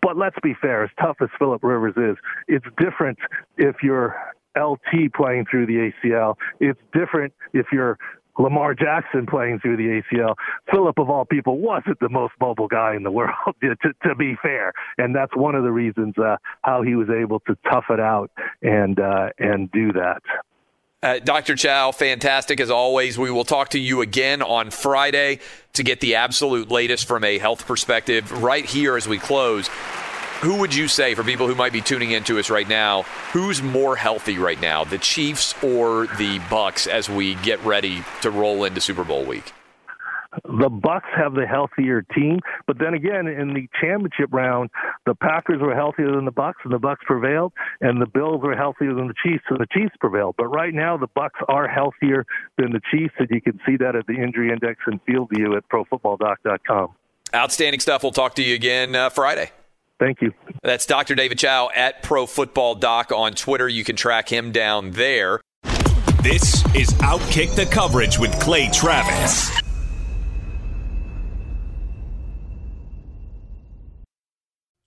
But 0.00 0.16
let's 0.16 0.36
be 0.42 0.54
fair. 0.60 0.84
As 0.84 0.90
tough 1.00 1.16
as 1.20 1.28
Philip 1.38 1.64
Rivers 1.64 1.94
is, 1.96 2.16
it's 2.48 2.66
different 2.78 3.18
if 3.56 3.76
you're 3.82 4.14
LT 4.56 5.12
playing 5.14 5.46
through 5.50 5.66
the 5.66 5.90
ACL. 6.04 6.36
It's 6.60 6.80
different 6.92 7.32
if 7.52 7.66
you're 7.72 7.98
Lamar 8.38 8.74
Jackson 8.74 9.26
playing 9.26 9.60
through 9.60 9.76
the 9.76 10.02
ACL. 10.02 10.34
Philip, 10.70 10.98
of 10.98 11.10
all 11.10 11.24
people, 11.24 11.58
wasn't 11.58 11.98
the 12.00 12.08
most 12.08 12.32
mobile 12.40 12.68
guy 12.68 12.94
in 12.94 13.02
the 13.02 13.10
world, 13.18 13.32
to, 13.62 13.76
to 14.04 14.14
be 14.14 14.36
fair, 14.42 14.72
and 14.98 15.14
that's 15.14 15.36
one 15.36 15.54
of 15.54 15.64
the 15.64 15.72
reasons 15.72 16.14
uh, 16.18 16.36
how 16.62 16.82
he 16.82 16.94
was 16.94 17.08
able 17.10 17.40
to 17.40 17.56
tough 17.70 17.84
it 17.90 18.00
out 18.00 18.30
and 18.62 18.98
uh, 18.98 19.28
and 19.38 19.70
do 19.70 19.92
that. 19.92 20.22
Uh, 21.02 21.18
Dr. 21.18 21.56
Chao, 21.56 21.90
fantastic 21.90 22.60
as 22.60 22.70
always. 22.70 23.18
We 23.18 23.32
will 23.32 23.42
talk 23.42 23.70
to 23.70 23.78
you 23.78 24.02
again 24.02 24.40
on 24.40 24.70
Friday 24.70 25.40
to 25.72 25.82
get 25.82 25.98
the 25.98 26.14
absolute 26.14 26.70
latest 26.70 27.08
from 27.08 27.24
a 27.24 27.38
health 27.38 27.66
perspective. 27.66 28.30
Right 28.40 28.64
here 28.64 28.96
as 28.96 29.08
we 29.08 29.18
close, 29.18 29.68
who 30.42 30.56
would 30.56 30.74
you 30.74 30.88
say 30.88 31.14
for 31.14 31.22
people 31.22 31.46
who 31.46 31.54
might 31.54 31.72
be 31.72 31.80
tuning 31.80 32.10
into 32.10 32.38
us 32.38 32.50
right 32.50 32.68
now, 32.68 33.02
who's 33.32 33.62
more 33.62 33.94
healthy 33.96 34.38
right 34.38 34.60
now, 34.60 34.82
the 34.84 34.98
Chiefs 34.98 35.54
or 35.62 36.08
the 36.18 36.40
Bucs 36.50 36.88
as 36.88 37.08
we 37.08 37.36
get 37.36 37.64
ready 37.64 38.02
to 38.22 38.30
roll 38.30 38.64
into 38.64 38.80
Super 38.80 39.04
Bowl 39.04 39.24
week? 39.24 39.52
the 40.44 40.70
Bucs 40.70 41.10
have 41.14 41.34
the 41.34 41.46
healthier 41.46 42.02
team, 42.14 42.38
but 42.66 42.78
then 42.78 42.94
again, 42.94 43.26
in 43.26 43.52
the 43.52 43.68
championship 43.80 44.32
round, 44.32 44.70
the 45.04 45.14
Packers 45.14 45.60
were 45.60 45.74
healthier 45.74 46.10
than 46.10 46.24
the 46.24 46.32
Bucs 46.32 46.54
and 46.64 46.72
the 46.72 46.78
Bucs 46.78 47.04
prevailed, 47.04 47.52
and 47.80 48.00
the 48.00 48.06
Bills 48.06 48.40
were 48.42 48.56
healthier 48.56 48.94
than 48.94 49.08
the 49.08 49.14
Chiefs, 49.22 49.44
and 49.50 49.60
the 49.60 49.66
Chiefs 49.70 49.94
prevailed. 50.00 50.36
But 50.38 50.46
right 50.46 50.72
now, 50.72 50.96
the 50.96 51.08
Bucs 51.08 51.42
are 51.48 51.68
healthier 51.68 52.24
than 52.56 52.72
the 52.72 52.80
Chiefs, 52.90 53.14
and 53.18 53.28
you 53.30 53.40
can 53.40 53.60
see 53.66 53.76
that 53.76 53.94
at 53.94 54.06
the 54.06 54.14
injury 54.14 54.50
index 54.50 54.80
and 54.86 55.00
field 55.02 55.28
view 55.34 55.54
at 55.56 55.68
ProFootballDoc.com. 55.68 56.88
Outstanding 57.34 57.80
stuff. 57.80 58.02
We'll 58.02 58.12
talk 58.12 58.34
to 58.36 58.42
you 58.42 58.54
again 58.54 58.94
uh, 58.94 59.10
Friday. 59.10 59.50
Thank 60.02 60.20
you. 60.20 60.32
That's 60.64 60.84
Dr. 60.84 61.14
David 61.14 61.38
Chao 61.38 61.70
at 61.72 62.02
Pro 62.02 62.26
Football 62.26 62.74
Doc 62.74 63.12
on 63.12 63.34
Twitter. 63.34 63.68
You 63.68 63.84
can 63.84 63.94
track 63.94 64.28
him 64.28 64.50
down 64.50 64.90
there. 64.90 65.40
This 66.22 66.64
is 66.74 66.88
Outkick 67.02 67.54
the 67.54 67.66
Coverage 67.66 68.18
with 68.18 68.36
Clay 68.40 68.68
Travis. 68.72 69.61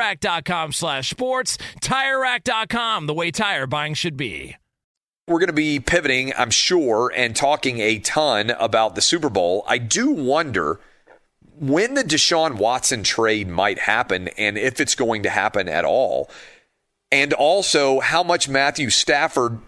TireRack.com 0.00 0.72
slash 0.72 1.10
sports. 1.10 1.58
TireRack.com, 1.80 3.06
the 3.06 3.14
way 3.14 3.30
tire 3.30 3.66
buying 3.66 3.94
should 3.94 4.16
be 4.16 4.56
we're 5.28 5.38
going 5.38 5.46
to 5.46 5.52
be 5.52 5.78
pivoting, 5.78 6.32
I'm 6.36 6.50
sure, 6.50 7.12
and 7.14 7.36
talking 7.36 7.78
a 7.78 8.00
ton 8.00 8.50
about 8.50 8.96
the 8.96 9.00
Super 9.00 9.30
Bowl. 9.30 9.64
I 9.68 9.78
do 9.78 10.10
wonder 10.10 10.80
when 11.56 11.94
the 11.94 12.02
Deshaun 12.02 12.56
Watson 12.56 13.04
trade 13.04 13.46
might 13.46 13.78
happen 13.78 14.26
and 14.36 14.58
if 14.58 14.80
it's 14.80 14.96
going 14.96 15.22
to 15.22 15.30
happen 15.30 15.68
at 15.68 15.84
all. 15.84 16.28
And 17.12 17.32
also 17.32 18.00
how 18.00 18.24
much 18.24 18.48
Matthew 18.48 18.90
Stafford, 18.90 19.60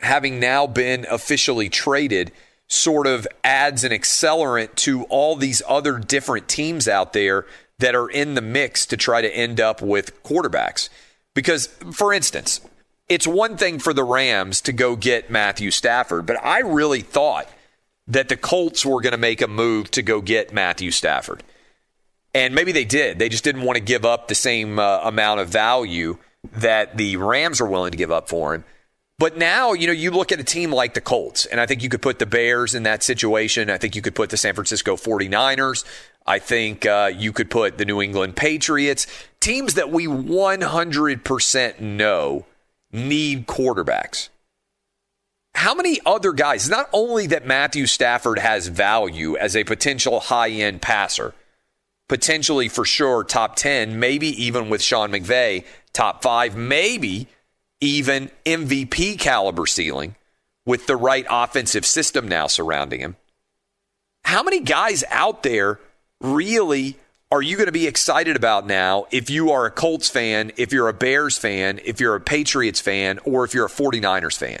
having 0.00 0.40
now 0.40 0.66
been 0.66 1.06
officially 1.08 1.68
traded, 1.68 2.32
sort 2.66 3.06
of 3.06 3.28
adds 3.44 3.84
an 3.84 3.92
accelerant 3.92 4.74
to 4.74 5.04
all 5.04 5.36
these 5.36 5.62
other 5.68 6.00
different 6.00 6.48
teams 6.48 6.88
out 6.88 7.12
there 7.12 7.46
that 7.80 7.94
are 7.94 8.08
in 8.08 8.34
the 8.34 8.40
mix 8.40 8.86
to 8.86 8.96
try 8.96 9.20
to 9.20 9.34
end 9.34 9.60
up 9.60 9.82
with 9.82 10.22
quarterbacks. 10.22 10.88
Because, 11.34 11.66
for 11.92 12.12
instance, 12.12 12.60
it's 13.08 13.26
one 13.26 13.56
thing 13.56 13.78
for 13.78 13.92
the 13.92 14.04
Rams 14.04 14.60
to 14.62 14.72
go 14.72 14.96
get 14.96 15.30
Matthew 15.30 15.70
Stafford, 15.70 16.26
but 16.26 16.42
I 16.44 16.60
really 16.60 17.00
thought 17.00 17.48
that 18.06 18.28
the 18.28 18.36
Colts 18.36 18.84
were 18.84 19.00
going 19.00 19.12
to 19.12 19.18
make 19.18 19.40
a 19.40 19.48
move 19.48 19.90
to 19.92 20.02
go 20.02 20.20
get 20.20 20.52
Matthew 20.52 20.90
Stafford. 20.90 21.42
And 22.34 22.54
maybe 22.54 22.72
they 22.72 22.84
did. 22.84 23.18
They 23.18 23.28
just 23.28 23.44
didn't 23.44 23.62
want 23.62 23.76
to 23.76 23.82
give 23.82 24.04
up 24.04 24.28
the 24.28 24.34
same 24.34 24.78
uh, 24.78 25.00
amount 25.02 25.40
of 25.40 25.48
value 25.48 26.18
that 26.52 26.96
the 26.96 27.16
Rams 27.16 27.60
are 27.60 27.66
willing 27.66 27.90
to 27.90 27.98
give 27.98 28.10
up 28.12 28.28
for 28.28 28.54
him. 28.54 28.64
But 29.18 29.36
now, 29.36 29.74
you 29.74 29.86
know, 29.86 29.92
you 29.92 30.10
look 30.10 30.32
at 30.32 30.40
a 30.40 30.44
team 30.44 30.72
like 30.72 30.94
the 30.94 31.00
Colts, 31.00 31.44
and 31.44 31.60
I 31.60 31.66
think 31.66 31.82
you 31.82 31.90
could 31.90 32.00
put 32.00 32.18
the 32.18 32.26
Bears 32.26 32.74
in 32.74 32.84
that 32.84 33.02
situation. 33.02 33.68
I 33.68 33.76
think 33.76 33.94
you 33.94 34.00
could 34.00 34.14
put 34.14 34.30
the 34.30 34.38
San 34.38 34.54
Francisco 34.54 34.96
49ers. 34.96 35.84
I 36.26 36.38
think 36.38 36.86
uh, 36.86 37.10
you 37.14 37.32
could 37.32 37.50
put 37.50 37.78
the 37.78 37.84
New 37.84 38.00
England 38.00 38.36
Patriots. 38.36 39.06
Teams 39.40 39.74
that 39.74 39.90
we 39.90 40.06
100% 40.06 41.80
know 41.80 42.46
need 42.92 43.46
quarterbacks. 43.46 44.28
How 45.54 45.74
many 45.74 46.00
other 46.06 46.32
guys, 46.32 46.70
not 46.70 46.88
only 46.92 47.26
that 47.28 47.46
Matthew 47.46 47.86
Stafford 47.86 48.38
has 48.38 48.68
value 48.68 49.36
as 49.36 49.56
a 49.56 49.64
potential 49.64 50.20
high 50.20 50.50
end 50.50 50.80
passer, 50.80 51.34
potentially 52.08 52.68
for 52.68 52.84
sure 52.84 53.24
top 53.24 53.56
10, 53.56 53.98
maybe 53.98 54.28
even 54.42 54.68
with 54.68 54.82
Sean 54.82 55.10
McVay, 55.10 55.64
top 55.92 56.22
five, 56.22 56.56
maybe 56.56 57.26
even 57.80 58.30
MVP 58.44 59.18
caliber 59.18 59.66
ceiling 59.66 60.14
with 60.64 60.86
the 60.86 60.96
right 60.96 61.26
offensive 61.28 61.86
system 61.86 62.28
now 62.28 62.46
surrounding 62.46 63.00
him. 63.00 63.16
How 64.24 64.42
many 64.42 64.60
guys 64.60 65.02
out 65.10 65.42
there 65.42 65.80
really 66.20 66.96
are 67.32 67.42
you 67.42 67.56
going 67.56 67.66
to 67.66 67.72
be 67.72 67.86
excited 67.86 68.34
about 68.34 68.66
now 68.66 69.06
if 69.12 69.30
you 69.30 69.52
are 69.52 69.64
a 69.64 69.70
Colts 69.70 70.08
fan, 70.08 70.50
if 70.56 70.72
you're 70.72 70.88
a 70.88 70.92
Bears 70.92 71.38
fan, 71.38 71.80
if 71.84 72.00
you're 72.00 72.16
a 72.16 72.20
Patriots 72.20 72.80
fan, 72.80 73.20
or 73.24 73.44
if 73.44 73.54
you're 73.54 73.66
a 73.66 73.70
49ers 73.70 74.36
fan? 74.36 74.58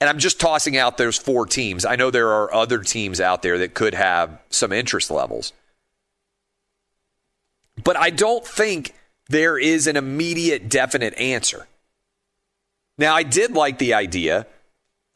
And 0.00 0.10
I'm 0.10 0.18
just 0.18 0.40
tossing 0.40 0.76
out 0.76 0.96
those 0.96 1.16
four 1.16 1.46
teams. 1.46 1.84
I 1.84 1.96
know 1.96 2.10
there 2.10 2.30
are 2.30 2.52
other 2.52 2.82
teams 2.82 3.20
out 3.20 3.42
there 3.42 3.58
that 3.58 3.74
could 3.74 3.94
have 3.94 4.40
some 4.50 4.72
interest 4.72 5.10
levels. 5.10 5.52
But 7.82 7.96
I 7.96 8.10
don't 8.10 8.44
think 8.44 8.94
there 9.28 9.58
is 9.58 9.86
an 9.86 9.96
immediate, 9.96 10.68
definite 10.68 11.14
answer. 11.14 11.68
Now, 12.96 13.14
I 13.14 13.22
did 13.22 13.52
like 13.52 13.78
the 13.78 13.94
idea 13.94 14.46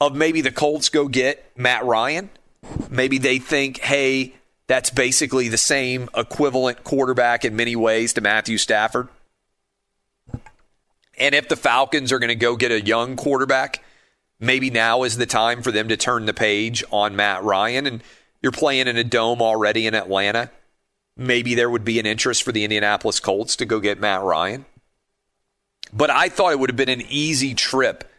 of 0.00 0.14
maybe 0.14 0.40
the 0.40 0.52
Colts 0.52 0.88
go 0.88 1.08
get 1.08 1.50
Matt 1.56 1.84
Ryan. 1.84 2.30
Maybe 2.88 3.18
they 3.18 3.38
think, 3.38 3.78
hey, 3.80 4.34
that's 4.72 4.88
basically 4.88 5.48
the 5.48 5.58
same 5.58 6.08
equivalent 6.16 6.82
quarterback 6.82 7.44
in 7.44 7.54
many 7.54 7.76
ways 7.76 8.14
to 8.14 8.22
Matthew 8.22 8.56
Stafford. 8.56 9.06
And 11.18 11.34
if 11.34 11.50
the 11.50 11.56
Falcons 11.56 12.10
are 12.10 12.18
going 12.18 12.28
to 12.28 12.34
go 12.34 12.56
get 12.56 12.72
a 12.72 12.80
young 12.80 13.14
quarterback, 13.14 13.84
maybe 14.40 14.70
now 14.70 15.02
is 15.02 15.18
the 15.18 15.26
time 15.26 15.60
for 15.60 15.72
them 15.72 15.88
to 15.88 15.98
turn 15.98 16.24
the 16.24 16.32
page 16.32 16.82
on 16.90 17.14
Matt 17.14 17.44
Ryan. 17.44 17.86
And 17.86 18.02
you're 18.40 18.50
playing 18.50 18.88
in 18.88 18.96
a 18.96 19.04
dome 19.04 19.42
already 19.42 19.86
in 19.86 19.94
Atlanta. 19.94 20.50
Maybe 21.18 21.54
there 21.54 21.68
would 21.68 21.84
be 21.84 21.98
an 21.98 22.06
interest 22.06 22.42
for 22.42 22.50
the 22.50 22.64
Indianapolis 22.64 23.20
Colts 23.20 23.56
to 23.56 23.66
go 23.66 23.78
get 23.78 24.00
Matt 24.00 24.22
Ryan. 24.22 24.64
But 25.92 26.08
I 26.08 26.30
thought 26.30 26.52
it 26.52 26.58
would 26.58 26.70
have 26.70 26.78
been 26.78 26.88
an 26.88 27.04
easy 27.10 27.52
trip 27.52 28.10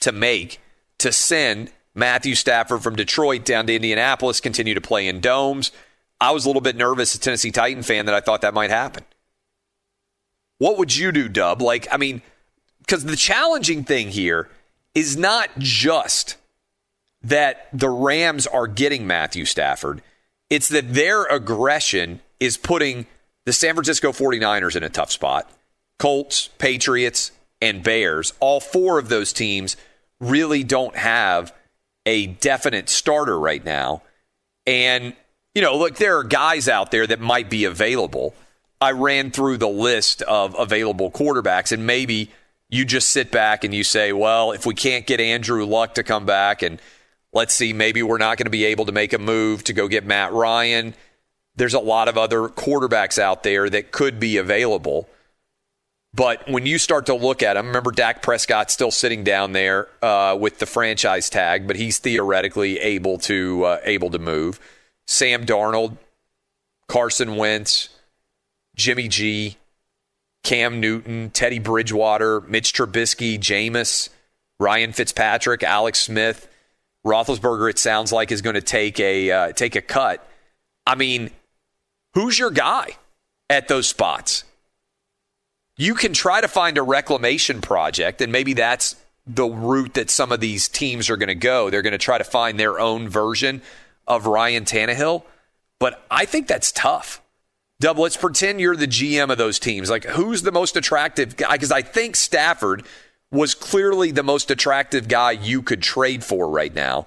to 0.00 0.12
make 0.12 0.58
to 1.00 1.12
send 1.12 1.70
Matthew 1.94 2.34
Stafford 2.34 2.82
from 2.82 2.96
Detroit 2.96 3.44
down 3.44 3.66
to 3.66 3.74
Indianapolis, 3.74 4.40
continue 4.40 4.72
to 4.72 4.80
play 4.80 5.06
in 5.06 5.20
domes 5.20 5.70
I 6.20 6.32
was 6.32 6.44
a 6.44 6.48
little 6.48 6.62
bit 6.62 6.76
nervous, 6.76 7.14
a 7.14 7.20
Tennessee 7.20 7.50
Titan 7.50 7.82
fan, 7.82 8.06
that 8.06 8.14
I 8.14 8.20
thought 8.20 8.40
that 8.42 8.54
might 8.54 8.70
happen. 8.70 9.04
What 10.58 10.78
would 10.78 10.96
you 10.96 11.12
do, 11.12 11.28
Dub? 11.28 11.62
Like, 11.62 11.86
I 11.92 11.96
mean, 11.96 12.22
because 12.80 13.04
the 13.04 13.16
challenging 13.16 13.84
thing 13.84 14.08
here 14.08 14.48
is 14.94 15.16
not 15.16 15.50
just 15.58 16.36
that 17.22 17.68
the 17.72 17.90
Rams 17.90 18.46
are 18.46 18.66
getting 18.66 19.06
Matthew 19.06 19.44
Stafford, 19.44 20.02
it's 20.50 20.68
that 20.68 20.94
their 20.94 21.24
aggression 21.24 22.20
is 22.40 22.56
putting 22.56 23.06
the 23.44 23.52
San 23.52 23.74
Francisco 23.74 24.12
49ers 24.12 24.76
in 24.76 24.82
a 24.82 24.88
tough 24.88 25.12
spot. 25.12 25.50
Colts, 25.98 26.48
Patriots, 26.58 27.32
and 27.60 27.82
Bears, 27.82 28.32
all 28.40 28.60
four 28.60 28.98
of 28.98 29.08
those 29.08 29.32
teams 29.32 29.76
really 30.20 30.64
don't 30.64 30.96
have 30.96 31.52
a 32.06 32.26
definite 32.26 32.88
starter 32.88 33.38
right 33.38 33.64
now. 33.64 34.02
And, 34.66 35.14
you 35.54 35.62
know, 35.62 35.76
look, 35.76 35.96
there 35.96 36.18
are 36.18 36.24
guys 36.24 36.68
out 36.68 36.90
there 36.90 37.06
that 37.06 37.20
might 37.20 37.50
be 37.50 37.64
available. 37.64 38.34
I 38.80 38.92
ran 38.92 39.30
through 39.30 39.58
the 39.58 39.68
list 39.68 40.22
of 40.22 40.54
available 40.58 41.10
quarterbacks, 41.10 41.72
and 41.72 41.86
maybe 41.86 42.30
you 42.68 42.84
just 42.84 43.08
sit 43.08 43.30
back 43.30 43.64
and 43.64 43.74
you 43.74 43.82
say, 43.82 44.12
well, 44.12 44.52
if 44.52 44.66
we 44.66 44.74
can't 44.74 45.06
get 45.06 45.20
Andrew 45.20 45.64
Luck 45.64 45.94
to 45.94 46.02
come 46.02 46.26
back, 46.26 46.62
and 46.62 46.80
let's 47.32 47.54
see, 47.54 47.72
maybe 47.72 48.02
we're 48.02 48.18
not 48.18 48.36
going 48.36 48.46
to 48.46 48.50
be 48.50 48.66
able 48.66 48.86
to 48.86 48.92
make 48.92 49.12
a 49.12 49.18
move 49.18 49.64
to 49.64 49.72
go 49.72 49.88
get 49.88 50.04
Matt 50.04 50.32
Ryan. 50.32 50.94
There's 51.56 51.74
a 51.74 51.80
lot 51.80 52.08
of 52.08 52.16
other 52.16 52.42
quarterbacks 52.42 53.18
out 53.18 53.42
there 53.42 53.68
that 53.68 53.90
could 53.90 54.20
be 54.20 54.36
available. 54.36 55.08
But 56.14 56.48
when 56.48 56.66
you 56.66 56.78
start 56.78 57.06
to 57.06 57.14
look 57.14 57.42
at 57.42 57.54
them, 57.54 57.66
remember 57.66 57.90
Dak 57.90 58.22
Prescott 58.22 58.70
still 58.70 58.90
sitting 58.90 59.24
down 59.24 59.52
there 59.52 59.88
uh, 60.02 60.36
with 60.38 60.58
the 60.58 60.66
franchise 60.66 61.28
tag, 61.28 61.66
but 61.66 61.76
he's 61.76 61.98
theoretically 61.98 62.78
able 62.78 63.18
to 63.18 63.64
uh, 63.64 63.80
able 63.84 64.10
to 64.10 64.18
move. 64.18 64.60
Sam 65.08 65.46
Darnold, 65.46 65.96
Carson 66.86 67.36
Wentz, 67.36 67.88
Jimmy 68.76 69.08
G, 69.08 69.56
Cam 70.44 70.80
Newton, 70.80 71.30
Teddy 71.30 71.58
Bridgewater, 71.58 72.42
Mitch 72.42 72.74
Trubisky, 72.74 73.38
Jameis, 73.38 74.10
Ryan 74.60 74.92
Fitzpatrick, 74.92 75.62
Alex 75.62 76.00
Smith, 76.00 76.46
Roethlisberger. 77.04 77.70
It 77.70 77.78
sounds 77.78 78.12
like 78.12 78.30
is 78.30 78.42
going 78.42 78.54
to 78.54 78.60
take 78.60 79.00
a 79.00 79.30
uh, 79.30 79.52
take 79.52 79.76
a 79.76 79.80
cut. 79.80 80.24
I 80.86 80.94
mean, 80.94 81.30
who's 82.14 82.38
your 82.38 82.50
guy 82.50 82.88
at 83.48 83.66
those 83.66 83.88
spots? 83.88 84.44
You 85.76 85.94
can 85.94 86.12
try 86.12 86.40
to 86.40 86.48
find 86.48 86.76
a 86.76 86.82
reclamation 86.82 87.62
project, 87.62 88.20
and 88.20 88.30
maybe 88.30 88.52
that's 88.52 88.96
the 89.26 89.46
route 89.46 89.94
that 89.94 90.10
some 90.10 90.32
of 90.32 90.40
these 90.40 90.68
teams 90.68 91.08
are 91.08 91.16
going 91.16 91.28
to 91.28 91.34
go. 91.34 91.70
They're 91.70 91.82
going 91.82 91.92
to 91.92 91.98
try 91.98 92.18
to 92.18 92.24
find 92.24 92.60
their 92.60 92.78
own 92.78 93.08
version 93.08 93.62
of 94.08 94.26
Ryan 94.26 94.64
Tannehill, 94.64 95.22
but 95.78 96.04
I 96.10 96.24
think 96.24 96.48
that's 96.48 96.72
tough. 96.72 97.22
Double, 97.80 98.02
let's 98.02 98.16
pretend 98.16 98.60
you're 98.60 98.74
the 98.74 98.88
GM 98.88 99.30
of 99.30 99.38
those 99.38 99.60
teams. 99.60 99.88
Like, 99.88 100.04
who's 100.04 100.42
the 100.42 100.50
most 100.50 100.76
attractive 100.76 101.36
guy? 101.36 101.52
Because 101.52 101.70
I 101.70 101.82
think 101.82 102.16
Stafford 102.16 102.84
was 103.30 103.54
clearly 103.54 104.10
the 104.10 104.24
most 104.24 104.50
attractive 104.50 105.06
guy 105.06 105.32
you 105.32 105.62
could 105.62 105.82
trade 105.82 106.24
for 106.24 106.48
right 106.50 106.74
now. 106.74 107.06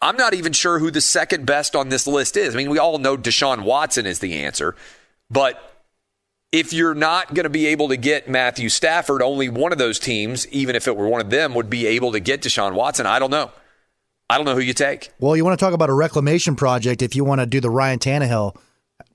I'm 0.00 0.16
not 0.16 0.34
even 0.34 0.52
sure 0.52 0.80
who 0.80 0.90
the 0.90 1.00
second 1.00 1.46
best 1.46 1.76
on 1.76 1.90
this 1.90 2.06
list 2.06 2.36
is. 2.36 2.54
I 2.54 2.58
mean, 2.58 2.70
we 2.70 2.78
all 2.78 2.98
know 2.98 3.16
Deshaun 3.16 3.62
Watson 3.62 4.04
is 4.04 4.18
the 4.18 4.40
answer, 4.40 4.74
but 5.30 5.70
if 6.50 6.72
you're 6.72 6.94
not 6.94 7.34
going 7.34 7.44
to 7.44 7.50
be 7.50 7.66
able 7.66 7.88
to 7.88 7.96
get 7.96 8.28
Matthew 8.28 8.68
Stafford, 8.68 9.22
only 9.22 9.48
one 9.48 9.72
of 9.72 9.78
those 9.78 9.98
teams, 9.98 10.46
even 10.48 10.76
if 10.76 10.86
it 10.86 10.96
were 10.96 11.08
one 11.08 11.20
of 11.20 11.30
them, 11.30 11.54
would 11.54 11.70
be 11.70 11.86
able 11.86 12.12
to 12.12 12.20
get 12.20 12.42
Deshaun 12.42 12.74
Watson. 12.74 13.06
I 13.06 13.18
don't 13.18 13.30
know. 13.30 13.50
I 14.30 14.36
don't 14.36 14.46
know 14.46 14.54
who 14.54 14.60
you 14.60 14.74
take. 14.74 15.12
Well, 15.18 15.36
you 15.36 15.44
want 15.44 15.58
to 15.58 15.64
talk 15.64 15.74
about 15.74 15.90
a 15.90 15.94
reclamation 15.94 16.56
project 16.56 17.02
if 17.02 17.14
you 17.14 17.24
want 17.24 17.40
to 17.40 17.46
do 17.46 17.60
the 17.60 17.70
Ryan 17.70 17.98
Tannehill. 17.98 18.56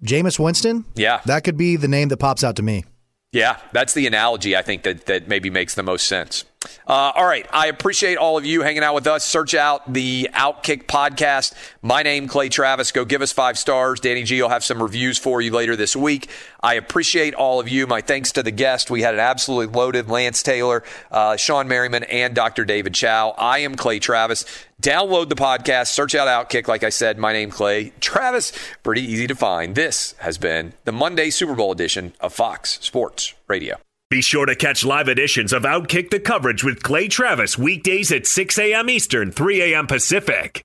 Jameis 0.03 0.39
Winston? 0.39 0.85
Yeah. 0.95 1.21
That 1.25 1.43
could 1.43 1.57
be 1.57 1.75
the 1.75 1.87
name 1.87 2.09
that 2.09 2.17
pops 2.17 2.43
out 2.43 2.55
to 2.57 2.63
me. 2.63 2.85
Yeah, 3.31 3.59
that's 3.73 3.93
the 3.93 4.07
analogy 4.07 4.57
I 4.57 4.63
think 4.63 4.81
that, 4.83 5.05
that 5.05 5.27
maybe 5.27 5.51
makes 5.51 5.75
the 5.75 5.83
most 5.83 6.07
sense. 6.07 6.45
Uh, 6.87 7.11
all 7.15 7.25
right. 7.25 7.45
I 7.53 7.67
appreciate 7.67 8.17
all 8.17 8.39
of 8.39 8.45
you 8.45 8.63
hanging 8.63 8.81
out 8.81 8.95
with 8.95 9.05
us. 9.05 9.23
Search 9.23 9.53
out 9.53 9.93
the 9.93 10.27
Outkick 10.33 10.87
podcast. 10.87 11.53
My 11.83 12.01
name, 12.01 12.27
Clay 12.27 12.49
Travis. 12.49 12.91
Go 12.91 13.05
give 13.05 13.21
us 13.21 13.31
five 13.31 13.59
stars. 13.59 13.99
Danny 13.99 14.23
G 14.23 14.41
will 14.41 14.49
have 14.49 14.63
some 14.63 14.81
reviews 14.81 15.19
for 15.19 15.41
you 15.41 15.51
later 15.51 15.75
this 15.75 15.95
week. 15.95 16.27
I 16.61 16.73
appreciate 16.73 17.35
all 17.35 17.59
of 17.59 17.69
you. 17.69 17.85
My 17.85 18.01
thanks 18.01 18.31
to 18.31 18.41
the 18.41 18.51
guest. 18.51 18.89
We 18.89 19.03
had 19.03 19.13
an 19.13 19.19
absolutely 19.19 19.73
loaded 19.77 20.09
Lance 20.09 20.41
Taylor, 20.41 20.83
uh, 21.11 21.33
Shawne 21.33 21.67
Merriman, 21.67 22.05
and 22.05 22.33
Dr. 22.33 22.65
David 22.65 22.95
Chao. 22.95 23.35
I 23.37 23.59
am 23.59 23.75
Clay 23.75 23.99
Travis. 23.99 24.43
Download 24.81 25.27
the 25.27 25.35
podcast. 25.35 25.87
Search 25.87 26.15
out 26.15 26.27
Outkick. 26.27 26.67
Like 26.67 26.83
I 26.83 26.89
said, 26.89 27.17
my 27.17 27.33
name, 27.33 27.51
Clay 27.51 27.91
Travis. 27.99 28.53
Pretty 28.81 29.01
easy 29.01 29.27
to 29.27 29.35
find. 29.35 29.75
This 29.75 30.15
has 30.19 30.37
been 30.37 30.73
the 30.85 30.93
Monday 30.93 31.29
Super 31.29 31.55
Bowl 31.55 31.71
edition 31.71 32.13
of 32.21 32.33
Fox 32.33 32.79
Sports 32.81 33.33
Radio. 33.47 33.75
Be 34.09 34.21
sure 34.21 34.45
to 34.45 34.55
catch 34.55 34.85
live 34.85 35.07
editions 35.07 35.53
of 35.53 35.63
Outkick 35.63 36.09
the 36.09 36.19
coverage 36.19 36.63
with 36.63 36.81
Clay 36.81 37.07
Travis 37.07 37.57
weekdays 37.59 38.11
at 38.11 38.25
6 38.25 38.57
a.m. 38.57 38.89
Eastern, 38.89 39.31
3 39.31 39.73
a.m. 39.73 39.85
Pacific. 39.85 40.61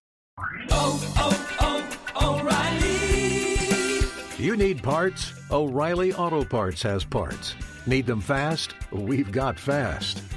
Oh, 0.70 1.14
oh, 1.18 1.98
oh, 2.16 2.40
O'Reilly. 2.40 4.08
You 4.42 4.56
need 4.56 4.82
parts? 4.82 5.32
O'Reilly 5.50 6.14
Auto 6.14 6.44
Parts 6.44 6.82
has 6.84 7.04
parts. 7.04 7.54
Need 7.86 8.06
them 8.06 8.20
fast? 8.20 8.74
We've 8.92 9.30
got 9.30 9.58
fast. 9.58 10.22